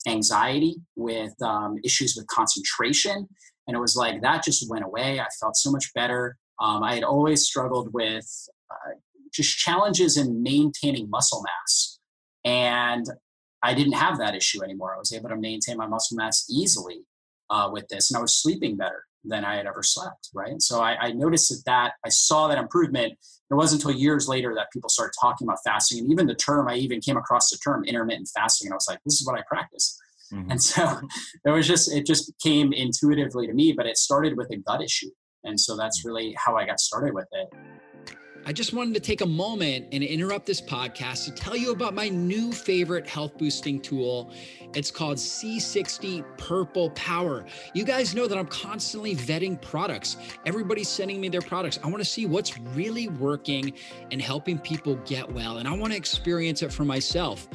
anxiety, 0.06 0.76
with 0.96 1.32
um, 1.42 1.78
issues 1.82 2.14
with 2.16 2.26
concentration. 2.26 3.28
And 3.66 3.76
it 3.76 3.80
was 3.80 3.96
like 3.96 4.20
that 4.20 4.44
just 4.44 4.68
went 4.68 4.84
away. 4.84 5.20
I 5.20 5.26
felt 5.40 5.56
so 5.56 5.70
much 5.70 5.92
better. 5.94 6.36
Um, 6.60 6.82
I 6.82 6.94
had 6.94 7.04
always 7.04 7.44
struggled 7.44 7.92
with 7.94 8.26
uh, 8.70 8.94
just 9.32 9.56
challenges 9.58 10.16
in 10.16 10.42
maintaining 10.42 11.08
muscle 11.08 11.42
mass. 11.42 11.98
And 12.44 13.06
I 13.62 13.72
didn't 13.72 13.94
have 13.94 14.18
that 14.18 14.34
issue 14.34 14.62
anymore. 14.62 14.94
I 14.94 14.98
was 14.98 15.12
able 15.12 15.30
to 15.30 15.36
maintain 15.36 15.78
my 15.78 15.86
muscle 15.86 16.18
mass 16.18 16.44
easily 16.50 17.00
uh, 17.48 17.70
with 17.72 17.88
this, 17.88 18.10
and 18.10 18.18
I 18.18 18.20
was 18.20 18.36
sleeping 18.36 18.76
better 18.76 19.04
than 19.24 19.44
I 19.44 19.56
had 19.56 19.66
ever 19.66 19.82
slept. 19.82 20.30
Right, 20.34 20.60
so 20.60 20.80
I, 20.80 20.96
I 20.96 21.12
noticed 21.12 21.50
that, 21.50 21.62
that 21.66 21.92
I 22.04 22.08
saw 22.08 22.48
that 22.48 22.58
improvement. 22.58 23.14
It 23.50 23.54
wasn't 23.54 23.84
until 23.84 23.98
years 23.98 24.26
later 24.26 24.54
that 24.56 24.72
people 24.72 24.88
started 24.88 25.12
talking 25.20 25.46
about 25.46 25.58
fasting, 25.64 25.98
and 26.00 26.10
even 26.10 26.26
the 26.26 26.34
term 26.34 26.68
I 26.68 26.76
even 26.76 27.00
came 27.00 27.16
across 27.16 27.50
the 27.50 27.58
term 27.58 27.84
intermittent 27.84 28.30
fasting, 28.34 28.68
and 28.68 28.72
I 28.74 28.76
was 28.76 28.86
like, 28.88 29.00
this 29.04 29.20
is 29.20 29.26
what 29.26 29.38
I 29.38 29.42
practice. 29.48 29.98
Mm-hmm. 30.32 30.50
And 30.50 30.62
so 30.62 31.00
it 31.44 31.50
was 31.50 31.66
just 31.66 31.92
it 31.92 32.06
just 32.06 32.32
came 32.42 32.72
intuitively 32.72 33.46
to 33.46 33.54
me, 33.54 33.72
but 33.72 33.86
it 33.86 33.98
started 33.98 34.36
with 34.36 34.50
a 34.50 34.56
gut 34.56 34.82
issue, 34.82 35.10
and 35.44 35.60
so 35.60 35.76
that's 35.76 36.02
mm. 36.02 36.06
really 36.06 36.36
how 36.38 36.56
I 36.56 36.66
got 36.66 36.80
started 36.80 37.14
with 37.14 37.28
it. 37.32 37.48
I 38.46 38.52
just 38.52 38.74
wanted 38.74 38.92
to 38.92 39.00
take 39.00 39.22
a 39.22 39.26
moment 39.26 39.86
and 39.90 40.04
interrupt 40.04 40.44
this 40.44 40.60
podcast 40.60 41.24
to 41.24 41.30
tell 41.30 41.56
you 41.56 41.72
about 41.72 41.94
my 41.94 42.10
new 42.10 42.52
favorite 42.52 43.06
health 43.06 43.38
boosting 43.38 43.80
tool. 43.80 44.30
It's 44.74 44.90
called 44.90 45.16
C60 45.16 46.22
Purple 46.36 46.90
Power. 46.90 47.46
You 47.72 47.84
guys 47.84 48.14
know 48.14 48.26
that 48.26 48.36
I'm 48.36 48.46
constantly 48.46 49.16
vetting 49.16 49.58
products. 49.62 50.18
Everybody's 50.44 50.88
sending 50.88 51.22
me 51.22 51.30
their 51.30 51.40
products. 51.40 51.78
I 51.82 51.86
want 51.86 52.00
to 52.00 52.04
see 52.04 52.26
what's 52.26 52.58
really 52.58 53.08
working 53.08 53.72
and 54.10 54.20
helping 54.20 54.58
people 54.58 54.96
get 55.06 55.32
well. 55.32 55.56
And 55.56 55.66
I 55.66 55.74
want 55.74 55.94
to 55.94 55.96
experience 55.96 56.60
it 56.60 56.70
for 56.70 56.84
myself. 56.84 57.48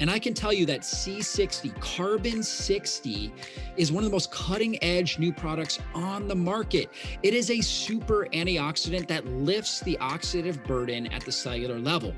And 0.00 0.10
I 0.10 0.18
can 0.18 0.34
tell 0.34 0.52
you 0.52 0.66
that 0.66 0.80
C60, 0.80 1.80
Carbon 1.80 2.42
60, 2.42 3.32
is 3.76 3.90
one 3.90 4.04
of 4.04 4.10
the 4.10 4.14
most 4.14 4.30
cutting 4.30 4.82
edge 4.82 5.18
new 5.18 5.32
products 5.32 5.78
on 5.94 6.28
the 6.28 6.34
market. 6.34 6.90
It 7.22 7.32
is 7.32 7.50
a 7.50 7.60
super 7.60 8.26
antioxidant 8.32 9.08
that 9.08 9.26
lifts 9.26 9.80
the 9.80 9.96
oxidative 10.00 10.64
burden 10.66 11.06
at 11.08 11.24
the 11.24 11.32
cellular 11.32 11.78
level. 11.78 12.14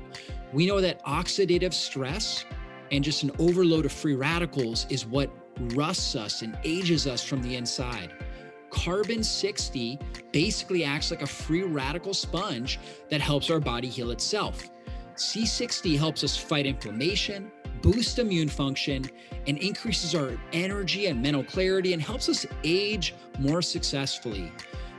We 0.51 0.65
know 0.65 0.81
that 0.81 1.03
oxidative 1.05 1.73
stress 1.73 2.45
and 2.91 3.03
just 3.03 3.23
an 3.23 3.31
overload 3.39 3.85
of 3.85 3.91
free 3.91 4.15
radicals 4.15 4.85
is 4.89 5.05
what 5.05 5.29
rusts 5.75 6.15
us 6.15 6.41
and 6.41 6.57
ages 6.63 7.07
us 7.07 7.23
from 7.23 7.41
the 7.41 7.55
inside. 7.55 8.11
Carbon 8.71 9.23
60 9.23 9.99
basically 10.31 10.83
acts 10.83 11.11
like 11.11 11.21
a 11.21 11.27
free 11.27 11.63
radical 11.63 12.13
sponge 12.13 12.79
that 13.09 13.21
helps 13.21 13.49
our 13.49 13.59
body 13.59 13.87
heal 13.87 14.11
itself. 14.11 14.69
C60 15.15 15.97
helps 15.97 16.23
us 16.23 16.37
fight 16.37 16.65
inflammation, 16.65 17.51
boosts 17.81 18.19
immune 18.19 18.49
function, 18.49 19.05
and 19.47 19.57
increases 19.57 20.13
our 20.15 20.31
energy 20.53 21.07
and 21.07 21.21
mental 21.21 21.43
clarity 21.43 21.91
and 21.93 22.01
helps 22.01 22.29
us 22.29 22.45
age 22.63 23.13
more 23.39 23.61
successfully. 23.61 24.53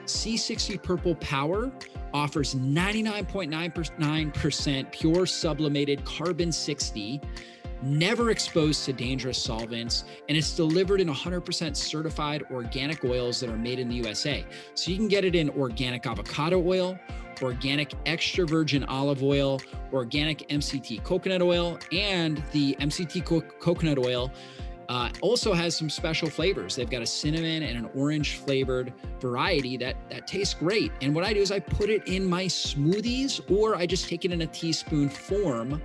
C60 0.07 0.83
Purple 0.83 1.15
Power 1.17 1.71
offers 2.13 2.55
99.99% 2.55 4.93
pure 4.93 5.27
sublimated 5.27 6.05
carbon 6.05 6.51
60 6.51 7.21
never 7.83 8.31
exposed 8.31 8.85
to 8.85 8.93
dangerous 8.93 9.43
solvents, 9.43 10.05
and 10.29 10.37
it's 10.37 10.55
delivered 10.55 11.01
in 11.01 11.09
100% 11.09 11.77
certified 11.77 12.45
organic 12.51 13.05
oils 13.05 13.41
that 13.41 13.49
are 13.51 13.57
made 13.57 13.79
in 13.79 13.89
the 13.89 13.97
USA. 13.97 14.45
So 14.75 14.91
you 14.91 14.97
can 14.97 15.09
get 15.09 15.25
it 15.25 15.35
in 15.35 15.51
organic 15.51 16.07
avocado 16.07 16.63
oil, 16.65 16.99
organic 17.43 17.93
extra 18.07 18.47
virgin 18.47 18.85
olive 18.85 19.23
oil, 19.23 19.61
organic 19.93 20.49
MCT 20.49 21.03
coconut 21.05 21.43
oil, 21.43 21.79
and 21.93 22.43
the 22.53 22.77
MCT 22.81 23.25
co- 23.25 23.41
coconut 23.41 23.99
oil. 23.99 24.31
Uh, 24.91 25.09
also 25.21 25.53
has 25.53 25.77
some 25.77 25.89
special 25.89 26.29
flavors. 26.29 26.75
They've 26.75 26.91
got 26.91 27.01
a 27.01 27.07
cinnamon 27.07 27.63
and 27.63 27.79
an 27.79 27.89
orange 27.95 28.39
flavored 28.39 28.93
variety 29.21 29.77
that 29.77 29.95
that 30.11 30.27
tastes 30.27 30.53
great. 30.53 30.91
And 31.01 31.15
what 31.15 31.23
I 31.23 31.33
do 31.33 31.39
is 31.39 31.53
I 31.53 31.61
put 31.61 31.91
it 31.91 32.09
in 32.09 32.29
my 32.29 32.47
smoothies, 32.47 33.41
or 33.49 33.77
I 33.77 33.87
just 33.87 34.09
take 34.09 34.25
it 34.25 34.33
in 34.33 34.41
a 34.41 34.49
teaspoon 34.49 35.09
form 35.09 35.81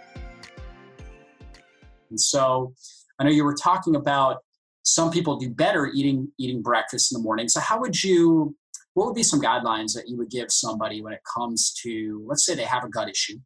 And 2.10 2.18
so 2.18 2.74
I 3.18 3.24
know 3.24 3.30
you 3.30 3.44
were 3.44 3.54
talking 3.54 3.96
about 3.96 4.38
some 4.82 5.10
people 5.10 5.36
do 5.36 5.50
better 5.50 5.90
eating 5.94 6.32
eating 6.38 6.62
breakfast 6.62 7.12
in 7.12 7.18
the 7.18 7.22
morning. 7.22 7.48
So 7.48 7.60
how 7.60 7.78
would 7.80 8.02
you 8.02 8.56
what 8.94 9.06
would 9.06 9.14
be 9.14 9.22
some 9.22 9.40
guidelines 9.40 9.94
that 9.94 10.08
you 10.08 10.16
would 10.16 10.30
give 10.30 10.50
somebody 10.50 11.00
when 11.02 11.12
it 11.12 11.20
comes 11.36 11.72
to 11.82 12.24
let's 12.26 12.44
say 12.44 12.54
they 12.54 12.64
have 12.64 12.84
a 12.84 12.88
gut 12.88 13.08
issue 13.08 13.38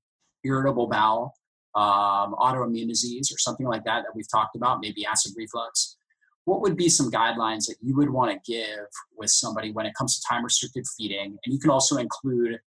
irritable 0.45 0.87
bowel 0.87 1.35
um, 1.75 2.35
autoimmune 2.39 2.89
disease 2.89 3.33
or 3.33 3.39
something 3.39 3.67
like 3.67 3.85
that 3.85 4.03
that 4.05 4.15
we've 4.15 4.31
talked 4.31 4.57
about 4.57 4.81
maybe 4.81 5.05
acid 5.05 5.33
reflux? 5.37 5.97
What 6.45 6.61
would 6.61 6.77
be 6.77 6.89
some 6.89 7.11
guidelines 7.11 7.67
that 7.67 7.77
you 7.83 7.97
would 7.97 8.11
want 8.11 8.31
to 8.31 8.53
give 8.53 8.87
with 9.17 9.31
somebody 9.31 9.73
when 9.73 9.87
it 9.87 9.95
comes 9.95 10.19
to 10.19 10.23
time 10.29 10.45
restricted 10.45 10.85
feeding? 10.97 11.39
And 11.45 11.53
you 11.53 11.59
can 11.59 11.71
also 11.71 11.97
include 11.97 12.61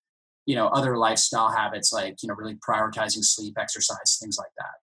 you 0.46 0.54
know 0.54 0.68
other 0.68 0.96
lifestyle 0.96 1.50
habits 1.50 1.92
like 1.92 2.16
you 2.22 2.28
know 2.28 2.34
really 2.34 2.56
prioritizing 2.68 3.22
sleep 3.22 3.54
exercise 3.58 4.18
things 4.20 4.38
like 4.38 4.50
that. 4.58 4.74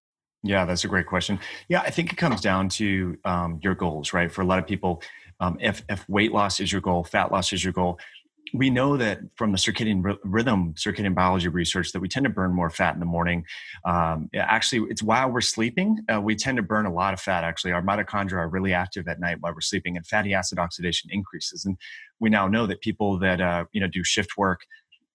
Yeah 0.44 0.66
that's 0.66 0.84
a 0.84 0.88
great 0.88 1.08
question. 1.08 1.40
Yeah 1.70 1.82
i 1.82 1.90
think 1.90 2.14
it 2.14 2.18
comes 2.18 2.40
down 2.40 2.70
to 2.70 3.18
um, 3.26 3.60
your 3.64 3.76
goals 3.76 4.14
right? 4.14 4.32
For 4.32 4.42
a 4.42 4.46
lot 4.46 4.60
of 4.60 4.68
people 4.68 5.02
um, 5.44 5.58
if, 5.60 5.84
if 5.90 6.08
weight 6.08 6.32
loss 6.32 6.60
is 6.62 6.72
your 6.72 6.80
goal, 6.80 7.04
fat 7.04 7.32
loss 7.32 7.52
is 7.52 7.64
your 7.64 7.74
goal, 7.74 8.00
we 8.54 8.70
know 8.70 8.96
that 8.96 9.20
from 9.36 9.52
the 9.52 9.58
circadian 9.58 10.18
rhythm, 10.24 10.74
circadian 10.76 11.16
biology 11.16 11.50
research, 11.50 11.92
that 11.92 12.00
we 12.00 12.08
tend 12.08 12.24
to 12.24 12.30
burn 12.30 12.54
more 12.54 12.70
fat 12.70 12.94
in 12.94 13.00
the 13.00 13.06
morning. 13.06 13.44
Um, 13.84 14.30
actually, 14.36 14.90
it's 14.90 15.04
while 15.04 15.30
we're 15.30 15.42
sleeping, 15.42 15.98
uh, 16.14 16.22
we 16.22 16.36
tend 16.36 16.58
to 16.58 16.64
burn 16.64 16.86
a 16.86 16.94
lot 16.94 17.14
of 17.14 17.20
fat. 17.20 17.44
Actually, 17.44 17.74
our 17.74 17.82
mitochondria 17.82 18.38
are 18.38 18.48
really 18.48 18.72
active 18.72 19.08
at 19.08 19.20
night 19.20 19.38
while 19.42 19.54
we're 19.54 19.62
sleeping, 19.62 19.98
and 19.98 20.06
fatty 20.06 20.34
acid 20.34 20.60
oxidation 20.60 21.10
increases. 21.12 21.66
And 21.66 21.78
we 22.20 22.30
now 22.30 22.48
know 22.48 22.68
that 22.68 22.82
people 22.82 23.18
that 23.20 23.42
uh, 23.42 23.66
you 23.74 23.82
know 23.82 23.88
do 23.88 24.04
shift 24.04 24.38
work, 24.38 24.62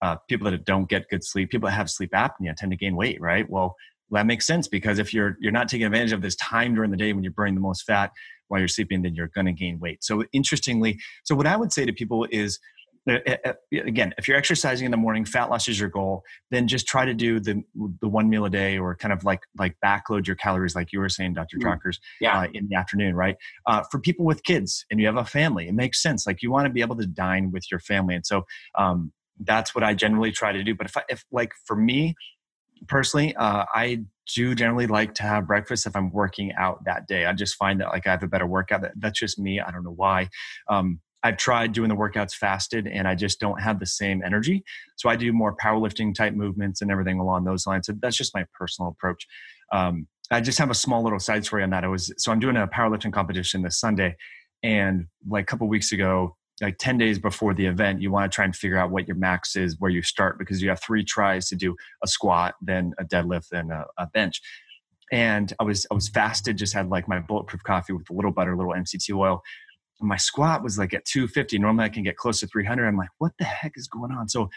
uh, 0.03 0.17
people 0.29 0.51
that 0.51 0.65
don't 0.65 0.89
get 0.89 1.09
good 1.09 1.25
sleep, 1.25 1.51
people 1.51 1.69
that 1.69 1.77
have 1.77 1.89
sleep 1.89 2.11
apnea 2.11 2.57
tend 2.57 2.73
to 2.73 2.77
gain 2.77 2.97
weight. 2.97 3.21
Right? 3.21 3.49
Well, 3.49 3.77
that 4.11 4.27
makes 4.27 4.47
sense 4.47 4.67
because 4.67 4.99
if 4.99 5.15
you're 5.15 5.37
you're 5.41 5.53
not 5.53 5.69
taking 5.69 5.87
advantage 5.87 6.13
of 6.13 6.23
this 6.23 6.35
time 6.37 6.75
during 6.75 6.91
the 6.91 6.97
day 6.97 7.13
when 7.13 7.23
you're 7.23 7.33
burning 7.33 7.55
the 7.55 7.61
most 7.61 7.85
fat, 7.85 8.11
while 8.49 8.61
you're 8.61 8.69
sleeping, 8.69 9.03
then 9.03 9.15
you're 9.15 9.29
going 9.29 9.47
to 9.47 9.53
gain 9.53 9.79
weight. 9.79 10.03
So 10.03 10.25
interestingly, 10.33 10.99
so 11.25 11.35
what 11.35 11.47
I 11.47 11.57
would 11.57 11.73
say 11.73 11.85
to 11.85 11.93
people 11.93 12.27
is, 12.31 12.59
uh, 13.09 13.19
uh, 13.27 13.37
uh, 13.45 13.53
again, 13.73 14.13
if 14.19 14.29
you're 14.29 14.37
exercising 14.37 14.85
in 14.85 14.91
the 14.91 14.97
morning, 14.97 15.25
fat 15.25 15.49
loss 15.49 15.69
is 15.69 15.81
your 15.81 15.89
goal, 15.89 16.23
then 16.51 16.69
just 16.69 16.87
try 16.87 17.05
to 17.05 17.15
do 17.15 17.41
the 17.41 17.63
the 18.03 18.09
one 18.09 18.29
meal 18.29 18.45
a 18.45 18.51
day, 18.51 18.79
or 18.79 18.95
kind 18.97 19.13
of 19.13 19.25
like 19.25 19.41
like 19.57 19.77
backload 19.83 20.27
your 20.27 20.37
calories, 20.37 20.75
like 20.75 20.93
you 20.93 21.01
were 21.01 21.09
saying, 21.09 21.35
Dr. 21.35 21.57
Mm-hmm. 21.59 21.91
yeah. 22.21 22.41
Uh, 22.41 22.49
in 22.53 22.69
the 22.69 22.77
afternoon, 22.77 23.15
right? 23.15 23.37
Uh, 23.67 23.83
for 23.91 23.99
people 23.99 24.27
with 24.27 24.43
kids 24.43 24.85
and 24.91 25.01
you 25.01 25.07
have 25.07 25.17
a 25.17 25.25
family, 25.25 25.69
it 25.69 25.75
makes 25.75 26.03
sense. 26.03 26.27
Like 26.27 26.43
you 26.43 26.51
want 26.51 26.67
to 26.67 26.73
be 26.73 26.81
able 26.81 26.97
to 26.97 27.07
dine 27.07 27.51
with 27.51 27.71
your 27.71 27.81
family, 27.81 28.15
and 28.15 28.27
so 28.27 28.45
um, 28.77 29.13
that's 29.41 29.75
what 29.75 29.85
I 29.85 29.95
generally 29.95 30.33
try 30.33 30.53
to 30.53 30.63
do. 30.63 30.75
But 30.75 30.87
if 30.87 30.97
I, 30.97 31.03
if 31.09 31.25
like 31.33 31.53
for 31.65 31.77
me 31.77 32.15
personally, 32.87 33.35
uh, 33.37 33.65
I 33.75 34.03
do 34.35 34.55
generally 34.55 34.87
like 34.87 35.15
to 35.15 35.23
have 35.23 35.47
breakfast 35.47 35.87
if 35.87 35.97
I'm 35.97 36.11
working 36.11 36.53
out 36.59 36.85
that 36.85 37.07
day. 37.07 37.27
I 37.27 37.33
just 37.33 37.57
find 37.57 37.81
that 37.81 37.89
like 37.89 38.07
I 38.07 38.11
have 38.11 38.23
a 38.23 38.29
better 38.29 38.47
workout. 38.47 38.83
That, 38.83 38.93
that's 38.97 39.19
just 39.19 39.39
me. 39.39 39.61
I 39.61 39.71
don't 39.71 39.85
know 39.85 39.95
why. 39.95 40.29
Um, 40.69 41.01
I've 41.23 41.37
tried 41.37 41.73
doing 41.73 41.89
the 41.89 41.97
workouts 41.97 42.35
fasted 42.35 42.87
and 42.87 43.09
I 43.09 43.15
just 43.15 43.41
don't 43.41 43.61
have 43.61 43.81
the 43.81 43.87
same 43.87 44.23
energy. 44.25 44.63
So 44.97 45.09
I 45.09 45.17
do 45.17 45.33
more 45.33 45.57
powerlifting 45.57 46.15
type 46.15 46.35
movements 46.35 46.81
and 46.81 46.91
everything 46.91 47.19
along 47.19 47.45
those 47.45 47.67
lines. 47.67 47.87
So 47.87 47.95
that's 48.01 48.17
just 48.17 48.35
my 48.35 48.45
personal 48.57 48.91
approach. 48.91 49.27
Um, 49.73 50.07
I 50.31 50.41
just 50.41 50.59
have 50.59 50.71
a 50.71 50.75
small 50.75 51.03
little 51.03 51.19
side 51.19 51.45
story 51.45 51.63
on 51.63 51.71
that. 51.71 51.85
I 51.85 51.89
was 51.89 52.13
so 52.19 52.31
I'm 52.31 52.39
doing 52.39 52.57
a 52.57 52.67
powerlifting 52.67 53.13
competition 53.13 53.63
this 53.63 53.81
Sunday, 53.81 54.15
and 54.63 55.07
like 55.27 55.45
a 55.45 55.47
couple 55.47 55.69
weeks 55.69 55.93
ago, 55.93 56.37
like 56.61 56.79
10 56.79 56.99
days 56.99 57.19
before 57.19 57.55
the 57.55 57.67
event, 57.67 58.01
you 58.01 58.11
want 58.11 58.31
to 58.31 58.35
try 58.35 58.45
and 58.45 58.55
figure 58.55 58.79
out 58.79 58.91
what 58.91 59.07
your 59.07 59.17
max 59.17 59.57
is, 59.57 59.79
where 59.79 59.91
you 59.91 60.03
start, 60.03 60.39
because 60.39 60.63
you 60.63 60.69
have 60.69 60.81
three 60.81 61.05
tries 61.05 61.49
to 61.49 61.57
do 61.57 61.77
a 62.03 62.09
squat, 62.09 62.55
then 62.61 62.95
a 62.99 63.05
deadlift, 63.05 63.49
then 63.51 63.71
a, 63.71 63.85
a 63.99 64.07
bench. 64.07 64.41
And 65.13 65.53
I 65.59 65.65
was 65.65 65.87
I 65.91 65.95
was 65.95 66.09
fasted, 66.09 66.59
just 66.59 66.75
had 66.75 66.91
like 66.91 67.09
my 67.09 67.21
bulletproof 67.21 67.63
coffee 67.63 67.93
with 67.93 68.11
a 68.11 68.13
little 68.13 68.33
butter, 68.33 68.53
a 68.53 68.57
little 68.57 68.73
MCT 68.73 69.17
oil. 69.17 69.43
And 70.01 70.09
my 70.09 70.17
squat 70.17 70.63
was 70.63 70.79
like 70.79 70.93
at 70.93 71.05
250. 71.07 71.59
Normally 71.59 71.85
I 71.85 71.89
can 71.89 72.03
get 72.03 72.17
close 72.17 72.41
to 72.41 72.47
300. 72.47 72.87
I'm 72.87 72.97
like, 72.97 73.09
what 73.19 73.33
the 73.39 73.45
heck 73.45 73.73
is 73.77 73.89
going 73.89 74.13
on? 74.13 74.29
So 74.29 74.51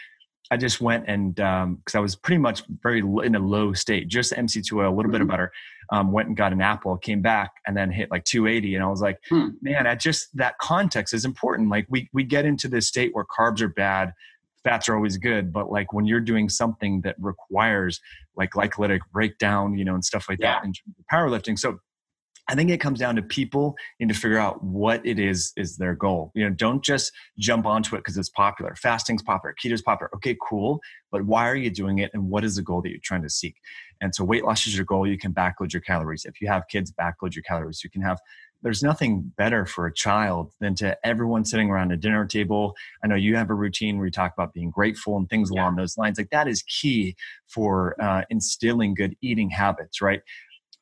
I 0.52 0.58
just 0.58 0.82
went 0.82 1.06
and 1.08 1.34
because 1.34 1.64
um, 1.64 1.78
I 1.94 1.98
was 1.98 2.14
pretty 2.14 2.36
much 2.36 2.62
very 2.82 2.98
in 3.24 3.34
a 3.34 3.38
low 3.38 3.72
state, 3.72 4.08
just 4.08 4.34
MCT 4.34 4.70
oil, 4.74 4.86
a 4.86 4.90
little 4.90 5.04
mm-hmm. 5.04 5.12
bit 5.12 5.20
of 5.22 5.28
butter. 5.28 5.50
Um, 5.90 6.12
went 6.12 6.28
and 6.28 6.36
got 6.36 6.52
an 6.52 6.60
apple, 6.60 6.96
came 6.98 7.22
back, 7.22 7.52
and 7.66 7.74
then 7.74 7.90
hit 7.90 8.10
like 8.10 8.24
280, 8.24 8.74
and 8.74 8.84
I 8.84 8.86
was 8.86 9.00
like, 9.00 9.18
hmm. 9.30 9.48
man, 9.62 9.86
I 9.86 9.94
just 9.94 10.28
that 10.36 10.58
context 10.58 11.14
is 11.14 11.24
important. 11.24 11.70
Like 11.70 11.86
we 11.88 12.06
we 12.12 12.22
get 12.22 12.44
into 12.44 12.68
this 12.68 12.86
state 12.86 13.14
where 13.14 13.24
carbs 13.24 13.62
are 13.62 13.68
bad, 13.68 14.12
fats 14.62 14.90
are 14.90 14.94
always 14.94 15.16
good, 15.16 15.54
but 15.54 15.72
like 15.72 15.94
when 15.94 16.04
you're 16.04 16.20
doing 16.20 16.50
something 16.50 17.00
that 17.00 17.16
requires 17.18 17.98
like 18.36 18.50
glycolytic 18.50 19.00
breakdown, 19.10 19.78
you 19.78 19.86
know, 19.86 19.94
and 19.94 20.04
stuff 20.04 20.26
like 20.28 20.38
yeah. 20.38 20.60
that 20.60 20.64
in 20.64 20.74
powerlifting. 21.10 21.58
So 21.58 21.78
I 22.48 22.54
think 22.54 22.70
it 22.70 22.80
comes 22.80 22.98
down 22.98 23.16
to 23.16 23.22
people 23.22 23.76
need 24.00 24.08
to 24.08 24.14
figure 24.14 24.38
out 24.38 24.62
what 24.62 25.04
it 25.06 25.18
is 25.18 25.52
is 25.56 25.76
their 25.76 25.94
goal. 25.94 26.32
You 26.34 26.44
know, 26.44 26.54
don't 26.54 26.82
just 26.82 27.12
jump 27.38 27.66
onto 27.66 27.94
it 27.94 28.00
because 28.00 28.16
it's 28.16 28.28
popular. 28.28 28.74
Fasting's 28.74 29.22
popular, 29.22 29.54
keto's 29.62 29.82
popular. 29.82 30.10
Okay, 30.16 30.36
cool. 30.48 30.80
But 31.10 31.24
why 31.24 31.48
are 31.48 31.56
you 31.56 31.70
doing 31.70 31.98
it 31.98 32.10
and 32.14 32.28
what 32.28 32.44
is 32.44 32.56
the 32.56 32.62
goal 32.62 32.82
that 32.82 32.90
you're 32.90 32.98
trying 33.02 33.22
to 33.22 33.30
seek? 33.30 33.56
And 34.00 34.14
so 34.14 34.24
weight 34.24 34.44
loss 34.44 34.66
is 34.66 34.74
your 34.76 34.84
goal. 34.84 35.06
You 35.06 35.18
can 35.18 35.32
backload 35.32 35.72
your 35.72 35.82
calories. 35.82 36.24
If 36.24 36.40
you 36.40 36.48
have 36.48 36.64
kids, 36.68 36.92
backload 36.92 37.34
your 37.34 37.44
calories. 37.44 37.84
You 37.84 37.90
can 37.90 38.02
have 38.02 38.18
there's 38.62 38.82
nothing 38.82 39.32
better 39.36 39.66
for 39.66 39.86
a 39.86 39.92
child 39.92 40.52
than 40.60 40.74
to 40.76 40.96
everyone 41.04 41.44
sitting 41.44 41.68
around 41.68 41.90
a 41.90 41.96
dinner 41.96 42.24
table. 42.26 42.76
I 43.02 43.08
know 43.08 43.16
you 43.16 43.36
have 43.36 43.50
a 43.50 43.54
routine 43.54 43.96
where 43.96 44.06
you 44.06 44.12
talk 44.12 44.32
about 44.32 44.54
being 44.54 44.70
grateful 44.70 45.16
and 45.16 45.28
things 45.28 45.50
yeah. 45.52 45.60
along 45.60 45.76
those 45.76 45.98
lines. 45.98 46.16
Like 46.16 46.30
that 46.30 46.48
is 46.48 46.62
key 46.62 47.16
for 47.48 48.00
uh, 48.00 48.22
instilling 48.30 48.94
good 48.94 49.16
eating 49.20 49.50
habits, 49.50 50.00
right? 50.00 50.20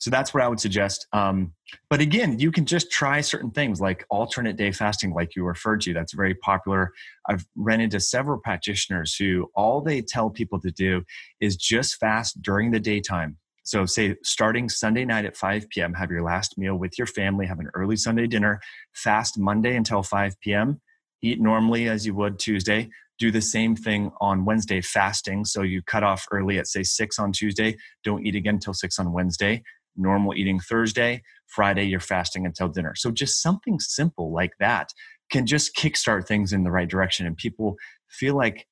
So 0.00 0.10
that's 0.10 0.32
what 0.32 0.42
I 0.42 0.48
would 0.48 0.60
suggest. 0.60 1.06
Um, 1.12 1.52
but 1.90 2.00
again, 2.00 2.38
you 2.38 2.50
can 2.50 2.64
just 2.64 2.90
try 2.90 3.20
certain 3.20 3.50
things 3.50 3.82
like 3.82 4.06
alternate 4.08 4.56
day 4.56 4.72
fasting, 4.72 5.12
like 5.12 5.36
you 5.36 5.44
referred 5.44 5.82
to. 5.82 5.92
That's 5.92 6.14
very 6.14 6.34
popular. 6.34 6.92
I've 7.28 7.46
run 7.54 7.82
into 7.82 8.00
several 8.00 8.38
practitioners 8.38 9.14
who 9.14 9.50
all 9.54 9.82
they 9.82 10.00
tell 10.00 10.30
people 10.30 10.58
to 10.60 10.70
do 10.70 11.02
is 11.40 11.56
just 11.56 11.96
fast 11.96 12.40
during 12.40 12.70
the 12.70 12.80
daytime. 12.80 13.36
So, 13.62 13.84
say 13.84 14.16
starting 14.24 14.70
Sunday 14.70 15.04
night 15.04 15.26
at 15.26 15.36
5 15.36 15.68
p.m., 15.68 15.92
have 15.92 16.10
your 16.10 16.22
last 16.22 16.56
meal 16.56 16.76
with 16.76 16.96
your 16.96 17.06
family, 17.06 17.44
have 17.44 17.60
an 17.60 17.68
early 17.74 17.96
Sunday 17.96 18.26
dinner, 18.26 18.58
fast 18.94 19.38
Monday 19.38 19.76
until 19.76 20.02
5 20.02 20.40
p.m., 20.40 20.80
eat 21.22 21.40
normally 21.42 21.90
as 21.90 22.06
you 22.06 22.14
would 22.14 22.38
Tuesday, 22.38 22.88
do 23.18 23.30
the 23.30 23.42
same 23.42 23.76
thing 23.76 24.10
on 24.18 24.46
Wednesday, 24.46 24.80
fasting. 24.80 25.44
So 25.44 25.60
you 25.60 25.82
cut 25.82 26.02
off 26.02 26.26
early 26.32 26.58
at 26.58 26.66
say 26.66 26.82
six 26.82 27.18
on 27.18 27.32
Tuesday, 27.32 27.76
don't 28.02 28.26
eat 28.26 28.34
again 28.34 28.54
until 28.54 28.72
six 28.72 28.98
on 28.98 29.12
Wednesday 29.12 29.62
normal 29.96 30.34
eating 30.34 30.60
Thursday, 30.60 31.22
Friday 31.46 31.84
you're 31.84 32.00
fasting 32.00 32.46
until 32.46 32.68
dinner. 32.68 32.94
So 32.96 33.10
just 33.10 33.42
something 33.42 33.78
simple 33.80 34.32
like 34.32 34.52
that 34.60 34.90
can 35.30 35.46
just 35.46 35.76
kickstart 35.76 36.26
things 36.26 36.52
in 36.52 36.64
the 36.64 36.70
right 36.70 36.88
direction 36.88 37.26
and 37.26 37.36
people 37.36 37.76
feel 38.08 38.36
like 38.36 38.66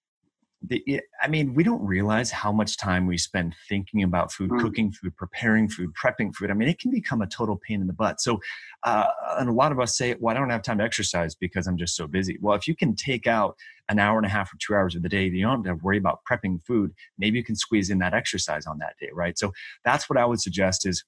the, 0.67 1.01
I 1.23 1.29
mean, 1.29 1.55
we 1.55 1.63
don't 1.63 1.85
realize 1.85 2.31
how 2.31 2.51
much 2.51 2.77
time 2.77 3.07
we 3.07 3.17
spend 3.17 3.55
thinking 3.69 4.03
about 4.03 4.33
food, 4.33 4.51
mm. 4.51 4.61
cooking 4.61 4.91
food, 4.91 5.17
preparing 5.17 5.69
food, 5.69 5.93
prepping 5.95 6.35
food. 6.35 6.51
I 6.51 6.55
mean, 6.55 6.69
it 6.69 6.81
can 6.81 6.91
become 6.91 7.23
a 7.23 7.29
total 7.29 7.57
pain 7.57 7.81
in 7.81 7.87
the 7.87 7.93
butt. 7.93 8.21
So, 8.21 8.41
uh, 8.83 9.07
and 9.39 9.49
a 9.49 9.53
lot 9.53 9.71
of 9.71 9.79
us 9.79 9.97
say, 9.97 10.17
well, 10.19 10.35
I 10.35 10.39
don't 10.39 10.51
have 10.51 10.63
time 10.63 10.79
to 10.79 10.85
exercise 10.85 11.35
because 11.37 11.69
I'm 11.69 11.77
just 11.77 11.95
so 11.95 12.09
busy. 12.09 12.39
Well, 12.41 12.57
if 12.57 12.67
you 12.67 12.75
can 12.75 12.97
take 12.97 13.29
out 13.29 13.57
an 13.89 13.99
hour 14.01 14.19
and 14.19 14.27
a 14.27 14.31
half 14.31 14.53
or 14.53 14.57
two 14.59 14.75
hours 14.75 14.97
of 14.97 15.03
the 15.03 15.09
day, 15.09 15.27
you 15.27 15.43
don't 15.43 15.65
have 15.65 15.79
to 15.79 15.85
worry 15.85 15.97
about 15.97 16.21
prepping 16.31 16.65
food. 16.67 16.93
Maybe 17.19 17.39
you 17.39 17.45
can 17.45 17.57
squeeze 17.57 17.89
in 17.89 17.99
that 17.99 18.13
exercise 18.13 18.67
on 18.67 18.79
that 18.79 18.95
day, 19.01 19.11
right? 19.13 19.39
So 19.39 19.53
that's 19.85 20.11
what 20.11 20.19
I 20.19 20.27
would 20.27 20.41
suggest 20.41 20.87
is 20.87 21.05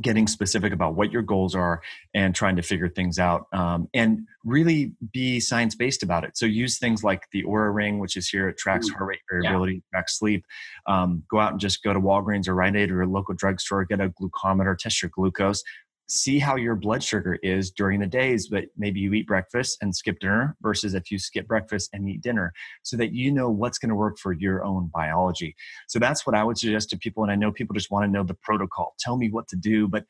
getting 0.00 0.26
specific 0.26 0.72
about 0.72 0.94
what 0.94 1.10
your 1.10 1.22
goals 1.22 1.54
are 1.54 1.82
and 2.14 2.34
trying 2.34 2.56
to 2.56 2.62
figure 2.62 2.88
things 2.88 3.18
out 3.18 3.46
um, 3.52 3.88
and 3.92 4.26
really 4.44 4.92
be 5.12 5.40
science 5.40 5.74
based 5.74 6.02
about 6.02 6.24
it. 6.24 6.36
So 6.36 6.46
use 6.46 6.78
things 6.78 7.02
like 7.02 7.24
the 7.32 7.42
Oura 7.42 7.74
ring 7.74 7.98
which 7.98 8.16
is 8.16 8.28
here 8.28 8.48
it 8.48 8.56
tracks 8.56 8.88
heart 8.88 9.08
rate 9.08 9.20
variability 9.28 9.74
yeah. 9.74 9.80
tracks 9.92 10.18
sleep. 10.18 10.44
Um, 10.86 11.24
go 11.28 11.40
out 11.40 11.52
and 11.52 11.60
just 11.60 11.82
go 11.82 11.92
to 11.92 12.00
walgreens 12.00 12.46
or 12.46 12.54
rite 12.54 12.76
aid 12.76 12.90
or 12.90 13.02
a 13.02 13.06
local 13.08 13.34
drugstore 13.34 13.84
get 13.84 14.00
a 14.00 14.10
glucometer 14.10 14.76
test 14.78 15.02
your 15.02 15.10
glucose 15.12 15.62
see 16.10 16.40
how 16.40 16.56
your 16.56 16.74
blood 16.74 17.04
sugar 17.04 17.38
is 17.40 17.70
during 17.70 18.00
the 18.00 18.06
days 18.06 18.48
but 18.48 18.64
maybe 18.76 18.98
you 18.98 19.12
eat 19.12 19.28
breakfast 19.28 19.78
and 19.80 19.94
skip 19.94 20.18
dinner 20.18 20.56
versus 20.60 20.92
if 20.92 21.08
you 21.08 21.20
skip 21.20 21.46
breakfast 21.46 21.88
and 21.92 22.08
eat 22.08 22.20
dinner 22.20 22.52
so 22.82 22.96
that 22.96 23.12
you 23.12 23.30
know 23.30 23.48
what's 23.48 23.78
going 23.78 23.88
to 23.88 23.94
work 23.94 24.18
for 24.18 24.32
your 24.32 24.64
own 24.64 24.90
biology. 24.92 25.54
So 25.88 26.00
that's 26.00 26.26
what 26.26 26.34
i 26.34 26.42
would 26.42 26.58
suggest 26.58 26.90
to 26.90 26.98
people 26.98 27.22
and 27.22 27.30
i 27.30 27.36
know 27.36 27.52
people 27.52 27.74
just 27.74 27.92
want 27.92 28.04
to 28.04 28.10
know 28.10 28.24
the 28.24 28.36
protocol. 28.42 28.94
Tell 28.98 29.16
me 29.16 29.30
what 29.30 29.46
to 29.48 29.56
do 29.56 29.86
but 29.86 30.04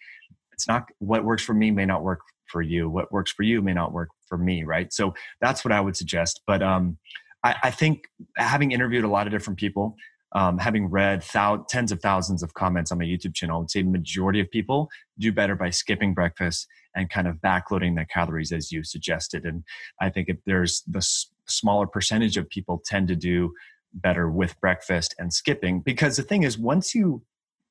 it's 0.53 0.67
not 0.67 0.89
what 1.01 1.23
works 1.25 1.43
for 1.43 1.53
me 1.53 1.71
may 1.71 1.85
not 1.85 2.03
work 2.03 2.21
for 2.47 2.63
you. 2.63 2.89
What 2.89 3.13
works 3.13 3.31
for 3.31 3.43
you 3.43 3.61
may 3.61 3.75
not 3.75 3.93
work 3.93 4.09
for 4.27 4.39
me 4.39 4.65
right? 4.65 4.91
So 4.93 5.13
that's 5.43 5.67
what 5.67 5.73
i 5.73 5.81
would 5.83 5.97
suggest. 5.97 6.41
But 6.47 6.63
um, 6.63 6.97
I, 7.45 7.57
I 7.65 7.71
think 7.71 8.05
having 8.37 8.73
interviewed 8.73 9.05
a 9.05 9.09
lot 9.09 9.27
of 9.27 9.33
different 9.33 9.59
people 9.59 9.97
um, 10.33 10.59
having 10.59 10.87
read 10.87 11.23
thou- 11.33 11.65
tens 11.69 11.91
of 11.93 12.01
thousands 12.01 12.43
of 12.43 12.55
comments 12.55 12.93
on 12.93 12.99
my 12.99 13.05
YouTube 13.05 13.35
channel, 13.35 13.57
I 13.57 13.59
would 13.61 13.71
say 13.71 13.83
majority 13.83 14.41
of 14.41 14.51
people 14.51 14.89
do 15.19 15.33
better 15.33 15.57
by 15.57 15.71
skipping 15.71 16.15
breakfast 16.15 16.69
and 16.95 17.11
kind 17.11 17.27
of 17.27 17.37
backloading 17.37 17.95
their 17.97 18.05
calories 18.05 18.53
as 18.53 18.71
you 18.71 18.85
suggested. 18.85 19.45
And 19.45 19.65
I 20.01 20.11
think 20.11 20.29
if 20.29 20.39
there's 20.47 20.83
the 20.87 20.99
s- 20.99 21.27
smaller 21.47 21.87
percentage 21.87 22.37
of 22.37 22.49
people 22.49 22.83
tend 22.85 23.09
to 23.09 23.17
do 23.17 23.53
better 23.93 24.31
with 24.31 24.61
breakfast 24.61 25.15
and 25.19 25.33
skipping 25.33 25.81
because 25.81 26.17
the 26.17 26.23
thing 26.23 26.45
is 26.45 26.57
once 26.57 26.95
you 26.95 27.23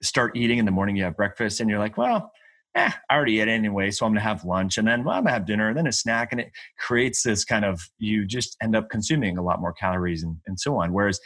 start 0.02 0.36
eating 0.36 0.58
in 0.58 0.66
the 0.66 0.72
morning, 0.72 0.96
you 0.96 1.04
have 1.04 1.16
breakfast 1.16 1.60
and 1.60 1.70
you're 1.70 1.80
like, 1.80 1.98
well, 1.98 2.32
eh, 2.76 2.92
I 3.10 3.16
already 3.16 3.40
ate 3.40 3.48
anyway, 3.48 3.92
so 3.92 4.06
I'm 4.06 4.12
gonna 4.12 4.22
have 4.22 4.46
lunch 4.46 4.78
and 4.78 4.88
then 4.88 5.04
well, 5.04 5.16
I'm 5.16 5.24
gonna 5.24 5.34
have 5.34 5.46
dinner 5.46 5.70
and 5.70 5.78
then 5.78 5.88
a 5.88 5.92
snack. 5.92 6.30
And 6.32 6.42
it 6.42 6.52
creates 6.78 7.24
this 7.24 7.46
kind 7.46 7.66
of 7.66 7.90
you 7.98 8.26
just 8.26 8.58
end 8.62 8.76
up 8.76 8.90
consuming 8.90 9.38
a 9.38 9.42
lot 9.42 9.62
more 9.62 9.74
calories 9.74 10.24
and, 10.24 10.38
and 10.46 10.60
so 10.60 10.78
on. 10.78 10.94
Whereas 10.94 11.20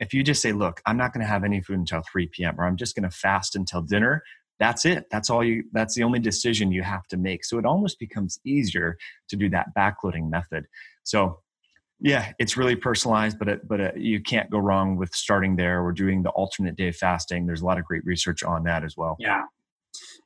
if 0.00 0.14
you 0.14 0.22
just 0.22 0.42
say, 0.42 0.52
look, 0.52 0.80
I'm 0.86 0.96
not 0.96 1.12
gonna 1.12 1.26
have 1.26 1.44
any 1.44 1.60
food 1.60 1.78
until 1.78 2.02
3 2.10 2.28
p.m. 2.28 2.54
or 2.58 2.64
I'm 2.64 2.76
just 2.76 2.94
gonna 2.94 3.10
fast 3.10 3.56
until 3.56 3.82
dinner, 3.82 4.22
that's 4.58 4.84
it. 4.84 5.06
That's 5.10 5.30
all 5.30 5.44
you 5.44 5.64
that's 5.72 5.94
the 5.94 6.02
only 6.02 6.18
decision 6.18 6.72
you 6.72 6.82
have 6.82 7.06
to 7.08 7.16
make. 7.16 7.44
So 7.44 7.58
it 7.58 7.64
almost 7.64 7.98
becomes 7.98 8.40
easier 8.44 8.96
to 9.28 9.36
do 9.36 9.48
that 9.50 9.68
backloading 9.76 10.30
method. 10.30 10.66
So 11.04 11.40
yeah, 12.00 12.32
it's 12.38 12.56
really 12.56 12.76
personalized, 12.76 13.38
but 13.38 13.48
it, 13.48 13.68
but 13.68 13.80
it, 13.80 13.96
you 13.96 14.20
can't 14.20 14.50
go 14.50 14.58
wrong 14.58 14.96
with 14.96 15.12
starting 15.14 15.56
there 15.56 15.82
or 15.82 15.92
doing 15.92 16.22
the 16.22 16.30
alternate 16.30 16.76
day 16.76 16.92
fasting. 16.92 17.46
There's 17.46 17.62
a 17.62 17.66
lot 17.66 17.78
of 17.78 17.84
great 17.84 18.04
research 18.04 18.44
on 18.44 18.62
that 18.64 18.84
as 18.84 18.96
well. 18.96 19.16
Yeah, 19.18 19.42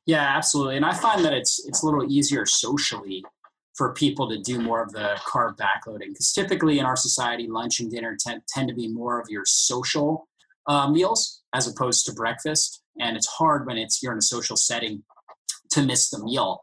yeah, 0.04 0.36
absolutely. 0.36 0.76
And 0.76 0.84
I 0.84 0.92
find 0.92 1.24
that 1.24 1.32
it's 1.32 1.64
it's 1.66 1.82
a 1.82 1.86
little 1.86 2.10
easier 2.10 2.44
socially 2.46 3.24
for 3.76 3.94
people 3.94 4.28
to 4.28 4.38
do 4.38 4.60
more 4.60 4.82
of 4.82 4.92
the 4.92 5.18
carb 5.26 5.56
backloading 5.56 6.08
because 6.08 6.32
typically 6.32 6.78
in 6.78 6.84
our 6.84 6.96
society, 6.96 7.46
lunch 7.48 7.80
and 7.80 7.90
dinner 7.90 8.16
tend, 8.18 8.42
tend 8.48 8.68
to 8.68 8.74
be 8.74 8.88
more 8.88 9.20
of 9.20 9.28
your 9.30 9.44
social 9.46 10.28
uh, 10.66 10.88
meals 10.88 11.42
as 11.54 11.66
opposed 11.66 12.06
to 12.06 12.12
breakfast. 12.12 12.82
And 13.00 13.16
it's 13.16 13.26
hard 13.26 13.66
when 13.66 13.78
it's 13.78 14.02
you're 14.02 14.12
in 14.12 14.18
a 14.18 14.22
social 14.22 14.56
setting 14.56 15.02
to 15.70 15.82
miss 15.82 16.10
the 16.10 16.22
meal. 16.22 16.60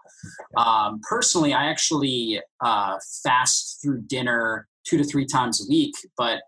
Um, 0.58 1.02
personally, 1.08 1.54
I 1.54 1.66
actually 1.66 2.42
uh, 2.62 2.98
fast 3.24 3.80
through 3.82 4.02
dinner 4.02 4.68
two 4.86 4.98
to 4.98 5.04
three 5.04 5.26
times 5.26 5.66
a 5.66 5.70
week, 5.70 5.96
but 6.18 6.42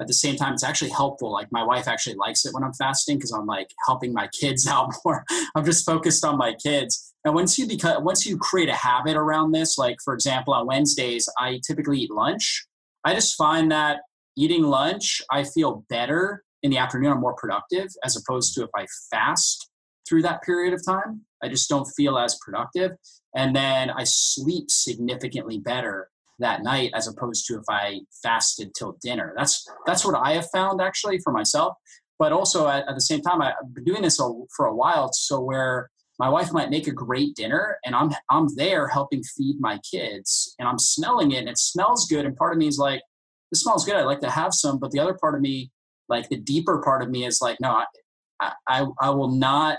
at 0.00 0.06
the 0.06 0.14
same 0.14 0.36
time, 0.36 0.52
it's 0.52 0.64
actually 0.64 0.90
helpful. 0.90 1.32
Like 1.32 1.48
my 1.50 1.64
wife 1.64 1.88
actually 1.88 2.16
likes 2.16 2.44
it 2.44 2.54
when 2.54 2.62
I'm 2.62 2.72
fasting 2.72 3.16
because 3.16 3.32
I'm 3.32 3.46
like 3.46 3.70
helping 3.86 4.12
my 4.12 4.28
kids 4.28 4.66
out 4.70 4.92
more. 5.04 5.24
I'm 5.54 5.64
just 5.64 5.84
focused 5.84 6.24
on 6.24 6.38
my 6.38 6.54
kids. 6.54 7.07
And 7.24 7.34
once 7.34 7.58
you 7.58 7.66
become, 7.66 8.04
once 8.04 8.24
you 8.26 8.38
create 8.38 8.68
a 8.68 8.74
habit 8.74 9.16
around 9.16 9.52
this, 9.52 9.76
like 9.76 9.96
for 10.04 10.14
example, 10.14 10.54
on 10.54 10.66
Wednesdays, 10.66 11.28
I 11.38 11.60
typically 11.66 12.00
eat 12.00 12.10
lunch. 12.10 12.66
I 13.04 13.14
just 13.14 13.36
find 13.36 13.70
that 13.72 14.00
eating 14.36 14.62
lunch, 14.62 15.20
I 15.30 15.44
feel 15.44 15.84
better 15.90 16.44
in 16.62 16.70
the 16.70 16.78
afternoon. 16.78 17.12
I'm 17.12 17.20
more 17.20 17.34
productive 17.34 17.88
as 18.04 18.16
opposed 18.16 18.54
to 18.54 18.62
if 18.62 18.70
I 18.76 18.86
fast 19.10 19.68
through 20.08 20.22
that 20.22 20.42
period 20.42 20.74
of 20.74 20.84
time. 20.84 21.22
I 21.42 21.48
just 21.48 21.68
don't 21.68 21.86
feel 21.96 22.18
as 22.18 22.38
productive. 22.44 22.92
And 23.34 23.54
then 23.54 23.90
I 23.90 24.04
sleep 24.04 24.70
significantly 24.70 25.58
better 25.58 26.08
that 26.38 26.62
night 26.62 26.92
as 26.94 27.08
opposed 27.08 27.46
to 27.46 27.54
if 27.54 27.64
I 27.68 28.00
fasted 28.22 28.72
till 28.74 28.96
dinner. 29.02 29.34
That's 29.36 29.66
that's 29.86 30.04
what 30.04 30.14
I 30.14 30.32
have 30.34 30.48
found 30.52 30.80
actually 30.80 31.18
for 31.18 31.32
myself. 31.32 31.74
But 32.18 32.32
also 32.32 32.68
at, 32.68 32.88
at 32.88 32.94
the 32.94 33.00
same 33.00 33.20
time, 33.20 33.42
I've 33.42 33.54
been 33.72 33.84
doing 33.84 34.02
this 34.02 34.20
for 34.56 34.66
a 34.66 34.74
while. 34.74 35.12
So 35.12 35.40
where 35.40 35.90
my 36.18 36.28
wife 36.28 36.52
might 36.52 36.70
make 36.70 36.86
a 36.86 36.92
great 36.92 37.34
dinner 37.34 37.78
and 37.84 37.94
I'm 37.94 38.10
I'm 38.30 38.48
there 38.56 38.88
helping 38.88 39.22
feed 39.22 39.60
my 39.60 39.78
kids 39.78 40.54
and 40.58 40.68
I'm 40.68 40.78
smelling 40.78 41.32
it 41.32 41.38
and 41.38 41.48
it 41.48 41.58
smells 41.58 42.06
good. 42.06 42.26
And 42.26 42.36
part 42.36 42.52
of 42.52 42.58
me 42.58 42.66
is 42.66 42.78
like, 42.78 43.02
this 43.50 43.62
smells 43.62 43.84
good. 43.84 43.94
I'd 43.94 44.04
like 44.04 44.20
to 44.20 44.30
have 44.30 44.52
some. 44.52 44.78
But 44.78 44.90
the 44.90 45.00
other 45.00 45.14
part 45.14 45.34
of 45.34 45.40
me, 45.40 45.70
like 46.08 46.28
the 46.28 46.38
deeper 46.38 46.82
part 46.82 47.02
of 47.02 47.10
me 47.10 47.24
is 47.24 47.40
like, 47.40 47.58
no, 47.60 47.82
I 48.40 48.52
I, 48.68 48.86
I 49.00 49.10
will 49.10 49.32
not 49.32 49.78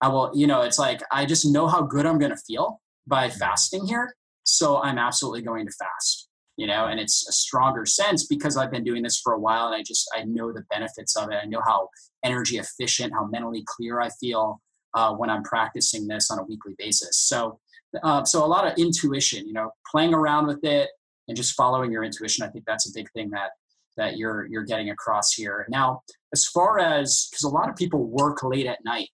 I 0.00 0.08
will, 0.08 0.30
you 0.34 0.46
know, 0.46 0.62
it's 0.62 0.78
like 0.78 1.02
I 1.10 1.26
just 1.26 1.46
know 1.46 1.66
how 1.66 1.82
good 1.82 2.06
I'm 2.06 2.18
gonna 2.18 2.36
feel 2.36 2.80
by 3.06 3.28
mm-hmm. 3.28 3.38
fasting 3.38 3.86
here 3.86 4.14
so 4.48 4.80
I'm 4.82 4.98
absolutely 4.98 5.42
going 5.42 5.66
to 5.66 5.72
fast, 5.72 6.28
you 6.56 6.66
know, 6.66 6.86
and 6.86 6.98
it's 6.98 7.28
a 7.28 7.32
stronger 7.32 7.84
sense 7.84 8.26
because 8.26 8.56
I've 8.56 8.70
been 8.70 8.82
doing 8.82 9.02
this 9.02 9.20
for 9.20 9.34
a 9.34 9.38
while 9.38 9.66
and 9.66 9.74
I 9.74 9.82
just, 9.82 10.10
I 10.16 10.24
know 10.24 10.52
the 10.52 10.64
benefits 10.70 11.16
of 11.16 11.30
it. 11.30 11.38
I 11.42 11.44
know 11.44 11.60
how 11.64 11.90
energy 12.24 12.56
efficient, 12.56 13.12
how 13.12 13.26
mentally 13.26 13.62
clear 13.66 14.00
I 14.00 14.08
feel 14.18 14.60
uh, 14.94 15.14
when 15.14 15.30
I'm 15.30 15.42
practicing 15.42 16.06
this 16.06 16.30
on 16.30 16.38
a 16.38 16.44
weekly 16.44 16.74
basis. 16.78 17.18
So, 17.18 17.58
uh, 18.02 18.24
so 18.24 18.44
a 18.44 18.46
lot 18.46 18.66
of 18.66 18.78
intuition, 18.78 19.46
you 19.46 19.52
know, 19.52 19.70
playing 19.90 20.14
around 20.14 20.46
with 20.46 20.64
it 20.64 20.90
and 21.28 21.36
just 21.36 21.54
following 21.54 21.92
your 21.92 22.04
intuition. 22.04 22.44
I 22.44 22.48
think 22.48 22.64
that's 22.66 22.88
a 22.88 22.92
big 22.94 23.10
thing 23.12 23.30
that 23.30 23.50
that 23.96 24.16
you're 24.16 24.46
you're 24.46 24.64
getting 24.64 24.90
across 24.90 25.34
here. 25.34 25.66
Now, 25.68 26.02
as 26.32 26.46
far 26.46 26.78
as 26.78 27.28
because 27.30 27.44
a 27.44 27.48
lot 27.48 27.68
of 27.68 27.76
people 27.76 28.04
work 28.04 28.42
late 28.42 28.66
at 28.66 28.78
night, 28.84 29.10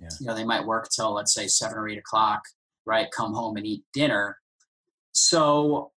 yeah. 0.00 0.08
you 0.20 0.26
know, 0.26 0.34
they 0.34 0.44
might 0.44 0.66
work 0.66 0.88
till 0.94 1.14
let's 1.14 1.34
say 1.34 1.46
seven 1.46 1.78
or 1.78 1.88
eight 1.88 1.98
o'clock, 1.98 2.42
right? 2.84 3.08
Come 3.14 3.34
home 3.34 3.56
and 3.56 3.66
eat 3.66 3.84
dinner. 3.92 4.38
So 5.12 5.92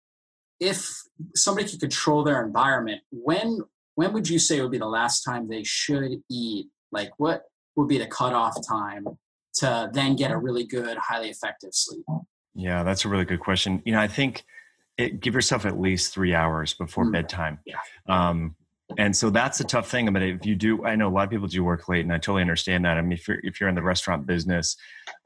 if 0.61 0.91
somebody 1.35 1.69
could 1.69 1.81
control 1.81 2.25
their 2.25 2.45
environment, 2.45 3.03
when 3.11 3.61
when 3.95 4.13
would 4.13 4.29
you 4.29 4.39
say 4.39 4.61
would 4.61 4.71
be 4.71 4.79
the 4.79 4.87
last 4.87 5.23
time 5.23 5.49
they 5.49 5.63
should 5.65 6.23
eat? 6.31 6.67
Like 6.93 7.11
what 7.19 7.43
would 7.77 7.89
be 7.89 7.99
the 7.99 8.07
cutoff 8.07 8.57
time 8.67 9.07
to 9.55 9.91
then 9.93 10.17
get 10.17 10.31
a 10.31 10.37
really 10.37 10.65
good, 10.65 10.97
highly 10.99 11.31
effective 11.31 11.71
sleep? 11.73 12.05
Yeah, 12.55 12.83
that's 12.83 13.05
a 13.05 13.09
really 13.09 13.25
good 13.25 13.41
question. 13.41 13.83
You 13.85 13.93
know, 13.93 14.01
I 14.01 14.09
think 14.09 14.45
it, 14.99 15.21
give 15.21 15.35
yourself 15.35 15.67
at 15.67 15.79
least 15.79 16.13
three 16.13 16.35
hours 16.35 16.75
before 16.75 17.05
mm. 17.05 17.13
bedtime. 17.13 17.59
Yeah. 17.67 17.77
Um, 18.09 18.57
and 18.99 19.17
so 19.17 19.31
that's 19.31 19.59
a 19.59 19.65
tough 19.65 19.91
thing 19.91 20.07
about 20.07 20.23
it. 20.23 20.37
If 20.37 20.47
you 20.47 20.55
do, 20.55 20.85
I 20.85 20.95
know 20.95 21.09
a 21.09 21.11
lot 21.11 21.25
of 21.25 21.31
people 21.31 21.49
do 21.49 21.65
work 21.65 21.89
late, 21.89 22.05
and 22.05 22.13
I 22.13 22.19
totally 22.19 22.43
understand 22.43 22.85
that. 22.85 22.97
I 22.97 23.03
mean, 23.03 23.13
if 23.13 23.27
you're 23.27 23.41
if 23.43 23.61
you're 23.61 23.69
in 23.69 23.75
the 23.75 23.83
restaurant 23.83 24.27
business, 24.27 24.77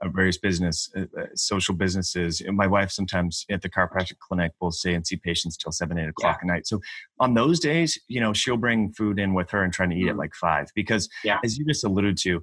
uh, 0.00 0.08
various 0.08 0.38
business, 0.38 0.90
uh, 0.96 1.02
uh 1.18 1.26
social 1.34 1.74
businesses, 1.74 2.42
my 2.50 2.66
wife 2.66 2.90
sometimes 2.90 3.44
at 3.50 3.60
the 3.60 3.68
chiropractic 3.68 4.18
clinic 4.18 4.52
will 4.60 4.72
stay 4.72 4.94
and 4.94 5.06
see 5.06 5.16
patients 5.16 5.58
till 5.58 5.72
seven, 5.72 5.98
eight 5.98 6.08
o'clock 6.08 6.38
yeah. 6.42 6.48
at 6.50 6.54
night. 6.54 6.66
So 6.66 6.80
on 7.18 7.34
those 7.34 7.60
days, 7.60 7.98
you 8.08 8.20
know, 8.20 8.32
she'll 8.32 8.56
bring 8.56 8.92
food 8.92 9.18
in 9.18 9.34
with 9.34 9.50
her 9.50 9.62
and 9.62 9.72
trying 9.72 9.90
to 9.90 9.96
eat 9.96 10.02
mm-hmm. 10.02 10.10
at 10.10 10.16
like 10.16 10.34
five 10.34 10.68
because, 10.74 11.10
yeah. 11.22 11.38
as 11.44 11.58
you 11.58 11.66
just 11.66 11.84
alluded 11.84 12.16
to, 12.18 12.42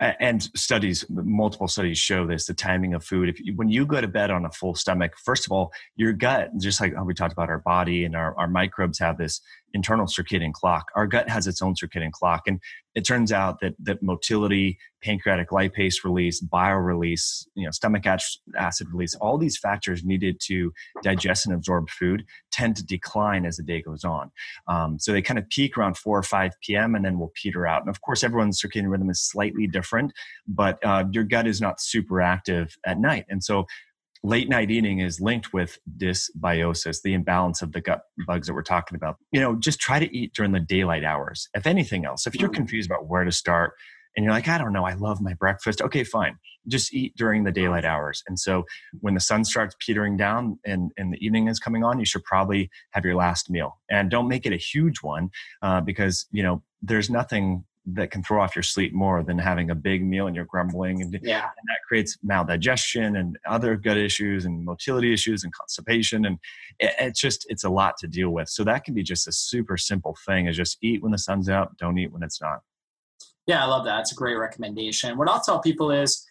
and 0.00 0.44
studies 0.54 1.04
multiple 1.10 1.66
studies 1.66 1.98
show 1.98 2.26
this 2.26 2.46
the 2.46 2.54
timing 2.54 2.94
of 2.94 3.04
food 3.04 3.28
if 3.28 3.40
you, 3.40 3.54
when 3.56 3.68
you 3.68 3.84
go 3.84 4.00
to 4.00 4.06
bed 4.06 4.30
on 4.30 4.44
a 4.44 4.50
full 4.50 4.74
stomach 4.74 5.14
first 5.24 5.44
of 5.44 5.52
all 5.52 5.72
your 5.96 6.12
gut 6.12 6.50
just 6.58 6.80
like 6.80 6.94
we 7.04 7.14
talked 7.14 7.32
about 7.32 7.48
our 7.48 7.58
body 7.58 8.04
and 8.04 8.14
our, 8.14 8.36
our 8.38 8.46
microbes 8.46 8.98
have 8.98 9.18
this 9.18 9.40
internal 9.74 10.06
circadian 10.06 10.52
clock. 10.52 10.90
Our 10.94 11.06
gut 11.06 11.28
has 11.28 11.46
its 11.46 11.62
own 11.62 11.74
circadian 11.74 12.12
clock. 12.12 12.42
And 12.46 12.60
it 12.94 13.04
turns 13.04 13.32
out 13.32 13.60
that, 13.60 13.74
that 13.80 14.02
motility, 14.02 14.78
pancreatic 15.02 15.50
lipase 15.50 16.02
release, 16.04 16.40
bile 16.40 16.76
release, 16.76 17.46
you 17.54 17.64
know, 17.64 17.70
stomach 17.70 18.04
acid 18.06 18.88
release, 18.90 19.14
all 19.16 19.38
these 19.38 19.56
factors 19.56 20.04
needed 20.04 20.40
to 20.46 20.72
digest 21.02 21.46
and 21.46 21.54
absorb 21.54 21.88
food 21.90 22.24
tend 22.50 22.76
to 22.76 22.84
decline 22.84 23.44
as 23.44 23.56
the 23.56 23.62
day 23.62 23.80
goes 23.80 24.04
on. 24.04 24.30
Um, 24.66 24.98
so 24.98 25.12
they 25.12 25.22
kind 25.22 25.38
of 25.38 25.48
peak 25.48 25.76
around 25.76 25.96
4 25.96 26.18
or 26.18 26.22
5 26.22 26.52
p.m. 26.60 26.94
and 26.94 27.04
then 27.04 27.18
will 27.18 27.32
peter 27.34 27.66
out. 27.66 27.82
And 27.82 27.90
of 27.90 28.00
course, 28.00 28.24
everyone's 28.24 28.60
circadian 28.60 28.90
rhythm 28.90 29.10
is 29.10 29.20
slightly 29.20 29.66
different, 29.66 30.12
but 30.48 30.78
uh, 30.84 31.04
your 31.12 31.24
gut 31.24 31.46
is 31.46 31.60
not 31.60 31.80
super 31.80 32.20
active 32.20 32.76
at 32.84 32.98
night. 32.98 33.26
And 33.28 33.44
so 33.44 33.66
late 34.22 34.48
night 34.48 34.70
eating 34.70 35.00
is 35.00 35.20
linked 35.20 35.52
with 35.52 35.78
dysbiosis, 35.96 37.02
the 37.02 37.14
imbalance 37.14 37.62
of 37.62 37.72
the 37.72 37.80
gut 37.80 38.02
bugs 38.26 38.46
that 38.46 38.54
we're 38.54 38.62
talking 38.62 38.96
about. 38.96 39.16
You 39.32 39.40
know, 39.40 39.56
just 39.56 39.80
try 39.80 39.98
to 39.98 40.16
eat 40.16 40.34
during 40.34 40.52
the 40.52 40.60
daylight 40.60 41.04
hours. 41.04 41.48
If 41.54 41.66
anything 41.66 42.04
else, 42.04 42.26
if 42.26 42.34
you're 42.34 42.50
mm. 42.50 42.54
confused 42.54 42.90
about 42.90 43.06
where 43.06 43.24
to 43.24 43.32
start 43.32 43.74
and 44.16 44.24
you're 44.24 44.32
like, 44.32 44.48
I 44.48 44.58
don't 44.58 44.72
know, 44.72 44.84
I 44.84 44.94
love 44.94 45.20
my 45.20 45.34
breakfast. 45.34 45.80
Okay, 45.80 46.02
fine. 46.02 46.36
Just 46.66 46.92
eat 46.92 47.14
during 47.16 47.44
the 47.44 47.52
daylight 47.52 47.84
hours. 47.84 48.22
And 48.26 48.38
so 48.38 48.64
when 49.00 49.14
the 49.14 49.20
sun 49.20 49.44
starts 49.44 49.76
petering 49.84 50.16
down 50.16 50.58
and, 50.66 50.90
and 50.96 51.12
the 51.12 51.24
evening 51.24 51.48
is 51.48 51.60
coming 51.60 51.84
on, 51.84 51.98
you 51.98 52.04
should 52.04 52.24
probably 52.24 52.70
have 52.90 53.04
your 53.04 53.14
last 53.14 53.48
meal. 53.48 53.78
And 53.90 54.10
don't 54.10 54.28
make 54.28 54.44
it 54.44 54.52
a 54.52 54.56
huge 54.56 54.98
one 55.02 55.30
uh, 55.62 55.80
because, 55.80 56.26
you 56.32 56.42
know, 56.42 56.62
there's 56.82 57.10
nothing 57.10 57.64
that 57.94 58.10
can 58.10 58.22
throw 58.22 58.42
off 58.42 58.54
your 58.54 58.62
sleep 58.62 58.92
more 58.92 59.22
than 59.22 59.38
having 59.38 59.70
a 59.70 59.74
big 59.74 60.04
meal 60.04 60.26
and 60.26 60.36
you're 60.36 60.44
grumbling 60.44 61.00
and, 61.00 61.18
yeah. 61.22 61.42
and 61.42 61.68
that 61.68 61.78
creates 61.86 62.18
maldigestion 62.26 63.18
and 63.18 63.38
other 63.46 63.76
gut 63.76 63.96
issues 63.96 64.44
and 64.44 64.64
motility 64.64 65.12
issues 65.12 65.44
and 65.44 65.52
constipation 65.52 66.26
and 66.26 66.38
it, 66.78 66.92
it's 66.98 67.20
just 67.20 67.46
it's 67.48 67.64
a 67.64 67.68
lot 67.68 67.96
to 67.98 68.06
deal 68.06 68.30
with. 68.30 68.48
So 68.48 68.64
that 68.64 68.84
can 68.84 68.94
be 68.94 69.02
just 69.02 69.26
a 69.28 69.32
super 69.32 69.76
simple 69.76 70.16
thing 70.26 70.46
is 70.46 70.56
just 70.56 70.78
eat 70.82 71.02
when 71.02 71.12
the 71.12 71.18
sun's 71.18 71.48
out 71.48 71.76
don't 71.78 71.98
eat 71.98 72.12
when 72.12 72.22
it's 72.22 72.40
not. 72.40 72.60
Yeah 73.46 73.64
i 73.64 73.66
love 73.66 73.84
that. 73.86 74.00
It's 74.00 74.12
a 74.12 74.16
great 74.16 74.36
recommendation. 74.36 75.16
What 75.16 75.28
i'll 75.28 75.40
tell 75.40 75.60
people 75.60 75.90
is 75.90 76.26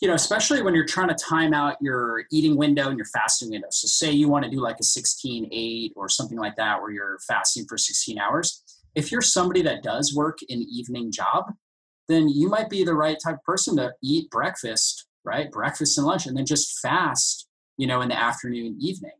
you 0.00 0.08
know 0.08 0.14
especially 0.14 0.62
when 0.62 0.74
you're 0.74 0.86
trying 0.86 1.08
to 1.08 1.14
time 1.14 1.54
out 1.54 1.76
your 1.80 2.24
eating 2.30 2.56
window 2.56 2.88
and 2.88 2.98
your 2.98 3.06
fasting 3.06 3.50
window. 3.50 3.68
So 3.70 3.88
say 3.88 4.10
you 4.10 4.28
want 4.28 4.44
to 4.44 4.50
do 4.50 4.60
like 4.60 4.76
a 4.80 4.84
16 4.84 5.48
8 5.50 5.92
or 5.96 6.08
something 6.08 6.38
like 6.38 6.56
that 6.56 6.80
where 6.80 6.90
you're 6.90 7.18
fasting 7.26 7.64
for 7.66 7.78
16 7.78 8.18
hours 8.18 8.62
if 8.94 9.10
you're 9.10 9.22
somebody 9.22 9.62
that 9.62 9.82
does 9.82 10.14
work 10.14 10.38
an 10.48 10.64
evening 10.70 11.10
job, 11.12 11.52
then 12.08 12.28
you 12.28 12.48
might 12.48 12.68
be 12.68 12.84
the 12.84 12.94
right 12.94 13.16
type 13.22 13.36
of 13.36 13.42
person 13.44 13.76
to 13.76 13.92
eat 14.02 14.30
breakfast, 14.30 15.06
right? 15.24 15.50
Breakfast 15.50 15.98
and 15.98 16.06
lunch, 16.06 16.26
and 16.26 16.36
then 16.36 16.46
just 16.46 16.78
fast, 16.80 17.48
you 17.76 17.86
know, 17.86 18.00
in 18.00 18.08
the 18.08 18.18
afternoon, 18.18 18.76
evening. 18.80 19.12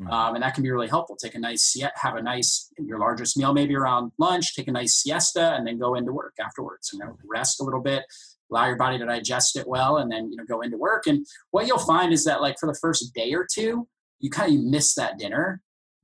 Mm-hmm. 0.00 0.12
Um, 0.12 0.34
and 0.36 0.44
that 0.44 0.54
can 0.54 0.62
be 0.62 0.70
really 0.70 0.88
helpful. 0.88 1.16
Take 1.16 1.34
a 1.34 1.40
nice, 1.40 1.76
have 1.96 2.14
a 2.14 2.22
nice, 2.22 2.70
your 2.78 3.00
largest 3.00 3.36
meal 3.36 3.52
maybe 3.52 3.74
around 3.74 4.12
lunch, 4.18 4.54
take 4.54 4.68
a 4.68 4.72
nice 4.72 4.94
siesta, 4.94 5.54
and 5.54 5.66
then 5.66 5.78
go 5.78 5.94
into 5.94 6.12
work 6.12 6.34
afterwards. 6.40 6.90
You 6.92 7.00
know, 7.00 7.16
rest 7.28 7.60
a 7.60 7.64
little 7.64 7.82
bit, 7.82 8.04
allow 8.50 8.66
your 8.66 8.76
body 8.76 8.98
to 8.98 9.06
digest 9.06 9.56
it 9.56 9.66
well, 9.66 9.96
and 9.96 10.10
then 10.10 10.30
you 10.30 10.36
know 10.36 10.44
go 10.44 10.60
into 10.60 10.78
work. 10.78 11.06
And 11.06 11.26
what 11.50 11.66
you'll 11.66 11.78
find 11.78 12.12
is 12.12 12.24
that 12.24 12.40
like 12.40 12.56
for 12.60 12.66
the 12.66 12.78
first 12.80 13.12
day 13.12 13.34
or 13.34 13.46
two, 13.52 13.88
you 14.20 14.30
kind 14.30 14.56
of 14.56 14.64
miss 14.64 14.94
that 14.94 15.18
dinner, 15.18 15.62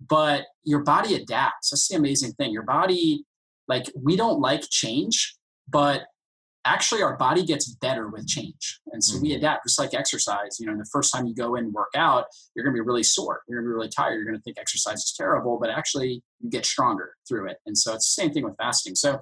but 0.08 0.44
your 0.64 0.82
body 0.82 1.14
adapts. 1.14 1.70
That's 1.70 1.88
the 1.88 1.96
amazing 1.96 2.32
thing. 2.32 2.52
Your 2.52 2.62
body, 2.62 3.24
like 3.68 3.86
we 4.00 4.16
don't 4.16 4.40
like 4.40 4.62
change, 4.70 5.36
but 5.68 6.02
actually 6.64 7.02
our 7.02 7.16
body 7.16 7.44
gets 7.44 7.68
better 7.76 8.08
with 8.08 8.26
change. 8.26 8.80
And 8.92 9.02
so 9.02 9.16
mm-hmm. 9.16 9.22
we 9.22 9.34
adapt 9.34 9.66
just 9.66 9.78
like 9.78 9.94
exercise. 9.94 10.58
You 10.58 10.66
know 10.66 10.76
the 10.76 10.88
first 10.92 11.12
time 11.12 11.26
you 11.26 11.34
go 11.34 11.54
in 11.56 11.64
and 11.64 11.72
work 11.72 11.92
out 11.94 12.26
you're 12.54 12.64
going 12.64 12.74
to 12.74 12.82
be 12.82 12.86
really 12.86 13.02
sore. 13.02 13.42
You're 13.48 13.60
going 13.60 13.66
to 13.66 13.70
be 13.70 13.74
really 13.74 13.88
tired. 13.88 14.14
You're 14.14 14.24
going 14.24 14.36
to 14.36 14.42
think 14.42 14.58
exercise 14.58 14.98
is 14.98 15.14
terrible 15.16 15.58
but 15.60 15.70
actually 15.70 16.22
you 16.40 16.50
get 16.50 16.66
stronger 16.66 17.14
through 17.28 17.48
it. 17.50 17.58
And 17.66 17.76
so 17.76 17.94
it's 17.94 18.14
the 18.14 18.22
same 18.22 18.32
thing 18.32 18.44
with 18.44 18.56
fasting. 18.56 18.94
So 18.94 19.18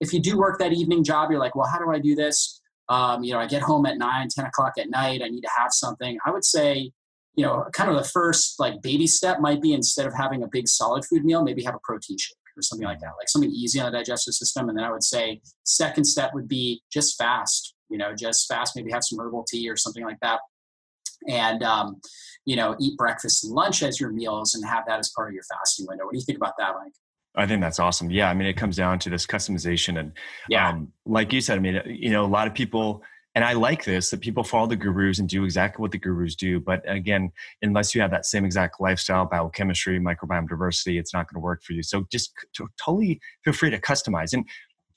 if 0.00 0.12
you 0.12 0.20
do 0.20 0.36
work 0.36 0.58
that 0.58 0.72
evening 0.72 1.04
job 1.04 1.30
you're 1.30 1.40
like 1.40 1.54
well 1.54 1.68
how 1.68 1.78
do 1.78 1.90
i 1.90 1.98
do 1.98 2.14
this? 2.14 2.60
Um, 2.88 3.24
you 3.24 3.32
know 3.32 3.38
i 3.38 3.46
get 3.46 3.62
home 3.62 3.86
at 3.86 3.96
9 3.96 4.28
10 4.28 4.44
o'clock 4.46 4.74
at 4.78 4.90
night. 4.90 5.22
I 5.24 5.28
need 5.28 5.42
to 5.42 5.50
have 5.56 5.72
something. 5.72 6.18
I 6.26 6.30
would 6.30 6.44
say 6.44 6.92
you 7.34 7.44
know 7.44 7.64
kind 7.72 7.90
of 7.90 7.96
the 7.96 8.08
first 8.08 8.60
like 8.60 8.82
baby 8.82 9.06
step 9.06 9.40
might 9.40 9.62
be 9.62 9.72
instead 9.72 10.06
of 10.06 10.14
having 10.14 10.42
a 10.42 10.48
big 10.48 10.68
solid 10.68 11.04
food 11.04 11.24
meal 11.24 11.42
maybe 11.42 11.62
have 11.62 11.74
a 11.74 11.80
protein 11.82 12.18
shake 12.18 12.36
or 12.56 12.62
something 12.62 12.86
like 12.86 13.00
that, 13.00 13.12
like 13.18 13.28
something 13.28 13.50
easy 13.50 13.80
on 13.80 13.90
the 13.90 13.98
digestive 13.98 14.34
system. 14.34 14.68
And 14.68 14.76
then 14.76 14.84
I 14.84 14.90
would 14.90 15.02
say 15.02 15.40
second 15.64 16.04
step 16.04 16.32
would 16.34 16.48
be 16.48 16.82
just 16.92 17.16
fast, 17.16 17.74
you 17.88 17.98
know, 17.98 18.14
just 18.14 18.48
fast, 18.48 18.76
maybe 18.76 18.90
have 18.92 19.04
some 19.04 19.20
herbal 19.20 19.44
tea 19.48 19.68
or 19.68 19.76
something 19.76 20.04
like 20.04 20.18
that. 20.20 20.40
And, 21.28 21.62
um, 21.62 22.00
you 22.44 22.56
know, 22.56 22.76
eat 22.80 22.96
breakfast 22.96 23.44
and 23.44 23.52
lunch 23.52 23.82
as 23.82 24.00
your 24.00 24.10
meals 24.10 24.54
and 24.54 24.66
have 24.66 24.84
that 24.86 24.98
as 24.98 25.10
part 25.14 25.28
of 25.28 25.34
your 25.34 25.44
fasting 25.44 25.86
window. 25.88 26.04
What 26.04 26.12
do 26.12 26.18
you 26.18 26.24
think 26.24 26.38
about 26.38 26.54
that, 26.58 26.74
Mike? 26.82 26.92
I 27.34 27.46
think 27.46 27.62
that's 27.62 27.78
awesome. 27.78 28.10
Yeah, 28.10 28.28
I 28.28 28.34
mean, 28.34 28.46
it 28.46 28.58
comes 28.58 28.76
down 28.76 28.98
to 29.00 29.10
this 29.10 29.26
customization, 29.26 29.98
and 29.98 30.12
yeah, 30.50 30.68
um, 30.68 30.92
like 31.06 31.32
you 31.32 31.40
said, 31.40 31.56
I 31.56 31.60
mean, 31.62 31.80
you 31.86 32.10
know, 32.10 32.26
a 32.26 32.28
lot 32.28 32.46
of 32.46 32.52
people 32.52 33.02
and 33.34 33.44
I 33.44 33.54
like 33.54 33.84
this 33.84 34.10
that 34.10 34.20
people 34.20 34.44
follow 34.44 34.66
the 34.66 34.76
gurus 34.76 35.18
and 35.18 35.28
do 35.28 35.44
exactly 35.44 35.80
what 35.80 35.90
the 35.90 35.98
gurus 35.98 36.36
do. 36.36 36.60
But 36.60 36.82
again, 36.88 37.32
unless 37.62 37.94
you 37.94 38.00
have 38.00 38.10
that 38.10 38.26
same 38.26 38.44
exact 38.44 38.80
lifestyle, 38.80 39.24
biochemistry, 39.24 39.98
microbiome 39.98 40.48
diversity, 40.48 40.98
it's 40.98 41.14
not 41.14 41.32
going 41.32 41.40
to 41.40 41.44
work 41.44 41.62
for 41.62 41.72
you. 41.72 41.82
So 41.82 42.06
just 42.12 42.32
totally 42.78 43.20
feel 43.44 43.54
free 43.54 43.70
to 43.70 43.80
customize. 43.80 44.34
And, 44.34 44.46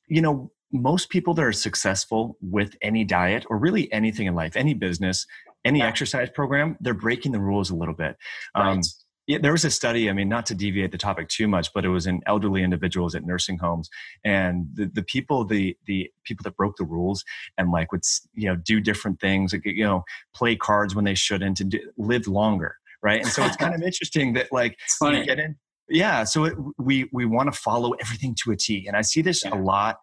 you 0.07 0.21
know, 0.21 0.51
most 0.71 1.09
people 1.09 1.33
that 1.36 1.43
are 1.43 1.53
successful 1.53 2.38
with 2.41 2.75
any 2.81 3.05
diet 3.05 3.45
or 3.49 3.57
really 3.57 3.91
anything 3.93 4.27
in 4.27 4.36
life, 4.36 4.57
any 4.57 4.73
business, 4.73 5.25
any 5.63 5.81
exercise 5.81 6.29
program, 6.29 6.77
they're 6.81 6.93
breaking 6.93 7.31
the 7.31 7.39
rules 7.39 7.69
a 7.69 7.75
little 7.75 7.95
bit. 7.95 8.17
Um, 8.53 8.65
right. 8.65 8.73
Um, 8.73 8.81
yeah, 9.28 9.39
there 9.39 9.51
was 9.51 9.65
a 9.65 9.71
study, 9.71 10.09
I 10.09 10.13
mean, 10.13 10.30
not 10.30 10.45
to 10.47 10.55
deviate 10.55 10.91
the 10.91 10.97
topic 10.97 11.30
too 11.30 11.47
much, 11.47 11.73
but 11.73 11.84
it 11.84 11.89
was 11.89 12.05
in 12.05 12.21
elderly 12.28 12.63
individuals 12.63 13.15
at 13.15 13.26
nursing 13.26 13.57
homes. 13.57 13.89
And 14.23 14.67
the, 14.73 14.86
the 14.86 15.01
people, 15.01 15.45
the, 15.45 15.76
the 15.86 16.11
people 16.26 16.43
that 16.43 16.55
broke 16.55 16.78
the 16.78 16.84
rules 16.84 17.23
and 17.57 17.71
like 17.71 17.91
would, 17.91 18.03
you 18.36 18.47
know, 18.47 18.55
do 18.55 18.80
different 18.80 19.19
things, 19.19 19.51
like, 19.51 19.65
you 19.65 19.84
know, 19.84 20.03
play 20.36 20.55
cards 20.55 20.93
when 20.93 21.05
they 21.05 21.15
shouldn't 21.15 21.59
and 21.59 21.71
do, 21.71 21.80
live 21.97 22.28
longer. 22.28 22.76
Right. 23.01 23.21
And 23.21 23.30
so 23.30 23.43
it's 23.43 23.55
kind 23.55 23.73
of 23.73 23.82
interesting 23.84 24.34
that 24.34 24.51
like, 24.51 24.78
you 25.01 25.26
get 25.26 25.39
in, 25.39 25.55
yeah. 25.89 26.23
So 26.23 26.45
it, 26.45 26.53
we, 26.78 27.09
we 27.11 27.26
want 27.26 27.51
to 27.51 27.59
follow 27.59 27.91
everything 27.93 28.36
to 28.43 28.51
a 28.51 28.55
T. 28.55 28.86
And 28.88 28.95
I 28.95 29.01
see 29.01 29.21
this 29.21 29.43
yeah. 29.43 29.55
a 29.55 29.57
lot 29.57 29.97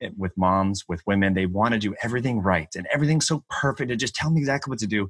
eh, 0.00 0.10
with 0.16 0.36
moms, 0.36 0.84
with 0.88 1.02
women. 1.04 1.34
They 1.34 1.46
want 1.46 1.74
to 1.74 1.80
do 1.80 1.96
everything 2.02 2.40
right 2.40 2.68
and 2.76 2.86
everything's 2.92 3.26
so 3.26 3.44
perfect. 3.50 3.90
And 3.90 3.98
just 3.98 4.14
tell 4.14 4.30
me 4.30 4.40
exactly 4.40 4.70
what 4.70 4.78
to 4.80 4.86
do. 4.86 5.08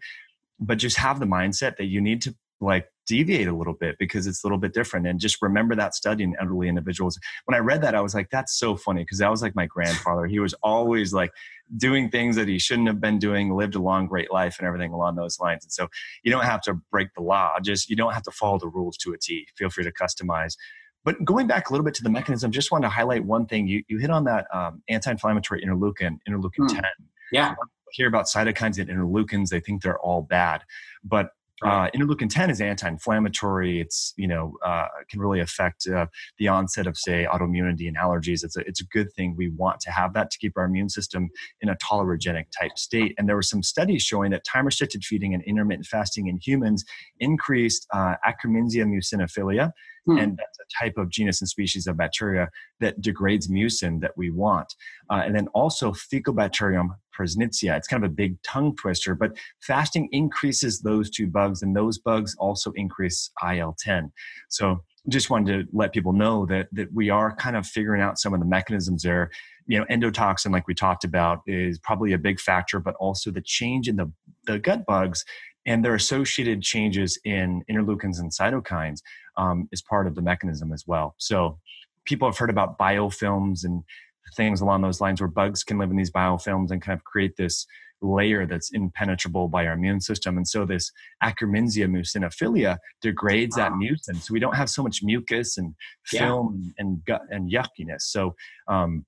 But 0.58 0.78
just 0.78 0.96
have 0.96 1.20
the 1.20 1.26
mindset 1.26 1.76
that 1.76 1.84
you 1.84 2.00
need 2.00 2.22
to 2.22 2.34
like 2.60 2.88
deviate 3.06 3.48
a 3.48 3.52
little 3.52 3.72
bit 3.72 3.96
because 3.98 4.26
it's 4.26 4.44
a 4.44 4.46
little 4.46 4.58
bit 4.58 4.74
different 4.74 5.06
and 5.06 5.18
just 5.18 5.40
remember 5.40 5.74
that 5.74 5.94
study 5.94 6.22
in 6.22 6.36
elderly 6.38 6.68
individuals. 6.68 7.18
When 7.46 7.54
i 7.54 7.58
read 7.58 7.82
that 7.82 7.94
i 7.94 8.00
was 8.00 8.14
like 8.14 8.28
that's 8.30 8.58
so 8.58 8.76
funny 8.76 9.02
because 9.02 9.18
that 9.18 9.30
was 9.30 9.42
like 9.42 9.56
my 9.56 9.66
grandfather. 9.66 10.26
He 10.26 10.38
was 10.38 10.54
always 10.62 11.12
like 11.12 11.30
doing 11.76 12.10
things 12.10 12.36
that 12.36 12.48
he 12.48 12.58
shouldn't 12.58 12.88
have 12.88 13.00
been 13.00 13.18
doing 13.18 13.54
lived 13.54 13.74
a 13.74 13.80
long 13.80 14.06
great 14.06 14.30
life 14.30 14.56
and 14.58 14.66
everything 14.66 14.92
along 14.92 15.16
those 15.16 15.38
lines 15.38 15.64
and 15.64 15.72
so 15.72 15.88
you 16.22 16.30
don't 16.30 16.44
have 16.44 16.60
to 16.62 16.74
break 16.90 17.08
the 17.14 17.22
law 17.22 17.52
just 17.62 17.88
you 17.88 17.96
don't 17.96 18.12
have 18.12 18.22
to 18.22 18.30
follow 18.30 18.58
the 18.58 18.68
rules 18.68 18.96
to 18.98 19.12
a 19.12 19.18
t. 19.18 19.46
Feel 19.56 19.70
free 19.70 19.84
to 19.84 19.92
customize. 19.92 20.56
But 21.04 21.24
going 21.24 21.46
back 21.46 21.70
a 21.70 21.72
little 21.72 21.84
bit 21.84 21.94
to 21.94 22.02
the 22.02 22.10
mechanism 22.10 22.50
just 22.50 22.70
wanted 22.70 22.88
to 22.88 22.90
highlight 22.90 23.24
one 23.24 23.46
thing. 23.46 23.66
You, 23.66 23.82
you 23.88 23.98
hit 23.98 24.10
on 24.10 24.24
that 24.24 24.46
um, 24.52 24.82
anti-inflammatory 24.88 25.64
interleukin 25.64 26.18
interleukin 26.28 26.68
mm. 26.68 26.74
10 26.74 26.84
yeah. 27.32 27.54
Hear 27.92 28.08
about 28.08 28.26
cytokines 28.26 28.78
and 28.78 28.90
interleukins. 28.90 29.48
They 29.48 29.60
think 29.60 29.82
they're 29.82 29.98
all 29.98 30.22
bad 30.22 30.62
but 31.04 31.30
uh, 31.64 31.88
interleukin 31.94 32.30
10 32.30 32.50
is 32.50 32.60
anti-inflammatory. 32.60 33.80
It's 33.80 34.14
you 34.16 34.28
know 34.28 34.54
uh, 34.64 34.86
can 35.10 35.20
really 35.20 35.40
affect 35.40 35.86
uh, 35.86 36.06
the 36.38 36.48
onset 36.48 36.86
of 36.86 36.96
say 36.96 37.26
autoimmunity 37.30 37.88
and 37.88 37.96
allergies. 37.96 38.44
It's 38.44 38.56
a 38.56 38.60
it's 38.60 38.80
a 38.80 38.86
good 38.86 39.12
thing. 39.14 39.34
We 39.36 39.50
want 39.50 39.80
to 39.80 39.90
have 39.90 40.14
that 40.14 40.30
to 40.30 40.38
keep 40.38 40.56
our 40.56 40.64
immune 40.64 40.88
system 40.88 41.30
in 41.60 41.68
a 41.68 41.76
tolerogenic 41.76 42.46
type 42.58 42.76
state. 42.76 43.14
And 43.18 43.28
there 43.28 43.36
were 43.36 43.42
some 43.42 43.62
studies 43.62 44.02
showing 44.02 44.30
that 44.30 44.44
time 44.44 44.66
restricted 44.66 45.04
feeding 45.04 45.34
and 45.34 45.42
intermittent 45.44 45.86
fasting 45.86 46.28
in 46.28 46.38
humans 46.38 46.84
increased 47.20 47.86
uh, 47.92 48.14
Akkermansia 48.26 48.84
muciniphila, 48.84 49.72
Hmm. 50.08 50.16
And 50.16 50.38
that's 50.38 50.58
a 50.58 50.84
type 50.84 50.96
of 50.96 51.10
genus 51.10 51.42
and 51.42 51.48
species 51.48 51.86
of 51.86 51.98
bacteria 51.98 52.48
that 52.80 53.00
degrades 53.02 53.48
mucin 53.48 54.00
that 54.00 54.16
we 54.16 54.30
want. 54.30 54.74
Uh, 55.10 55.22
and 55.24 55.34
then 55.34 55.48
also 55.48 55.92
Faecalibacterium 55.92 56.88
prausnitzii. 57.18 57.74
It's 57.76 57.88
kind 57.88 58.04
of 58.04 58.10
a 58.10 58.14
big 58.14 58.40
tongue 58.42 58.76
twister, 58.76 59.14
but 59.14 59.36
fasting 59.60 60.08
increases 60.12 60.80
those 60.80 61.10
two 61.10 61.26
bugs, 61.26 61.62
and 61.62 61.74
those 61.74 61.98
bugs 61.98 62.36
also 62.38 62.72
increase 62.72 63.30
IL 63.42 63.76
10. 63.78 64.12
So 64.48 64.82
just 65.08 65.30
wanted 65.30 65.66
to 65.66 65.76
let 65.76 65.92
people 65.92 66.12
know 66.12 66.46
that 66.46 66.68
that 66.72 66.92
we 66.92 67.10
are 67.10 67.34
kind 67.34 67.56
of 67.56 67.66
figuring 67.66 68.02
out 68.02 68.18
some 68.18 68.34
of 68.34 68.40
the 68.40 68.46
mechanisms 68.46 69.02
there. 69.02 69.30
You 69.66 69.78
know, 69.78 69.84
endotoxin, 69.86 70.52
like 70.52 70.66
we 70.66 70.74
talked 70.74 71.04
about, 71.04 71.40
is 71.46 71.78
probably 71.78 72.12
a 72.12 72.18
big 72.18 72.40
factor, 72.40 72.80
but 72.80 72.94
also 72.96 73.30
the 73.30 73.42
change 73.42 73.88
in 73.88 73.96
the, 73.96 74.10
the 74.46 74.58
gut 74.58 74.86
bugs 74.86 75.24
and 75.66 75.84
their 75.84 75.94
associated 75.94 76.62
changes 76.62 77.18
in 77.24 77.62
interleukins 77.70 78.18
and 78.18 78.32
cytokines 78.32 79.02
um, 79.36 79.68
is 79.70 79.82
part 79.82 80.06
of 80.06 80.14
the 80.14 80.22
mechanism 80.22 80.72
as 80.72 80.84
well. 80.86 81.14
So 81.18 81.58
people 82.06 82.26
have 82.26 82.38
heard 82.38 82.48
about 82.48 82.78
biofilms 82.78 83.64
and 83.64 83.84
things 84.36 84.60
along 84.60 84.82
those 84.82 85.00
lines 85.00 85.20
where 85.20 85.28
bugs 85.28 85.64
can 85.64 85.78
live 85.78 85.90
in 85.90 85.96
these 85.96 86.10
biofilms 86.10 86.70
and 86.70 86.82
kind 86.82 86.96
of 86.96 87.04
create 87.04 87.36
this 87.36 87.66
layer 88.00 88.46
that's 88.46 88.70
impenetrable 88.72 89.48
by 89.48 89.66
our 89.66 89.72
immune 89.72 90.00
system. 90.00 90.36
And 90.36 90.46
so 90.46 90.64
this 90.64 90.90
Akkermansia 91.22 91.88
muciniphila 91.88 92.78
degrades 93.02 93.56
that 93.56 93.72
mucin. 93.72 94.16
So 94.22 94.32
we 94.32 94.40
don't 94.40 94.56
have 94.56 94.70
so 94.70 94.82
much 94.82 95.00
mucus 95.02 95.58
and 95.58 95.74
film 96.06 96.62
yeah. 96.62 96.72
and 96.78 97.04
gut 97.04 97.22
and 97.30 97.50
yuckiness. 97.50 98.02
So 98.02 98.34
um, 98.68 99.04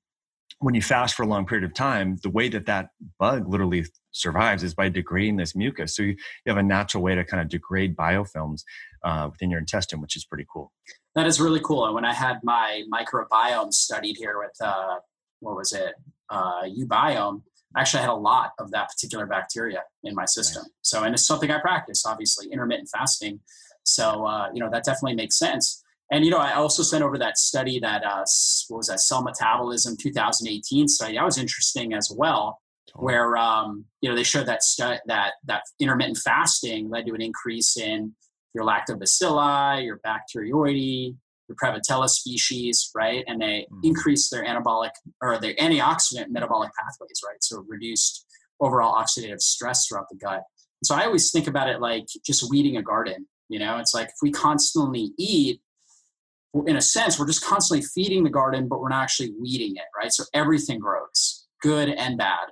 when 0.58 0.74
you 0.74 0.82
fast 0.82 1.14
for 1.14 1.22
a 1.22 1.26
long 1.26 1.46
period 1.46 1.64
of 1.64 1.74
time, 1.74 2.18
the 2.22 2.30
way 2.30 2.48
that 2.48 2.66
that 2.66 2.88
bug 3.18 3.48
literally 3.48 3.86
survives 4.10 4.62
is 4.62 4.74
by 4.74 4.88
degrading 4.88 5.36
this 5.36 5.54
mucus. 5.54 5.94
So 5.94 6.02
you, 6.02 6.10
you 6.10 6.48
have 6.48 6.58
a 6.58 6.62
natural 6.62 7.02
way 7.02 7.14
to 7.14 7.24
kind 7.24 7.40
of 7.40 7.48
degrade 7.48 7.96
biofilms 7.96 8.62
uh, 9.04 9.28
within 9.30 9.50
your 9.50 9.60
intestine, 9.60 10.00
which 10.00 10.16
is 10.16 10.24
pretty 10.24 10.46
cool. 10.52 10.72
That 11.14 11.26
is 11.26 11.40
really 11.40 11.60
cool. 11.60 11.86
And 11.86 11.94
when 11.94 12.04
I 12.04 12.12
had 12.12 12.40
my 12.42 12.82
microbiome 12.92 13.72
studied 13.72 14.16
here 14.16 14.38
with, 14.38 14.54
uh, 14.60 14.96
what 15.40 15.56
was 15.56 15.72
it, 15.72 15.94
uh, 16.30 16.62
uBiome, 16.62 17.42
I 17.74 17.80
actually 17.80 18.00
had 18.00 18.10
a 18.10 18.14
lot 18.14 18.52
of 18.58 18.70
that 18.72 18.88
particular 18.88 19.26
bacteria 19.26 19.82
in 20.02 20.14
my 20.14 20.24
system. 20.24 20.62
Nice. 20.62 20.72
So, 20.82 21.04
and 21.04 21.14
it's 21.14 21.26
something 21.26 21.50
I 21.50 21.60
practice, 21.60 22.04
obviously, 22.04 22.48
intermittent 22.50 22.88
fasting. 22.92 23.40
So, 23.84 24.26
uh, 24.26 24.48
you 24.52 24.60
know, 24.60 24.70
that 24.70 24.84
definitely 24.84 25.14
makes 25.14 25.38
sense. 25.38 25.82
And 26.10 26.24
you 26.24 26.30
know, 26.30 26.38
I 26.38 26.54
also 26.54 26.82
sent 26.82 27.04
over 27.04 27.18
that 27.18 27.38
study 27.38 27.78
that 27.80 28.04
uh, 28.04 28.24
what 28.68 28.78
was 28.78 28.88
that 28.88 29.00
cell 29.00 29.22
metabolism 29.22 29.96
2018 29.96 30.88
study. 30.88 31.14
That 31.14 31.24
was 31.24 31.38
interesting 31.38 31.94
as 31.94 32.12
well, 32.14 32.60
where 32.94 33.36
um, 33.36 33.84
you 34.00 34.10
know 34.10 34.16
they 34.16 34.24
showed 34.24 34.46
that 34.46 34.64
stu- 34.64 34.98
that 35.06 35.34
that 35.44 35.62
intermittent 35.78 36.18
fasting 36.18 36.90
led 36.90 37.06
to 37.06 37.14
an 37.14 37.22
increase 37.22 37.76
in 37.76 38.14
your 38.54 38.64
lactobacilli, 38.64 39.84
your 39.84 40.00
bacteroideae, 40.04 41.14
your 41.50 41.56
Prevotella 41.56 42.08
species, 42.08 42.90
right? 42.94 43.24
And 43.26 43.40
they 43.40 43.66
mm-hmm. 43.70 43.80
increased 43.82 44.30
their 44.30 44.44
anabolic 44.44 44.90
or 45.20 45.38
their 45.38 45.54
antioxidant 45.54 46.28
metabolic 46.28 46.70
pathways, 46.78 47.20
right? 47.26 47.42
So 47.42 47.64
reduced 47.68 48.24
overall 48.60 48.94
oxidative 48.94 49.40
stress 49.40 49.86
throughout 49.86 50.06
the 50.10 50.16
gut. 50.16 50.42
And 50.80 50.86
so 50.86 50.94
I 50.94 51.04
always 51.04 51.30
think 51.30 51.46
about 51.46 51.68
it 51.68 51.80
like 51.80 52.06
just 52.24 52.48
weeding 52.50 52.76
a 52.76 52.82
garden. 52.82 53.26
You 53.48 53.58
know, 53.58 53.78
it's 53.78 53.94
like 53.94 54.08
if 54.08 54.14
we 54.22 54.30
constantly 54.30 55.12
eat 55.18 55.60
in 56.66 56.76
a 56.76 56.82
sense, 56.82 57.18
we're 57.18 57.26
just 57.26 57.44
constantly 57.44 57.86
feeding 57.94 58.24
the 58.24 58.30
garden, 58.30 58.68
but 58.68 58.80
we're 58.80 58.88
not 58.88 59.02
actually 59.02 59.32
weeding 59.40 59.76
it, 59.76 59.84
right? 59.96 60.12
So 60.12 60.24
everything 60.34 60.80
grows, 60.80 61.46
good 61.62 61.88
and 61.88 62.18
bad. 62.18 62.48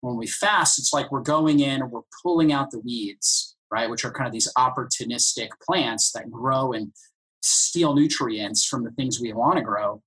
When 0.00 0.16
we 0.16 0.26
fast, 0.26 0.78
it's 0.78 0.92
like 0.92 1.12
we're 1.12 1.20
going 1.20 1.60
in 1.60 1.82
and 1.82 1.90
we're 1.90 2.00
pulling 2.22 2.52
out 2.52 2.70
the 2.70 2.80
weeds, 2.80 3.56
right? 3.70 3.90
Which 3.90 4.04
are 4.04 4.10
kind 4.10 4.26
of 4.26 4.32
these 4.32 4.52
opportunistic 4.56 5.48
plants 5.62 6.12
that 6.12 6.30
grow 6.30 6.72
and 6.72 6.92
steal 7.42 7.94
nutrients 7.94 8.66
from 8.66 8.84
the 8.84 8.90
things 8.92 9.20
we 9.20 9.32
want 9.32 9.56
to 9.58 9.62
grow. 9.62 10.02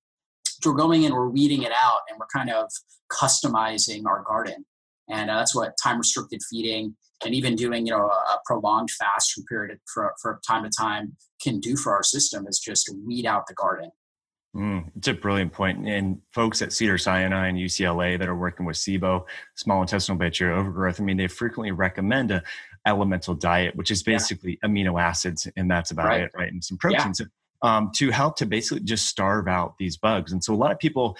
So 0.62 0.70
we're 0.70 0.76
going 0.76 1.04
in, 1.04 1.12
we're 1.12 1.28
weeding 1.28 1.62
it 1.62 1.72
out, 1.72 2.00
and 2.08 2.18
we're 2.18 2.26
kind 2.34 2.50
of 2.50 2.70
customizing 3.12 4.04
our 4.06 4.22
garden. 4.26 4.64
and 5.08 5.30
uh, 5.30 5.36
that's 5.36 5.54
what 5.54 5.74
time 5.82 5.98
restricted 5.98 6.40
feeding 6.50 6.96
and 7.24 7.34
even 7.34 7.54
doing 7.54 7.86
you 7.86 7.92
know 7.92 8.06
a, 8.06 8.38
prolonged 8.44 8.90
fast 8.90 9.32
from 9.32 9.44
period 9.44 9.78
for, 9.92 10.12
for 10.20 10.40
time 10.46 10.64
to 10.64 10.70
time 10.76 11.16
can 11.40 11.60
do 11.60 11.76
for 11.76 11.94
our 11.94 12.02
system 12.02 12.46
is 12.46 12.58
just 12.58 12.90
weed 13.04 13.26
out 13.26 13.46
the 13.46 13.54
garden 13.54 13.90
Mm, 14.56 14.90
it's 14.96 15.08
a 15.08 15.12
brilliant 15.12 15.52
point. 15.52 15.86
And 15.86 16.18
folks 16.32 16.62
at 16.62 16.72
Cedar 16.72 16.96
Sinai 16.96 17.48
and 17.48 17.58
UCLA 17.58 18.18
that 18.18 18.26
are 18.26 18.36
working 18.36 18.64
with 18.64 18.76
SIBO, 18.76 19.26
small 19.54 19.82
intestinal 19.82 20.18
bacterial 20.18 20.58
overgrowth, 20.58 20.98
I 20.98 21.04
mean, 21.04 21.18
they 21.18 21.26
frequently 21.26 21.72
recommend 21.72 22.30
a 22.30 22.42
elemental 22.86 23.34
diet, 23.34 23.76
which 23.76 23.90
is 23.90 24.02
basically 24.02 24.58
yeah. 24.62 24.68
amino 24.68 25.00
acids, 25.00 25.46
and 25.56 25.70
that's 25.70 25.90
about 25.90 26.06
right. 26.06 26.22
it, 26.22 26.30
right? 26.34 26.52
And 26.52 26.64
some 26.64 26.78
proteins. 26.78 27.20
Yeah. 27.20 27.26
Um, 27.62 27.90
to 27.96 28.10
help 28.10 28.36
to 28.36 28.46
basically 28.46 28.84
just 28.84 29.06
starve 29.06 29.48
out 29.48 29.78
these 29.78 29.96
bugs. 29.96 30.30
And 30.30 30.44
so 30.44 30.52
a 30.52 30.54
lot 30.54 30.72
of 30.72 30.78
people 30.78 31.16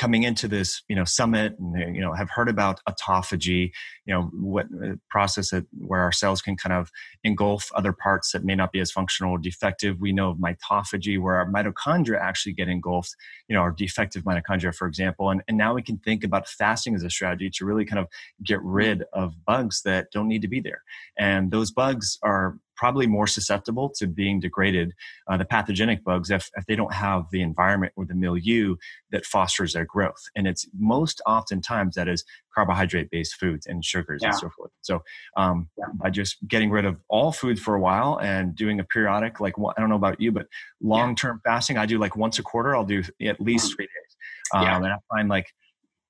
coming 0.00 0.22
into 0.22 0.48
this 0.48 0.82
you 0.88 0.96
know 0.96 1.04
summit 1.04 1.54
and 1.58 1.94
you 1.94 2.00
know 2.00 2.14
have 2.14 2.30
heard 2.30 2.48
about 2.48 2.80
autophagy 2.88 3.70
you 4.06 4.14
know 4.14 4.30
what 4.32 4.64
uh, 4.82 4.94
process 5.10 5.50
that 5.50 5.66
where 5.78 6.00
our 6.00 6.10
cells 6.10 6.40
can 6.40 6.56
kind 6.56 6.72
of 6.72 6.90
engulf 7.22 7.70
other 7.74 7.92
parts 7.92 8.32
that 8.32 8.42
may 8.42 8.54
not 8.54 8.72
be 8.72 8.80
as 8.80 8.90
functional 8.90 9.32
or 9.32 9.38
defective. 9.38 10.00
We 10.00 10.12
know 10.12 10.30
of 10.30 10.38
mitophagy 10.38 11.20
where 11.20 11.34
our 11.34 11.46
mitochondria 11.46 12.18
actually 12.18 12.54
get 12.54 12.68
engulfed 12.68 13.14
you 13.46 13.54
know 13.54 13.60
our 13.60 13.72
defective 13.72 14.24
mitochondria 14.24 14.74
for 14.74 14.88
example. 14.88 15.28
And, 15.28 15.42
and 15.48 15.58
now 15.58 15.74
we 15.74 15.82
can 15.82 15.98
think 15.98 16.24
about 16.24 16.48
fasting 16.48 16.94
as 16.94 17.02
a 17.02 17.10
strategy 17.10 17.50
to 17.50 17.66
really 17.66 17.84
kind 17.84 17.98
of 17.98 18.08
get 18.42 18.62
rid 18.62 19.04
of 19.12 19.34
bugs 19.44 19.82
that 19.82 20.10
don't 20.12 20.28
need 20.28 20.40
to 20.40 20.48
be 20.48 20.60
there. 20.60 20.82
And 21.18 21.50
those 21.50 21.70
bugs 21.70 22.18
are 22.22 22.56
probably 22.80 23.06
more 23.06 23.26
susceptible 23.26 23.90
to 23.90 24.06
being 24.06 24.40
degraded, 24.40 24.94
uh, 25.30 25.36
the 25.36 25.44
pathogenic 25.44 26.02
bugs, 26.02 26.30
if, 26.30 26.48
if 26.56 26.64
they 26.64 26.74
don't 26.74 26.94
have 26.94 27.24
the 27.30 27.42
environment 27.42 27.92
or 27.94 28.06
the 28.06 28.14
milieu 28.14 28.74
that 29.10 29.26
fosters 29.26 29.74
their 29.74 29.84
growth. 29.84 30.22
And 30.34 30.46
it's 30.48 30.66
most 30.78 31.20
oftentimes 31.26 31.94
that 31.96 32.08
is 32.08 32.24
carbohydrate 32.54 33.10
based 33.10 33.34
foods 33.34 33.66
and 33.66 33.84
sugars 33.84 34.20
yeah. 34.22 34.30
and 34.30 34.38
so 34.38 34.48
forth. 34.56 34.70
So 34.80 35.02
um, 35.36 35.68
yeah. 35.76 35.84
by 36.02 36.08
just 36.08 36.38
getting 36.48 36.70
rid 36.70 36.86
of 36.86 36.96
all 37.10 37.32
food 37.32 37.60
for 37.60 37.74
a 37.74 37.80
while 37.80 38.18
and 38.22 38.56
doing 38.56 38.80
a 38.80 38.84
periodic, 38.84 39.40
like 39.40 39.54
I 39.58 39.78
don't 39.78 39.90
know 39.90 39.96
about 39.96 40.18
you, 40.18 40.32
but 40.32 40.46
long 40.80 41.14
term 41.14 41.42
yeah. 41.44 41.52
fasting, 41.52 41.76
I 41.76 41.84
do 41.84 41.98
like 41.98 42.16
once 42.16 42.38
a 42.38 42.42
quarter, 42.42 42.74
I'll 42.74 42.86
do 42.86 43.02
at 43.20 43.42
least 43.42 43.66
mm-hmm. 43.66 43.74
three 43.76 43.84
days. 43.84 44.16
Um, 44.54 44.84
and 44.84 44.92
I 44.94 44.96
find 45.14 45.28
like 45.28 45.48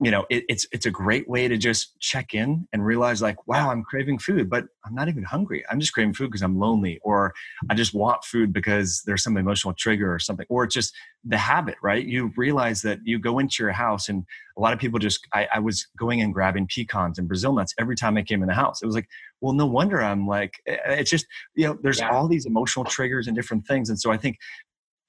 you 0.03 0.11
know 0.11 0.25
it, 0.31 0.45
it's 0.49 0.67
it's 0.73 0.87
a 0.87 0.91
great 0.91 1.29
way 1.29 1.47
to 1.47 1.59
just 1.59 1.99
check 2.01 2.35
in 2.35 2.67
and 2.73 2.85
realize 2.85 3.21
like 3.21 3.47
wow 3.47 3.71
i'm 3.71 3.83
craving 3.83 4.19
food 4.19 4.49
but 4.49 4.65
i'm 4.85 4.95
not 4.95 5.09
even 5.09 5.23
hungry. 5.23 5.63
I'm 5.71 5.79
just 5.79 5.93
craving 5.93 6.15
food 6.15 6.29
because 6.29 6.43
i'm 6.43 6.59
lonely 6.59 6.99
or 7.03 7.35
i 7.69 7.75
just 7.75 7.95
want 7.95 8.25
food 8.25 8.53
because 8.53 9.03
there's 9.07 9.23
some 9.23 9.37
emotional 9.37 9.75
trigger 9.75 10.13
or 10.13 10.19
something 10.19 10.47
or 10.49 10.65
it's 10.65 10.75
just 10.75 10.95
the 11.25 11.37
habit 11.37 11.77
right? 11.83 12.07
You 12.07 12.33
realize 12.37 12.81
that 12.83 12.99
you 13.05 13.19
go 13.19 13.39
into 13.39 13.63
your 13.63 13.73
house 13.73 14.09
and 14.09 14.25
a 14.57 14.61
lot 14.61 14.73
of 14.73 14.79
people 14.79 14.99
just 14.99 15.27
I, 15.35 15.47
I 15.55 15.59
was 15.59 15.87
going 15.99 16.23
and 16.23 16.33
grabbing 16.33 16.67
pecans 16.67 17.19
and 17.19 17.29
brazil 17.29 17.53
nuts 17.53 17.75
every 17.79 17.97
time 17.97 18.17
i 18.17 18.23
came 18.23 18.43
in 18.43 18.49
the 18.49 18.55
house. 18.55 18.83
It 18.83 18.87
was 18.87 18.95
like 18.95 19.09
well 19.43 19.53
no 19.53 19.67
wonder 19.67 20.01
i'm 20.03 20.27
like 20.27 20.55
eh, 20.67 20.77
eh, 20.85 20.95
it's 20.95 21.11
just 21.11 21.27
you 21.55 21.67
know 21.67 21.79
there's 21.83 22.01
yeah. 22.01 22.11
all 22.11 22.27
these 22.27 22.47
emotional 22.47 22.85
triggers 22.85 23.27
and 23.27 23.37
different 23.37 23.67
things 23.67 23.91
and 23.91 24.01
so 24.01 24.11
i 24.11 24.17
think 24.17 24.39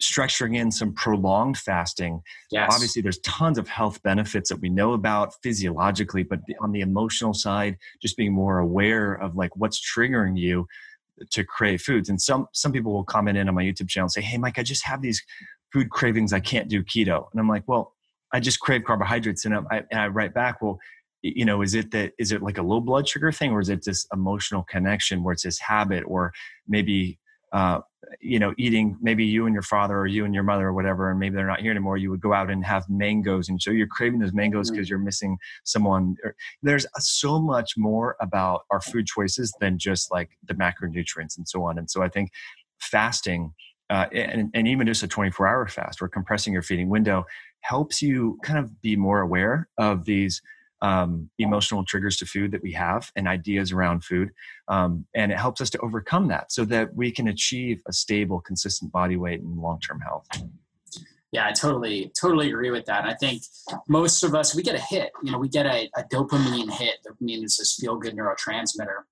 structuring 0.01 0.55
in 0.55 0.71
some 0.71 0.93
prolonged 0.93 1.57
fasting. 1.57 2.21
Yes. 2.51 2.71
Obviously, 2.73 3.01
there's 3.01 3.19
tons 3.19 3.57
of 3.57 3.67
health 3.67 4.01
benefits 4.03 4.49
that 4.49 4.57
we 4.57 4.69
know 4.69 4.93
about 4.93 5.33
physiologically, 5.41 6.23
but 6.23 6.39
on 6.59 6.71
the 6.71 6.81
emotional 6.81 7.33
side, 7.33 7.77
just 8.01 8.17
being 8.17 8.33
more 8.33 8.59
aware 8.59 9.13
of 9.13 9.35
like 9.35 9.55
what's 9.55 9.79
triggering 9.79 10.37
you 10.37 10.67
to 11.29 11.43
crave 11.43 11.81
foods. 11.81 12.09
And 12.09 12.21
some 12.21 12.47
some 12.53 12.71
people 12.71 12.93
will 12.93 13.03
comment 13.03 13.37
in 13.37 13.47
on 13.47 13.55
my 13.55 13.63
YouTube 13.63 13.89
channel 13.89 14.05
and 14.05 14.11
say, 14.11 14.21
"Hey, 14.21 14.37
Mike, 14.37 14.57
I 14.59 14.63
just 14.63 14.85
have 14.85 15.01
these 15.01 15.23
food 15.71 15.89
cravings. 15.89 16.33
I 16.33 16.39
can't 16.39 16.67
do 16.67 16.83
keto." 16.83 17.27
And 17.31 17.39
I'm 17.39 17.47
like, 17.47 17.63
"Well, 17.67 17.93
I 18.33 18.39
just 18.39 18.59
crave 18.59 18.83
carbohydrates," 18.83 19.45
and 19.45 19.55
I, 19.55 19.83
and 19.91 19.99
I 19.99 20.07
write 20.07 20.33
back, 20.33 20.61
"Well." 20.61 20.79
you 21.23 21.45
know 21.45 21.61
is 21.61 21.75
it 21.75 21.91
that 21.91 22.13
is 22.17 22.31
it 22.31 22.41
like 22.41 22.57
a 22.57 22.63
low 22.63 22.79
blood 22.79 23.07
sugar 23.07 23.31
thing 23.31 23.51
or 23.51 23.59
is 23.59 23.69
it 23.69 23.85
this 23.85 24.07
emotional 24.11 24.63
connection 24.63 25.23
where 25.23 25.33
it's 25.33 25.43
this 25.43 25.59
habit 25.59 26.03
or 26.07 26.33
maybe 26.67 27.19
uh, 27.51 27.79
you 28.19 28.39
know, 28.39 28.53
eating 28.57 28.97
maybe 29.01 29.23
you 29.23 29.45
and 29.45 29.53
your 29.53 29.63
father 29.63 29.97
or 29.97 30.07
you 30.07 30.25
and 30.25 30.33
your 30.33 30.43
mother 30.43 30.67
or 30.67 30.73
whatever, 30.73 31.09
and 31.09 31.19
maybe 31.19 31.35
they're 31.35 31.47
not 31.47 31.61
here 31.61 31.71
anymore, 31.71 31.97
you 31.97 32.09
would 32.09 32.21
go 32.21 32.33
out 32.33 32.49
and 32.49 32.65
have 32.65 32.89
mangoes. 32.89 33.49
And 33.49 33.61
so 33.61 33.71
you're 33.71 33.87
craving 33.87 34.19
those 34.19 34.33
mangoes 34.33 34.69
because 34.69 34.87
mm-hmm. 34.87 34.91
you're 34.91 34.99
missing 34.99 35.37
someone. 35.63 36.15
There's 36.61 36.85
so 36.97 37.39
much 37.39 37.73
more 37.77 38.15
about 38.19 38.63
our 38.69 38.81
food 38.81 39.05
choices 39.05 39.53
than 39.59 39.77
just 39.77 40.11
like 40.11 40.31
the 40.45 40.53
macronutrients 40.53 41.37
and 41.37 41.47
so 41.47 41.63
on. 41.63 41.77
And 41.77 41.89
so 41.89 42.01
I 42.01 42.09
think 42.09 42.31
fasting, 42.79 43.53
uh, 43.89 44.07
and, 44.13 44.49
and 44.53 44.67
even 44.67 44.87
just 44.87 45.03
a 45.03 45.07
24 45.07 45.47
hour 45.47 45.67
fast 45.67 46.01
or 46.01 46.07
compressing 46.07 46.53
your 46.53 46.61
feeding 46.61 46.89
window 46.89 47.25
helps 47.61 48.01
you 48.01 48.39
kind 48.43 48.59
of 48.59 48.81
be 48.81 48.95
more 48.95 49.21
aware 49.21 49.69
of 49.77 50.05
these 50.05 50.41
um, 50.81 51.29
emotional 51.37 51.83
triggers 51.85 52.17
to 52.17 52.25
food 52.25 52.51
that 52.51 52.61
we 52.61 52.71
have 52.73 53.11
and 53.15 53.27
ideas 53.27 53.71
around 53.71 54.03
food. 54.03 54.31
Um, 54.67 55.05
and 55.15 55.31
it 55.31 55.37
helps 55.37 55.61
us 55.61 55.69
to 55.71 55.79
overcome 55.79 56.27
that 56.29 56.51
so 56.51 56.65
that 56.65 56.95
we 56.95 57.11
can 57.11 57.27
achieve 57.27 57.81
a 57.87 57.93
stable, 57.93 58.41
consistent 58.41 58.91
body 58.91 59.15
weight 59.15 59.41
and 59.41 59.57
long 59.57 59.79
term 59.79 59.99
health. 60.01 60.27
Yeah, 61.31 61.47
I 61.47 61.53
totally, 61.53 62.11
totally 62.19 62.49
agree 62.49 62.71
with 62.71 62.85
that. 62.85 63.05
I 63.05 63.13
think 63.13 63.43
most 63.87 64.23
of 64.23 64.35
us, 64.35 64.53
we 64.53 64.63
get 64.63 64.75
a 64.75 64.81
hit, 64.81 65.11
you 65.23 65.31
know, 65.31 65.37
we 65.37 65.47
get 65.47 65.65
a, 65.65 65.89
a 65.95 66.03
dopamine 66.11 66.69
hit. 66.69 66.97
Dopamine 67.07 67.45
is 67.45 67.57
this 67.57 67.75
feel 67.75 67.95
good 67.95 68.15
neurotransmitter. 68.17 69.03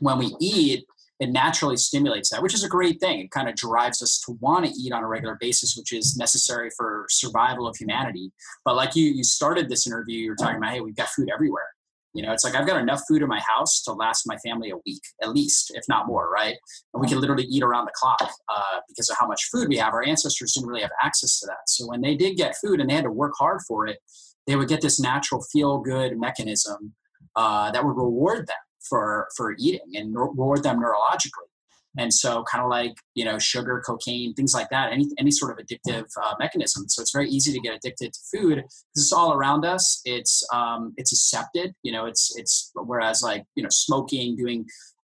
When 0.00 0.18
we 0.18 0.34
eat, 0.40 0.86
it 1.20 1.30
naturally 1.30 1.76
stimulates 1.76 2.30
that, 2.30 2.42
which 2.42 2.54
is 2.54 2.64
a 2.64 2.68
great 2.68 3.00
thing. 3.00 3.20
It 3.20 3.30
kind 3.30 3.48
of 3.48 3.54
drives 3.54 4.02
us 4.02 4.20
to 4.26 4.36
want 4.40 4.66
to 4.66 4.72
eat 4.72 4.92
on 4.92 5.04
a 5.04 5.06
regular 5.06 5.36
basis, 5.40 5.76
which 5.76 5.92
is 5.92 6.16
necessary 6.16 6.70
for 6.76 7.06
survival 7.08 7.68
of 7.68 7.76
humanity. 7.76 8.32
But 8.64 8.74
like 8.74 8.96
you, 8.96 9.10
you 9.10 9.22
started 9.22 9.68
this 9.68 9.86
interview, 9.86 10.18
you 10.18 10.30
were 10.30 10.36
talking 10.36 10.56
about, 10.56 10.72
hey, 10.72 10.80
we've 10.80 10.96
got 10.96 11.08
food 11.08 11.28
everywhere. 11.32 11.68
You 12.14 12.22
know, 12.22 12.32
it's 12.32 12.44
like 12.44 12.54
I've 12.54 12.66
got 12.66 12.80
enough 12.80 13.02
food 13.08 13.22
in 13.22 13.28
my 13.28 13.40
house 13.40 13.82
to 13.82 13.92
last 13.92 14.22
my 14.26 14.36
family 14.38 14.70
a 14.70 14.76
week, 14.86 15.02
at 15.20 15.30
least, 15.30 15.72
if 15.74 15.82
not 15.88 16.06
more, 16.06 16.30
right? 16.30 16.56
And 16.92 17.00
we 17.00 17.08
can 17.08 17.20
literally 17.20 17.44
eat 17.44 17.62
around 17.62 17.86
the 17.86 17.92
clock 17.94 18.30
uh, 18.48 18.78
because 18.88 19.10
of 19.10 19.16
how 19.18 19.26
much 19.26 19.48
food 19.52 19.68
we 19.68 19.76
have. 19.78 19.92
Our 19.92 20.04
ancestors 20.04 20.52
didn't 20.52 20.68
really 20.68 20.82
have 20.82 20.92
access 21.02 21.40
to 21.40 21.46
that. 21.46 21.68
So 21.68 21.88
when 21.88 22.00
they 22.00 22.14
did 22.14 22.36
get 22.36 22.54
food 22.62 22.80
and 22.80 22.88
they 22.88 22.94
had 22.94 23.04
to 23.04 23.10
work 23.10 23.32
hard 23.36 23.62
for 23.66 23.88
it, 23.88 23.98
they 24.46 24.54
would 24.54 24.68
get 24.68 24.80
this 24.80 25.00
natural 25.00 25.42
feel 25.52 25.78
good 25.78 26.16
mechanism 26.16 26.94
uh, 27.34 27.72
that 27.72 27.84
would 27.84 27.96
reward 27.96 28.46
them 28.46 28.56
for 28.88 29.28
for 29.36 29.54
eating 29.58 29.92
and 29.94 30.14
reward 30.14 30.62
them 30.62 30.80
neurologically. 30.80 31.48
And 31.96 32.12
so 32.12 32.42
kind 32.50 32.64
of 32.64 32.70
like 32.70 32.94
you 33.14 33.24
know 33.24 33.38
sugar 33.38 33.82
cocaine 33.86 34.34
things 34.34 34.52
like 34.54 34.68
that 34.70 34.92
any 34.92 35.08
any 35.18 35.30
sort 35.30 35.52
of 35.52 35.64
addictive 35.64 36.06
uh, 36.22 36.34
mechanism. 36.38 36.88
So 36.88 37.02
it's 37.02 37.12
very 37.12 37.28
easy 37.28 37.52
to 37.52 37.60
get 37.60 37.74
addicted 37.74 38.12
to 38.12 38.20
food. 38.32 38.56
Because 38.56 38.84
it's 38.96 39.12
all 39.12 39.32
around 39.32 39.64
us. 39.64 40.00
It's 40.04 40.46
um, 40.52 40.92
it's 40.96 41.12
accepted 41.12 41.74
you 41.82 41.92
know 41.92 42.06
it's 42.06 42.36
it's 42.36 42.72
whereas 42.74 43.22
like 43.22 43.44
you 43.54 43.62
know 43.62 43.68
smoking 43.70 44.36
doing 44.36 44.66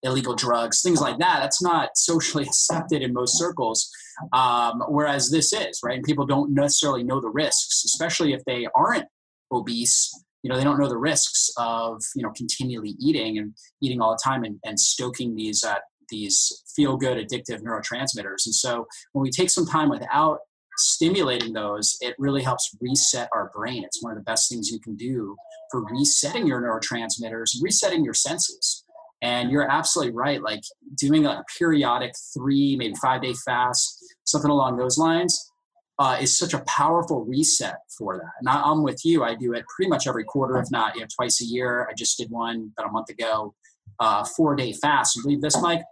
illegal 0.06 0.36
drugs 0.36 0.82
things 0.82 1.00
like 1.00 1.18
that 1.18 1.40
that's 1.40 1.62
not 1.62 1.92
socially 1.96 2.44
accepted 2.44 3.02
in 3.02 3.14
most 3.14 3.38
circles. 3.38 3.90
Um, 4.34 4.84
whereas 4.90 5.32
this 5.32 5.54
is 5.54 5.80
right? 5.84 5.96
And 5.96 6.04
people 6.04 6.26
don't 6.26 6.54
necessarily 6.54 7.04
know 7.04 7.22
the 7.22 7.30
risks 7.30 7.84
especially 7.86 8.34
if 8.34 8.44
they 8.46 8.68
aren't 8.76 9.06
obese 9.52 10.23
you 10.44 10.50
know 10.50 10.58
they 10.58 10.64
don't 10.64 10.80
know 10.80 10.90
the 10.90 10.98
risks 10.98 11.50
of 11.58 12.02
you 12.16 12.22
know 12.22 12.32
continually 12.36 12.96
eating 13.00 13.38
and 13.38 13.54
eating 13.82 14.02
all 14.02 14.12
the 14.12 14.22
time 14.24 14.44
and, 14.44 14.60
and 14.64 14.80
stoking 14.80 15.36
these 15.36 15.64
uh, 15.64 15.76
these 16.10 16.64
feel 16.76 16.98
good 16.98 17.18
addictive 17.18 17.62
neurotransmitters. 17.62 18.46
And 18.46 18.54
so 18.54 18.86
when 19.14 19.24
we 19.24 19.32
take 19.32 19.50
some 19.50 19.66
time 19.66 19.90
without 19.90 20.40
stimulating 20.78 21.54
those 21.54 21.98
it 22.02 22.16
really 22.18 22.42
helps 22.42 22.76
reset 22.82 23.30
our 23.34 23.52
brain. 23.56 23.84
It's 23.84 24.04
one 24.04 24.12
of 24.12 24.18
the 24.18 24.24
best 24.24 24.50
things 24.50 24.70
you 24.70 24.80
can 24.80 24.96
do 24.96 25.36
for 25.72 25.84
resetting 25.86 26.48
your 26.48 26.62
neurotransmitters 26.62 27.52
resetting 27.62 28.04
your 28.04 28.14
senses. 28.14 28.84
And 29.22 29.52
you're 29.52 29.70
absolutely 29.70 30.14
right 30.14 30.42
like 30.42 30.64
doing 30.98 31.26
a 31.26 31.44
periodic 31.58 32.12
three 32.34 32.76
maybe 32.76 32.96
five 32.96 33.22
day 33.22 33.34
fast 33.46 34.04
something 34.26 34.52
along 34.52 34.78
those 34.78 34.98
lines 34.98 35.52
uh, 36.00 36.18
is 36.20 36.38
such 36.38 36.54
a 36.54 36.64
powerful 36.68 37.24
reset 37.24 37.78
for 37.98 38.18
that. 38.18 38.32
And 38.40 38.50
I, 38.50 38.70
am 38.70 38.84
with 38.84 39.06
you. 39.06 39.24
I 39.24 39.36
do 39.36 39.54
it 39.54 39.66
pretty 39.76 39.90
much 39.90 40.08
every 40.08 40.24
quarter, 40.24 40.58
if 40.58 40.72
not 40.72 40.96
you 40.96 41.02
know, 41.02 41.08
twice 41.16 41.42
a 41.42 41.46
year. 41.46 41.88
I 41.90 41.94
just 41.94 42.18
did 42.18 42.32
one 42.32 42.72
about 42.78 42.90
a 42.90 42.92
month 42.92 43.10
ago, 43.10 43.54
uh, 44.00 44.24
four 44.24 44.56
day 44.56 44.74
fast. 44.74 45.16
You 45.16 45.24
believe 45.24 45.42
this, 45.42 45.60
Mike? 45.62 45.84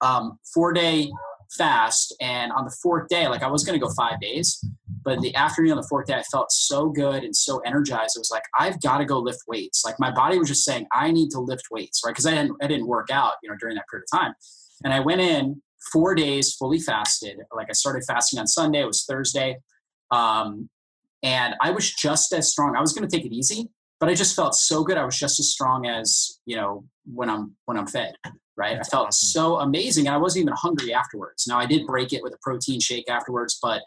Um, 0.00 0.38
four 0.52 0.72
day 0.72 1.10
fast. 1.56 2.14
And 2.20 2.50
on 2.52 2.64
the 2.64 2.76
fourth 2.82 3.08
day, 3.08 3.28
like 3.28 3.42
I 3.42 3.48
was 3.48 3.64
going 3.64 3.78
to 3.78 3.84
go 3.84 3.92
five 3.92 4.20
days, 4.20 4.64
but 5.04 5.20
the 5.20 5.34
afternoon 5.36 5.72
on 5.72 5.76
the 5.76 5.86
fourth 5.88 6.06
day, 6.06 6.14
I 6.14 6.22
felt 6.22 6.50
so 6.50 6.88
good 6.88 7.22
and 7.22 7.36
so 7.36 7.58
energized. 7.60 8.16
It 8.16 8.20
was 8.20 8.30
like, 8.32 8.42
I've 8.58 8.80
got 8.80 8.98
to 8.98 9.04
go 9.04 9.20
lift 9.20 9.42
weights. 9.46 9.84
Like 9.84 10.00
my 10.00 10.10
body 10.10 10.38
was 10.38 10.48
just 10.48 10.64
saying, 10.64 10.86
I 10.92 11.12
need 11.12 11.30
to 11.30 11.40
lift 11.40 11.64
weights, 11.70 12.02
right? 12.04 12.10
Because 12.10 12.26
I 12.26 12.30
didn't, 12.30 12.56
I 12.62 12.66
didn't 12.66 12.86
work 12.86 13.10
out, 13.10 13.34
you 13.42 13.50
know, 13.50 13.56
during 13.60 13.76
that 13.76 13.84
period 13.90 14.06
of 14.12 14.18
time. 14.18 14.34
And 14.82 14.92
I 14.92 15.00
went 15.00 15.20
in 15.20 15.62
four 15.92 16.14
days 16.14 16.54
fully 16.54 16.78
fasted. 16.78 17.38
Like 17.54 17.68
I 17.70 17.72
started 17.72 18.04
fasting 18.06 18.38
on 18.38 18.46
Sunday, 18.46 18.80
it 18.80 18.86
was 18.86 19.04
Thursday. 19.04 19.58
Um, 20.10 20.68
and 21.22 21.54
I 21.60 21.70
was 21.70 21.92
just 21.92 22.32
as 22.32 22.50
strong. 22.50 22.76
I 22.76 22.80
was 22.80 22.92
going 22.92 23.08
to 23.08 23.16
take 23.16 23.26
it 23.26 23.34
easy, 23.34 23.68
but 23.98 24.08
I 24.08 24.14
just 24.14 24.36
felt 24.36 24.54
so 24.54 24.84
good. 24.84 24.98
I 24.98 25.04
was 25.04 25.18
just 25.18 25.40
as 25.40 25.50
strong 25.50 25.86
as, 25.86 26.38
you 26.46 26.56
know, 26.56 26.84
when 27.06 27.30
I'm, 27.30 27.56
when 27.64 27.78
I'm 27.78 27.86
fed, 27.86 28.14
right? 28.56 28.76
That's 28.76 28.88
I 28.88 28.90
felt 28.90 29.06
awesome. 29.08 29.28
so 29.28 29.56
amazing. 29.60 30.06
And 30.06 30.14
I 30.14 30.18
wasn't 30.18 30.42
even 30.42 30.54
hungry 30.56 30.92
afterwards. 30.92 31.46
Now 31.48 31.58
I 31.58 31.66
did 31.66 31.86
break 31.86 32.12
it 32.12 32.22
with 32.22 32.34
a 32.34 32.38
protein 32.42 32.80
shake 32.80 33.08
afterwards, 33.08 33.58
but, 33.62 33.82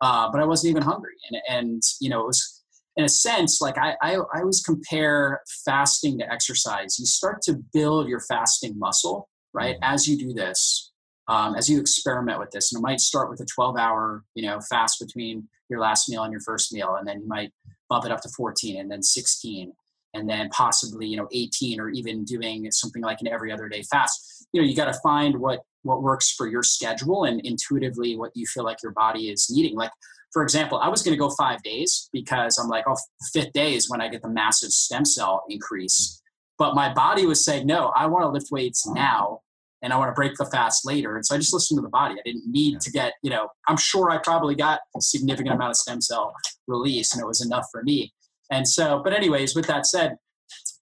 uh, 0.00 0.30
but 0.30 0.40
I 0.40 0.44
wasn't 0.44 0.70
even 0.70 0.82
hungry. 0.82 1.14
And, 1.30 1.40
and, 1.48 1.82
you 2.00 2.10
know, 2.10 2.20
it 2.20 2.26
was, 2.26 2.62
in 2.96 3.04
a 3.04 3.08
sense, 3.08 3.62
like 3.62 3.78
I, 3.78 3.96
I, 4.02 4.16
I 4.16 4.40
always 4.40 4.60
compare 4.60 5.40
fasting 5.64 6.18
to 6.18 6.30
exercise. 6.30 6.98
You 6.98 7.06
start 7.06 7.40
to 7.42 7.54
build 7.72 8.06
your 8.06 8.20
fasting 8.20 8.78
muscle, 8.78 9.30
right? 9.54 9.76
Mm-hmm. 9.76 9.94
As 9.94 10.06
you 10.06 10.18
do 10.18 10.34
this, 10.34 10.91
um, 11.28 11.54
as 11.54 11.68
you 11.68 11.80
experiment 11.80 12.38
with 12.38 12.50
this, 12.50 12.72
and 12.72 12.80
it 12.80 12.82
might 12.82 13.00
start 13.00 13.30
with 13.30 13.40
a 13.40 13.46
12 13.46 13.76
hour, 13.76 14.24
you 14.34 14.42
know, 14.42 14.60
fast 14.60 15.00
between 15.00 15.48
your 15.68 15.80
last 15.80 16.08
meal 16.08 16.22
and 16.22 16.32
your 16.32 16.40
first 16.40 16.72
meal, 16.72 16.96
and 16.96 17.06
then 17.06 17.20
you 17.20 17.28
might 17.28 17.52
bump 17.88 18.04
it 18.04 18.10
up 18.10 18.20
to 18.22 18.28
14 18.30 18.80
and 18.80 18.90
then 18.90 19.02
16 19.02 19.72
and 20.14 20.28
then 20.28 20.48
possibly 20.50 21.06
you 21.06 21.16
know 21.16 21.28
18 21.32 21.80
or 21.80 21.88
even 21.90 22.24
doing 22.24 22.70
something 22.70 23.02
like 23.02 23.18
an 23.20 23.28
every 23.28 23.52
other 23.52 23.68
day 23.68 23.82
fast. 23.82 24.46
You 24.52 24.60
know 24.60 24.66
you 24.66 24.74
got 24.74 24.92
to 24.92 24.98
find 25.02 25.38
what 25.38 25.60
what 25.82 26.02
works 26.02 26.32
for 26.32 26.46
your 26.46 26.62
schedule 26.62 27.24
and 27.24 27.40
intuitively 27.44 28.16
what 28.16 28.30
you 28.34 28.46
feel 28.46 28.64
like 28.64 28.82
your 28.82 28.92
body 28.92 29.30
is 29.30 29.50
needing. 29.50 29.76
Like 29.76 29.90
for 30.32 30.42
example 30.42 30.78
i 30.78 30.88
was 30.88 31.02
going 31.02 31.12
to 31.12 31.18
go 31.18 31.28
five 31.28 31.62
days 31.62 32.08
because 32.10 32.58
i'm 32.58 32.68
like 32.68 32.84
oh 32.88 32.96
fifth 33.34 33.52
day 33.52 33.74
is 33.74 33.90
when 33.90 34.00
i 34.00 34.08
get 34.08 34.22
the 34.22 34.30
massive 34.30 34.70
stem 34.70 35.04
cell 35.04 35.44
increase. 35.48 36.20
But 36.58 36.74
my 36.74 36.92
body 36.92 37.26
was 37.26 37.44
saying 37.44 37.66
no 37.66 37.92
i 37.94 38.06
want 38.06 38.24
to 38.24 38.28
lift 38.28 38.50
weights 38.50 38.86
now 38.86 39.40
and 39.82 39.92
i 39.92 39.96
want 39.96 40.08
to 40.08 40.14
break 40.14 40.32
the 40.36 40.46
fast 40.46 40.86
later 40.86 41.16
and 41.16 41.26
so 41.26 41.34
i 41.34 41.38
just 41.38 41.52
listened 41.52 41.78
to 41.78 41.82
the 41.82 41.88
body 41.88 42.14
i 42.14 42.22
didn't 42.24 42.50
need 42.50 42.80
to 42.80 42.90
get 42.90 43.14
you 43.22 43.30
know 43.30 43.48
i'm 43.68 43.76
sure 43.76 44.10
i 44.10 44.18
probably 44.18 44.54
got 44.54 44.80
a 44.96 45.00
significant 45.00 45.54
amount 45.54 45.70
of 45.70 45.76
stem 45.76 46.00
cell 46.00 46.34
release 46.66 47.12
and 47.12 47.22
it 47.22 47.26
was 47.26 47.44
enough 47.44 47.66
for 47.72 47.82
me 47.82 48.12
and 48.52 48.68
so, 48.68 49.00
but 49.02 49.14
anyways, 49.14 49.56
with 49.56 49.66
that 49.68 49.86
said, 49.86 50.16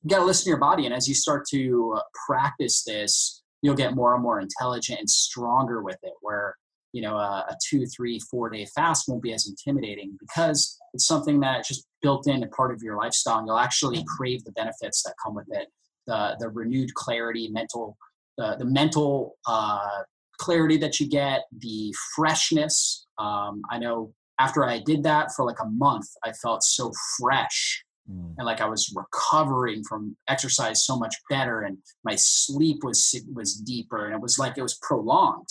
you 0.03 0.11
got 0.11 0.18
to 0.18 0.24
listen 0.24 0.44
to 0.44 0.51
your 0.51 0.59
body. 0.59 0.86
And 0.86 0.94
as 0.94 1.09
you 1.09 1.14
start 1.14 1.44
to 1.51 1.94
uh, 1.96 2.01
practice 2.26 2.82
this, 2.84 3.42
you'll 3.62 3.76
get 3.76 3.94
more 3.94 4.12
and 4.14 4.22
more 4.22 4.40
intelligent 4.40 4.98
and 4.98 5.09
stronger 5.09 5.80
with 5.80 5.98
it. 6.03 6.14
Where 6.20 6.57
you 6.92 7.01
know 7.01 7.16
a, 7.16 7.46
a 7.48 7.57
two, 7.68 7.86
three, 7.86 8.18
four 8.30 8.51
day 8.51 8.66
fast 8.74 9.05
won't 9.07 9.22
be 9.22 9.32
as 9.32 9.48
intimidating 9.48 10.16
because 10.18 10.76
it's 10.94 11.07
something 11.07 11.38
that 11.40 11.64
just 11.64 11.86
built 12.03 12.26
in 12.26 12.42
a 12.42 12.48
part 12.48 12.74
of 12.74 12.82
your 12.82 12.96
lifestyle. 12.96 13.38
And 13.38 13.46
you'll 13.46 13.59
actually 13.59 14.05
crave 14.16 14.42
the 14.42 14.53
benefits 14.53 15.05
that 15.05 15.14
come 15.24 15.36
with 15.36 15.46
it. 15.51 15.68
The 16.09 16.36
the 16.40 16.48
renewed 16.48 16.92
clarity, 16.94 17.51
mental, 17.53 17.96
the 18.37 18.57
the 18.59 18.64
mental 18.64 19.37
uh, 19.47 20.03
clarity 20.39 20.76
that 20.78 21.01
you 21.01 21.09
get, 21.09 21.43
the 21.59 21.95
freshness. 22.14 23.07
Um, 23.18 23.62
I 23.70 23.78
know 23.78 24.12
after 24.39 24.64
I 24.64 24.81
did 24.81 25.03
that 25.03 25.33
for 25.37 25.45
like 25.45 25.61
a 25.61 25.66
month, 25.66 26.07
I 26.24 26.33
felt 26.33 26.62
so 26.62 26.93
fresh 27.18 27.85
mm. 28.11 28.35
and 28.39 28.47
like 28.47 28.61
I 28.61 28.66
was 28.66 28.93
recovering 28.95 29.83
from 29.85 30.16
exercise 30.28 30.85
so 30.85 30.97
much 30.97 31.14
better, 31.28 31.62
and 31.62 31.78
my 32.05 32.16
sleep 32.16 32.78
was 32.83 33.14
was 33.33 33.55
deeper, 33.55 34.07
and 34.07 34.14
it 34.14 34.20
was 34.20 34.39
like 34.39 34.59
it 34.59 34.62
was 34.62 34.78
prolonged 34.83 35.49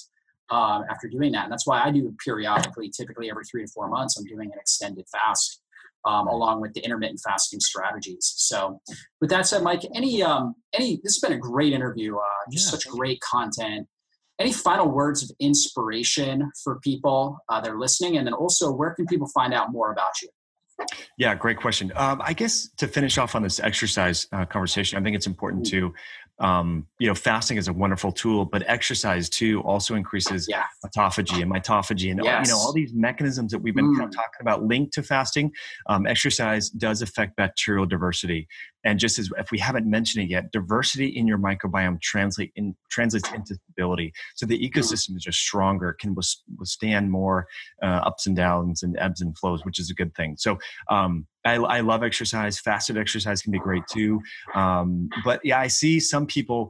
um, 0.49 0.83
after 0.89 1.07
doing 1.07 1.31
that. 1.33 1.43
And 1.43 1.51
that's 1.51 1.67
why 1.67 1.81
I 1.81 1.91
do 1.91 2.13
periodically, 2.23 2.89
typically 2.89 3.29
every 3.29 3.43
three 3.45 3.65
to 3.65 3.71
four 3.71 3.87
months, 3.89 4.17
I'm 4.17 4.25
doing 4.25 4.51
an 4.51 4.59
extended 4.59 5.05
fast. 5.11 5.61
Um, 6.05 6.27
along 6.27 6.61
with 6.61 6.73
the 6.73 6.79
intermittent 6.79 7.19
fasting 7.21 7.59
strategies. 7.59 8.33
So, 8.37 8.79
with 9.19 9.29
that 9.31 9.47
said, 9.47 9.63
Mike, 9.63 9.81
any 9.93 10.23
um, 10.23 10.55
any 10.73 10.95
this 11.03 11.15
has 11.15 11.19
been 11.19 11.33
a 11.33 11.39
great 11.39 11.73
interview. 11.73 12.15
Uh, 12.15 12.51
just 12.51 12.67
yeah, 12.67 12.71
such 12.71 12.87
great 12.87 13.19
content. 13.19 13.85
Any 14.39 14.53
final 14.53 14.87
words 14.87 15.23
of 15.23 15.31
inspiration 15.41 16.49
for 16.63 16.79
people 16.79 17.37
uh, 17.49 17.59
that 17.59 17.69
are 17.69 17.77
listening? 17.77 18.15
And 18.15 18.25
then 18.25 18.33
also 18.33 18.71
where 18.71 18.91
can 18.91 19.05
people 19.07 19.27
find 19.27 19.53
out 19.53 19.73
more 19.73 19.91
about 19.91 20.21
you? 20.21 20.29
Yeah 21.17 21.35
great 21.35 21.57
question. 21.57 21.91
Um, 21.95 22.21
i 22.23 22.31
guess 22.33 22.69
to 22.77 22.87
finish 22.87 23.17
off 23.17 23.35
on 23.35 23.43
this 23.43 23.59
exercise 23.59 24.27
uh, 24.31 24.45
conversation 24.45 24.97
i 24.97 25.01
think 25.03 25.15
it's 25.15 25.27
important 25.27 25.65
to 25.67 25.93
um, 26.39 26.87
you 26.99 27.07
know, 27.07 27.15
fasting 27.15 27.57
is 27.57 27.67
a 27.67 27.73
wonderful 27.73 28.11
tool, 28.11 28.45
but 28.45 28.63
exercise 28.67 29.29
too 29.29 29.61
also 29.61 29.95
increases 29.95 30.47
yeah. 30.49 30.63
autophagy 30.85 31.41
and 31.41 31.51
mitophagy 31.51 32.11
and 32.11 32.21
yes. 32.23 32.47
you 32.47 32.53
know 32.53 32.59
all 32.59 32.71
these 32.71 32.93
mechanisms 32.93 33.51
that 33.51 33.59
we've 33.59 33.75
been 33.75 33.93
mm. 33.93 33.97
kind 33.97 34.09
of 34.09 34.15
talking 34.15 34.39
about 34.41 34.63
linked 34.63 34.93
to 34.93 35.03
fasting. 35.03 35.51
Um, 35.87 36.07
exercise 36.07 36.69
does 36.69 37.01
affect 37.01 37.35
bacterial 37.35 37.85
diversity, 37.85 38.47
and 38.85 38.99
just 38.99 39.19
as 39.19 39.29
if 39.37 39.51
we 39.51 39.59
haven't 39.59 39.89
mentioned 39.89 40.23
it 40.23 40.29
yet, 40.29 40.51
diversity 40.51 41.07
in 41.07 41.27
your 41.27 41.37
microbiome 41.37 42.01
translate 42.01 42.53
in, 42.55 42.75
translates 42.89 43.29
into 43.33 43.55
stability. 43.55 44.13
So 44.35 44.45
the 44.45 44.57
mm. 44.57 44.71
ecosystem 44.71 45.17
is 45.17 45.23
just 45.23 45.39
stronger, 45.39 45.95
can 45.99 46.15
withstand 46.57 47.11
more 47.11 47.47
uh, 47.83 48.01
ups 48.05 48.27
and 48.27 48.35
downs 48.35 48.81
and 48.81 48.97
ebbs 48.97 49.19
and 49.19 49.37
flows, 49.37 49.65
which 49.65 49.79
is 49.79 49.89
a 49.89 49.93
good 49.93 50.15
thing. 50.15 50.35
So 50.37 50.57
um, 50.89 51.27
I, 51.45 51.55
I, 51.55 51.79
love 51.79 52.03
exercise. 52.03 52.59
Fasted 52.59 52.97
exercise 52.97 53.41
can 53.41 53.51
be 53.51 53.59
great 53.59 53.83
too. 53.89 54.21
Um, 54.55 55.09
but 55.23 55.39
yeah, 55.43 55.59
I 55.59 55.67
see 55.67 55.99
some 55.99 56.25
people 56.25 56.69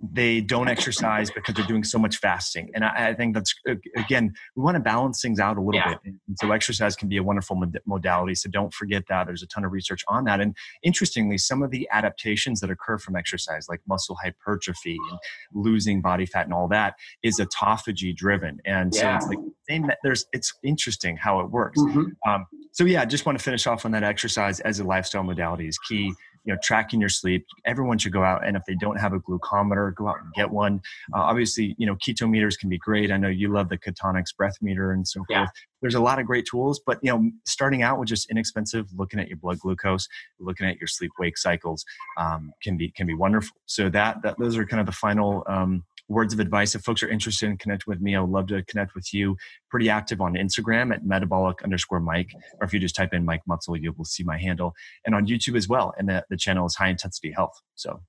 they 0.00 0.40
don't 0.40 0.68
exercise 0.68 1.28
because 1.28 1.56
they're 1.56 1.66
doing 1.66 1.82
so 1.82 1.98
much 1.98 2.18
fasting. 2.18 2.70
And 2.72 2.84
I, 2.84 3.08
I 3.08 3.14
think 3.14 3.34
that's, 3.34 3.52
again, 3.96 4.32
we 4.54 4.62
want 4.62 4.76
to 4.76 4.80
balance 4.80 5.20
things 5.20 5.40
out 5.40 5.56
a 5.56 5.60
little 5.60 5.80
yeah. 5.80 5.94
bit. 6.04 6.14
And 6.28 6.38
so 6.40 6.52
exercise 6.52 6.94
can 6.94 7.08
be 7.08 7.16
a 7.16 7.22
wonderful 7.22 7.60
modality. 7.84 8.36
So 8.36 8.48
don't 8.48 8.72
forget 8.72 9.02
that. 9.08 9.26
There's 9.26 9.42
a 9.42 9.48
ton 9.48 9.64
of 9.64 9.72
research 9.72 10.04
on 10.06 10.22
that. 10.24 10.40
And 10.40 10.56
interestingly, 10.84 11.36
some 11.36 11.62
of 11.62 11.72
the 11.72 11.88
adaptations 11.90 12.60
that 12.60 12.70
occur 12.70 12.98
from 12.98 13.16
exercise, 13.16 13.66
like 13.68 13.80
muscle 13.88 14.16
hypertrophy 14.22 14.96
and 15.10 15.18
losing 15.52 16.00
body 16.00 16.26
fat 16.26 16.44
and 16.44 16.54
all 16.54 16.68
that, 16.68 16.94
is 17.24 17.40
autophagy 17.40 18.14
driven. 18.14 18.60
And 18.64 18.94
yeah. 18.94 19.18
so 19.18 19.26
it's 19.26 19.34
like, 19.34 19.96
there's, 20.04 20.26
it's 20.32 20.54
interesting 20.62 21.16
how 21.16 21.40
it 21.40 21.50
works. 21.50 21.80
Mm-hmm. 21.80 22.30
Um, 22.30 22.46
so 22.70 22.84
yeah, 22.84 23.02
I 23.02 23.04
just 23.04 23.26
want 23.26 23.36
to 23.36 23.42
finish 23.42 23.66
off 23.66 23.84
on 23.84 23.90
that 23.90 24.04
exercise 24.04 24.60
as 24.60 24.78
a 24.78 24.84
lifestyle 24.84 25.24
modality 25.24 25.66
is 25.66 25.76
key 25.78 26.12
you 26.44 26.52
know 26.52 26.58
tracking 26.62 27.00
your 27.00 27.08
sleep. 27.08 27.46
Everyone 27.64 27.98
should 27.98 28.12
go 28.12 28.22
out 28.22 28.46
and 28.46 28.56
if 28.56 28.62
they 28.66 28.74
don't 28.74 28.98
have 28.98 29.12
a 29.12 29.20
glucometer 29.20 29.94
go 29.94 30.08
out 30.08 30.16
and 30.22 30.32
get 30.34 30.50
one. 30.50 30.80
Uh, 31.14 31.20
obviously 31.20 31.74
you 31.78 31.86
know 31.86 31.94
keto 31.96 32.28
meters 32.28 32.56
can 32.56 32.68
be 32.68 32.78
great. 32.78 33.10
I 33.10 33.16
know 33.16 33.28
you 33.28 33.52
love 33.52 33.68
the 33.68 33.78
Ketonix 33.78 34.34
breath 34.36 34.56
meter 34.60 34.92
and 34.92 35.06
so 35.06 35.24
yeah. 35.28 35.40
forth. 35.40 35.50
There's 35.80 35.94
a 35.94 36.00
lot 36.00 36.18
of 36.18 36.26
great 36.26 36.46
tools 36.46 36.80
but 36.84 36.98
you 37.02 37.10
know 37.10 37.30
starting 37.46 37.82
out 37.82 37.98
with 37.98 38.08
just 38.08 38.30
inexpensive 38.30 38.86
looking 38.96 39.20
at 39.20 39.28
your 39.28 39.36
blood 39.36 39.58
glucose 39.60 40.08
looking 40.40 40.66
at 40.66 40.78
your 40.78 40.88
sleep 40.88 41.12
wake 41.18 41.38
cycles 41.38 41.84
um, 42.16 42.52
can 42.62 42.76
be 42.76 42.90
can 42.90 43.06
be 43.06 43.14
wonderful. 43.14 43.56
So 43.66 43.88
that, 43.90 44.22
that 44.22 44.38
those 44.38 44.56
are 44.56 44.66
kind 44.66 44.80
of 44.80 44.86
the 44.86 44.92
final 44.92 45.44
um, 45.46 45.84
words 46.08 46.32
of 46.32 46.40
advice. 46.40 46.74
If 46.74 46.82
folks 46.82 47.02
are 47.02 47.08
interested 47.08 47.48
in 47.48 47.58
connecting 47.58 47.90
with 47.90 48.00
me, 48.00 48.16
I 48.16 48.20
would 48.20 48.30
love 48.30 48.46
to 48.48 48.62
connect 48.64 48.94
with 48.94 49.12
you. 49.12 49.36
Pretty 49.70 49.90
active 49.90 50.20
on 50.20 50.34
Instagram 50.34 50.92
at 50.92 51.04
metabolic 51.04 51.62
underscore 51.62 52.00
Mike, 52.00 52.30
or 52.60 52.66
if 52.66 52.72
you 52.72 52.80
just 52.80 52.96
type 52.96 53.12
in 53.12 53.24
Mike 53.24 53.42
Mutzel, 53.48 53.80
you 53.80 53.92
will 53.96 54.04
see 54.04 54.24
my 54.24 54.38
handle, 54.38 54.74
and 55.04 55.14
on 55.14 55.26
YouTube 55.26 55.56
as 55.56 55.68
well. 55.68 55.94
And 55.98 56.08
the, 56.08 56.24
the 56.30 56.36
channel 56.36 56.66
is 56.66 56.74
High 56.74 56.88
Intensity 56.88 57.32
Health. 57.32 57.60
So 57.74 58.00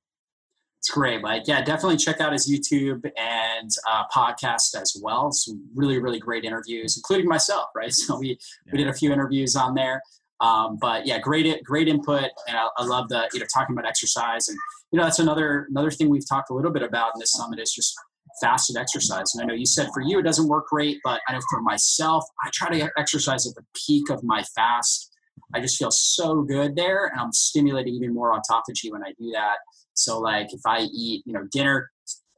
it's 0.79 0.89
great, 0.89 1.21
Mike. 1.21 1.43
Yeah, 1.45 1.61
definitely 1.61 1.97
check 1.97 2.21
out 2.21 2.31
his 2.31 2.49
YouTube 2.49 3.03
and 3.17 3.69
uh, 3.91 4.05
podcast 4.15 4.79
as 4.81 4.95
well. 5.01 5.31
Some 5.31 5.67
really, 5.75 5.99
really 5.99 6.19
great 6.19 6.45
interviews, 6.45 6.95
including 6.95 7.27
myself. 7.27 7.67
Right, 7.75 7.91
so 7.93 8.17
we 8.17 8.29
yeah. 8.65 8.71
we 8.71 8.77
did 8.77 8.87
a 8.87 8.93
few 8.93 9.11
interviews 9.11 9.55
on 9.55 9.75
there. 9.75 10.01
Um, 10.41 10.77
but 10.79 11.05
yeah, 11.05 11.19
great, 11.19 11.63
great 11.63 11.87
input, 11.87 12.29
and 12.47 12.57
I, 12.57 12.67
I 12.77 12.85
love 12.85 13.09
the 13.09 13.29
you 13.33 13.39
know 13.39 13.45
talking 13.53 13.75
about 13.75 13.87
exercise 13.87 14.47
and 14.47 14.57
you 14.91 14.97
know 14.97 15.03
that's 15.03 15.19
another 15.19 15.67
another 15.69 15.91
thing 15.91 16.09
we've 16.09 16.27
talked 16.27 16.49
a 16.49 16.53
little 16.53 16.71
bit 16.71 16.83
about 16.83 17.11
in 17.15 17.19
this 17.19 17.33
summit 17.33 17.59
is 17.59 17.73
just 17.73 17.95
fasted 18.41 18.77
exercise. 18.77 19.33
And 19.33 19.43
I 19.43 19.45
know 19.45 19.53
you 19.53 19.65
said 19.65 19.89
for 19.93 20.01
you 20.01 20.19
it 20.19 20.23
doesn't 20.23 20.47
work 20.47 20.67
great, 20.67 20.99
but 21.03 21.21
I 21.27 21.33
know 21.33 21.39
for 21.49 21.61
myself, 21.61 22.23
I 22.43 22.49
try 22.53 22.77
to 22.77 22.89
exercise 22.97 23.47
at 23.47 23.55
the 23.55 23.65
peak 23.85 24.09
of 24.09 24.23
my 24.23 24.43
fast. 24.55 25.11
I 25.53 25.59
just 25.59 25.77
feel 25.77 25.91
so 25.91 26.43
good 26.43 26.75
there, 26.75 27.07
and 27.07 27.19
I'm 27.19 27.33
stimulating 27.33 27.93
even 27.95 28.13
more 28.13 28.31
autophagy 28.33 28.91
when 28.91 29.03
I 29.03 29.13
do 29.19 29.31
that. 29.31 29.57
So 29.93 30.19
like 30.19 30.53
if 30.53 30.61
I 30.65 30.81
eat, 30.81 31.23
you 31.25 31.33
know, 31.33 31.45
dinner, 31.51 31.89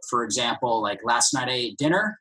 for 0.09 0.23
example, 0.23 0.81
like 0.81 0.99
last 1.03 1.33
night 1.33 1.49
I 1.49 1.53
ate 1.53 1.77
dinner, 1.77 2.19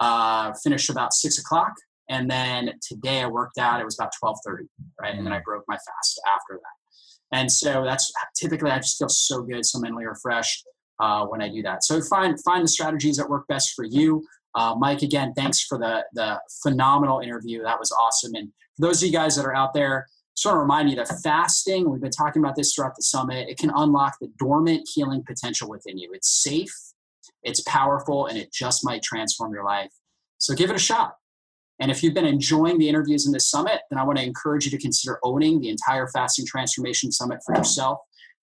uh, 0.00 0.52
finished 0.62 0.90
about 0.90 1.12
six 1.14 1.38
o'clock, 1.38 1.72
and 2.08 2.30
then 2.30 2.72
today 2.86 3.22
I 3.22 3.26
worked 3.26 3.58
out. 3.58 3.80
It 3.80 3.84
was 3.84 3.98
about 3.98 4.12
twelve 4.18 4.38
thirty, 4.44 4.66
right, 5.00 5.14
and 5.14 5.24
then 5.26 5.32
I 5.32 5.40
broke 5.44 5.64
my 5.68 5.76
fast 5.76 6.20
after 6.26 6.54
that. 6.60 7.36
And 7.38 7.50
so 7.50 7.82
that's 7.84 8.12
typically 8.36 8.70
I 8.70 8.78
just 8.78 8.98
feel 8.98 9.08
so 9.08 9.42
good, 9.42 9.64
so 9.64 9.78
mentally 9.78 10.06
refreshed 10.06 10.64
uh, 11.00 11.24
when 11.26 11.40
I 11.40 11.48
do 11.48 11.62
that. 11.62 11.84
So 11.84 12.00
find 12.02 12.38
find 12.42 12.64
the 12.64 12.68
strategies 12.68 13.16
that 13.16 13.28
work 13.28 13.46
best 13.48 13.74
for 13.74 13.84
you. 13.84 14.24
Uh, 14.54 14.74
Mike, 14.76 15.02
again, 15.02 15.32
thanks 15.34 15.62
for 15.62 15.78
the 15.78 16.04
the 16.12 16.40
phenomenal 16.62 17.20
interview. 17.20 17.62
That 17.62 17.78
was 17.78 17.90
awesome. 17.92 18.34
And 18.34 18.48
for 18.76 18.86
those 18.86 19.02
of 19.02 19.06
you 19.06 19.12
guys 19.12 19.36
that 19.36 19.46
are 19.46 19.54
out 19.54 19.72
there, 19.72 20.06
just 20.36 20.46
want 20.46 20.56
to 20.56 20.60
remind 20.60 20.90
you 20.90 20.96
that 20.96 21.08
fasting, 21.22 21.90
we've 21.90 22.00
been 22.00 22.10
talking 22.10 22.42
about 22.42 22.56
this 22.56 22.74
throughout 22.74 22.96
the 22.96 23.02
summit, 23.02 23.48
it 23.48 23.58
can 23.58 23.70
unlock 23.74 24.14
the 24.20 24.28
dormant 24.38 24.88
healing 24.92 25.22
potential 25.26 25.68
within 25.68 25.98
you. 25.98 26.10
It's 26.12 26.42
safe, 26.42 26.74
it's 27.42 27.60
powerful, 27.62 28.26
and 28.26 28.38
it 28.38 28.52
just 28.52 28.84
might 28.84 29.02
transform 29.02 29.52
your 29.52 29.64
life. 29.64 29.92
So 30.38 30.54
give 30.54 30.70
it 30.70 30.76
a 30.76 30.78
shot. 30.80 31.16
And 31.80 31.90
if 31.90 32.02
you've 32.02 32.14
been 32.14 32.26
enjoying 32.26 32.78
the 32.78 32.88
interviews 32.88 33.26
in 33.26 33.32
this 33.32 33.50
summit, 33.50 33.80
then 33.90 33.98
I 33.98 34.04
want 34.04 34.18
to 34.18 34.24
encourage 34.24 34.64
you 34.64 34.70
to 34.70 34.78
consider 34.78 35.18
owning 35.24 35.60
the 35.60 35.68
entire 35.68 36.06
Fasting 36.08 36.46
Transformation 36.46 37.10
Summit 37.10 37.40
for 37.44 37.56
yourself. 37.56 37.98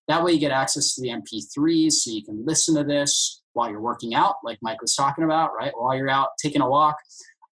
That 0.08 0.22
way, 0.22 0.32
you 0.32 0.40
get 0.40 0.50
access 0.50 0.94
to 0.94 1.00
the 1.00 1.08
MP3s 1.08 1.92
so 1.92 2.10
you 2.10 2.24
can 2.24 2.44
listen 2.44 2.74
to 2.74 2.84
this 2.84 3.42
while 3.52 3.70
you're 3.70 3.80
working 3.80 4.14
out, 4.14 4.36
like 4.44 4.58
Mike 4.62 4.80
was 4.82 4.94
talking 4.94 5.24
about, 5.24 5.54
right? 5.54 5.72
While 5.76 5.96
you're 5.96 6.10
out 6.10 6.30
taking 6.42 6.60
a 6.60 6.68
walk. 6.68 6.96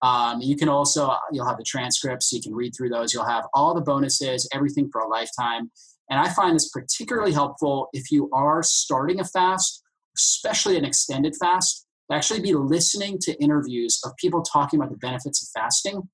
Um, 0.03 0.41
you 0.41 0.57
can 0.57 0.69
also, 0.69 1.17
you'll 1.33 1.49
have 1.49 1.57
the 1.57 1.65
transcripts, 1.65 2.33
you 2.33 2.43
can 2.43 2.55
read 2.55 2.73
through 2.77 2.91
those. 2.91 3.15
You'll 3.15 3.25
have 3.25 3.47
all 3.55 3.75
the 3.75 3.81
bonuses, 3.81 4.49
everything 4.53 4.91
for 4.93 5.01
a 5.01 5.09
lifetime. 5.09 5.71
And 6.11 6.21
I 6.21 6.29
find 6.29 6.55
this 6.55 6.69
particularly 6.69 7.33
helpful 7.33 7.89
if 7.93 8.11
you 8.11 8.29
are 8.33 8.63
starting 8.63 9.21
a 9.21 9.25
fast, 9.25 9.83
especially 10.17 10.77
an 10.77 10.85
extended 10.85 11.35
fast 11.41 11.84
actually 12.13 12.41
be 12.41 12.55
listening 12.55 13.19
to 13.23 13.33
interviews 13.43 14.01
of 14.05 14.13
people 14.17 14.43
talking 14.43 14.79
about 14.79 14.91
the 14.91 14.99
benefits 14.99 15.43
of 15.43 15.49
fasting. 15.61 16.09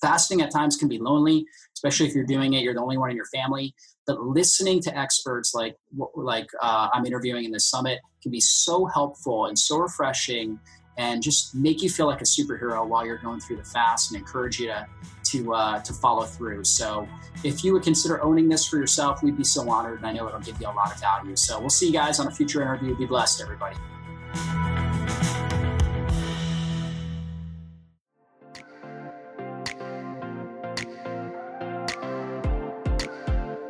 Fasting 0.00 0.40
at 0.42 0.50
times 0.50 0.76
can 0.76 0.88
be 0.88 0.98
lonely, 0.98 1.44
especially 1.74 2.06
if 2.06 2.14
you're 2.14 2.24
doing 2.24 2.54
it, 2.54 2.62
you're 2.62 2.74
the 2.74 2.80
only 2.80 2.96
one 2.96 3.10
in 3.10 3.16
your 3.16 3.26
family. 3.26 3.74
But 4.06 4.22
listening 4.22 4.80
to 4.82 4.96
experts 4.96 5.54
like 5.54 5.76
like 6.14 6.48
uh, 6.62 6.88
I'm 6.92 7.04
interviewing 7.04 7.44
in 7.44 7.50
this 7.50 7.68
summit 7.68 7.98
can 8.22 8.30
be 8.30 8.40
so 8.40 8.86
helpful 8.86 9.46
and 9.46 9.58
so 9.58 9.78
refreshing 9.78 10.58
and 10.98 11.22
just 11.22 11.54
make 11.54 11.80
you 11.80 11.88
feel 11.88 12.06
like 12.06 12.20
a 12.20 12.24
superhero 12.24 12.86
while 12.86 13.06
you're 13.06 13.18
going 13.18 13.38
through 13.40 13.56
the 13.56 13.64
fast 13.64 14.10
and 14.10 14.20
encourage 14.20 14.58
you 14.58 14.66
to 14.66 14.86
to 15.24 15.54
uh, 15.54 15.80
to 15.80 15.92
follow 15.92 16.24
through. 16.24 16.64
So 16.64 17.08
if 17.44 17.64
you 17.64 17.72
would 17.72 17.82
consider 17.82 18.22
owning 18.22 18.48
this 18.48 18.66
for 18.66 18.76
yourself, 18.76 19.22
we'd 19.22 19.36
be 19.36 19.44
so 19.44 19.68
honored, 19.70 19.98
and 19.98 20.06
I 20.06 20.12
know 20.12 20.26
it'll 20.26 20.40
give 20.40 20.60
you 20.60 20.66
a 20.66 20.72
lot 20.72 20.92
of 20.92 21.00
value. 21.00 21.36
So 21.36 21.60
we'll 21.60 21.70
see 21.70 21.86
you 21.86 21.92
guys 21.92 22.18
on 22.18 22.26
a 22.26 22.30
future 22.30 22.60
interview. 22.60 22.96
Be 22.96 23.06
blessed, 23.06 23.40
everybody. 23.40 23.76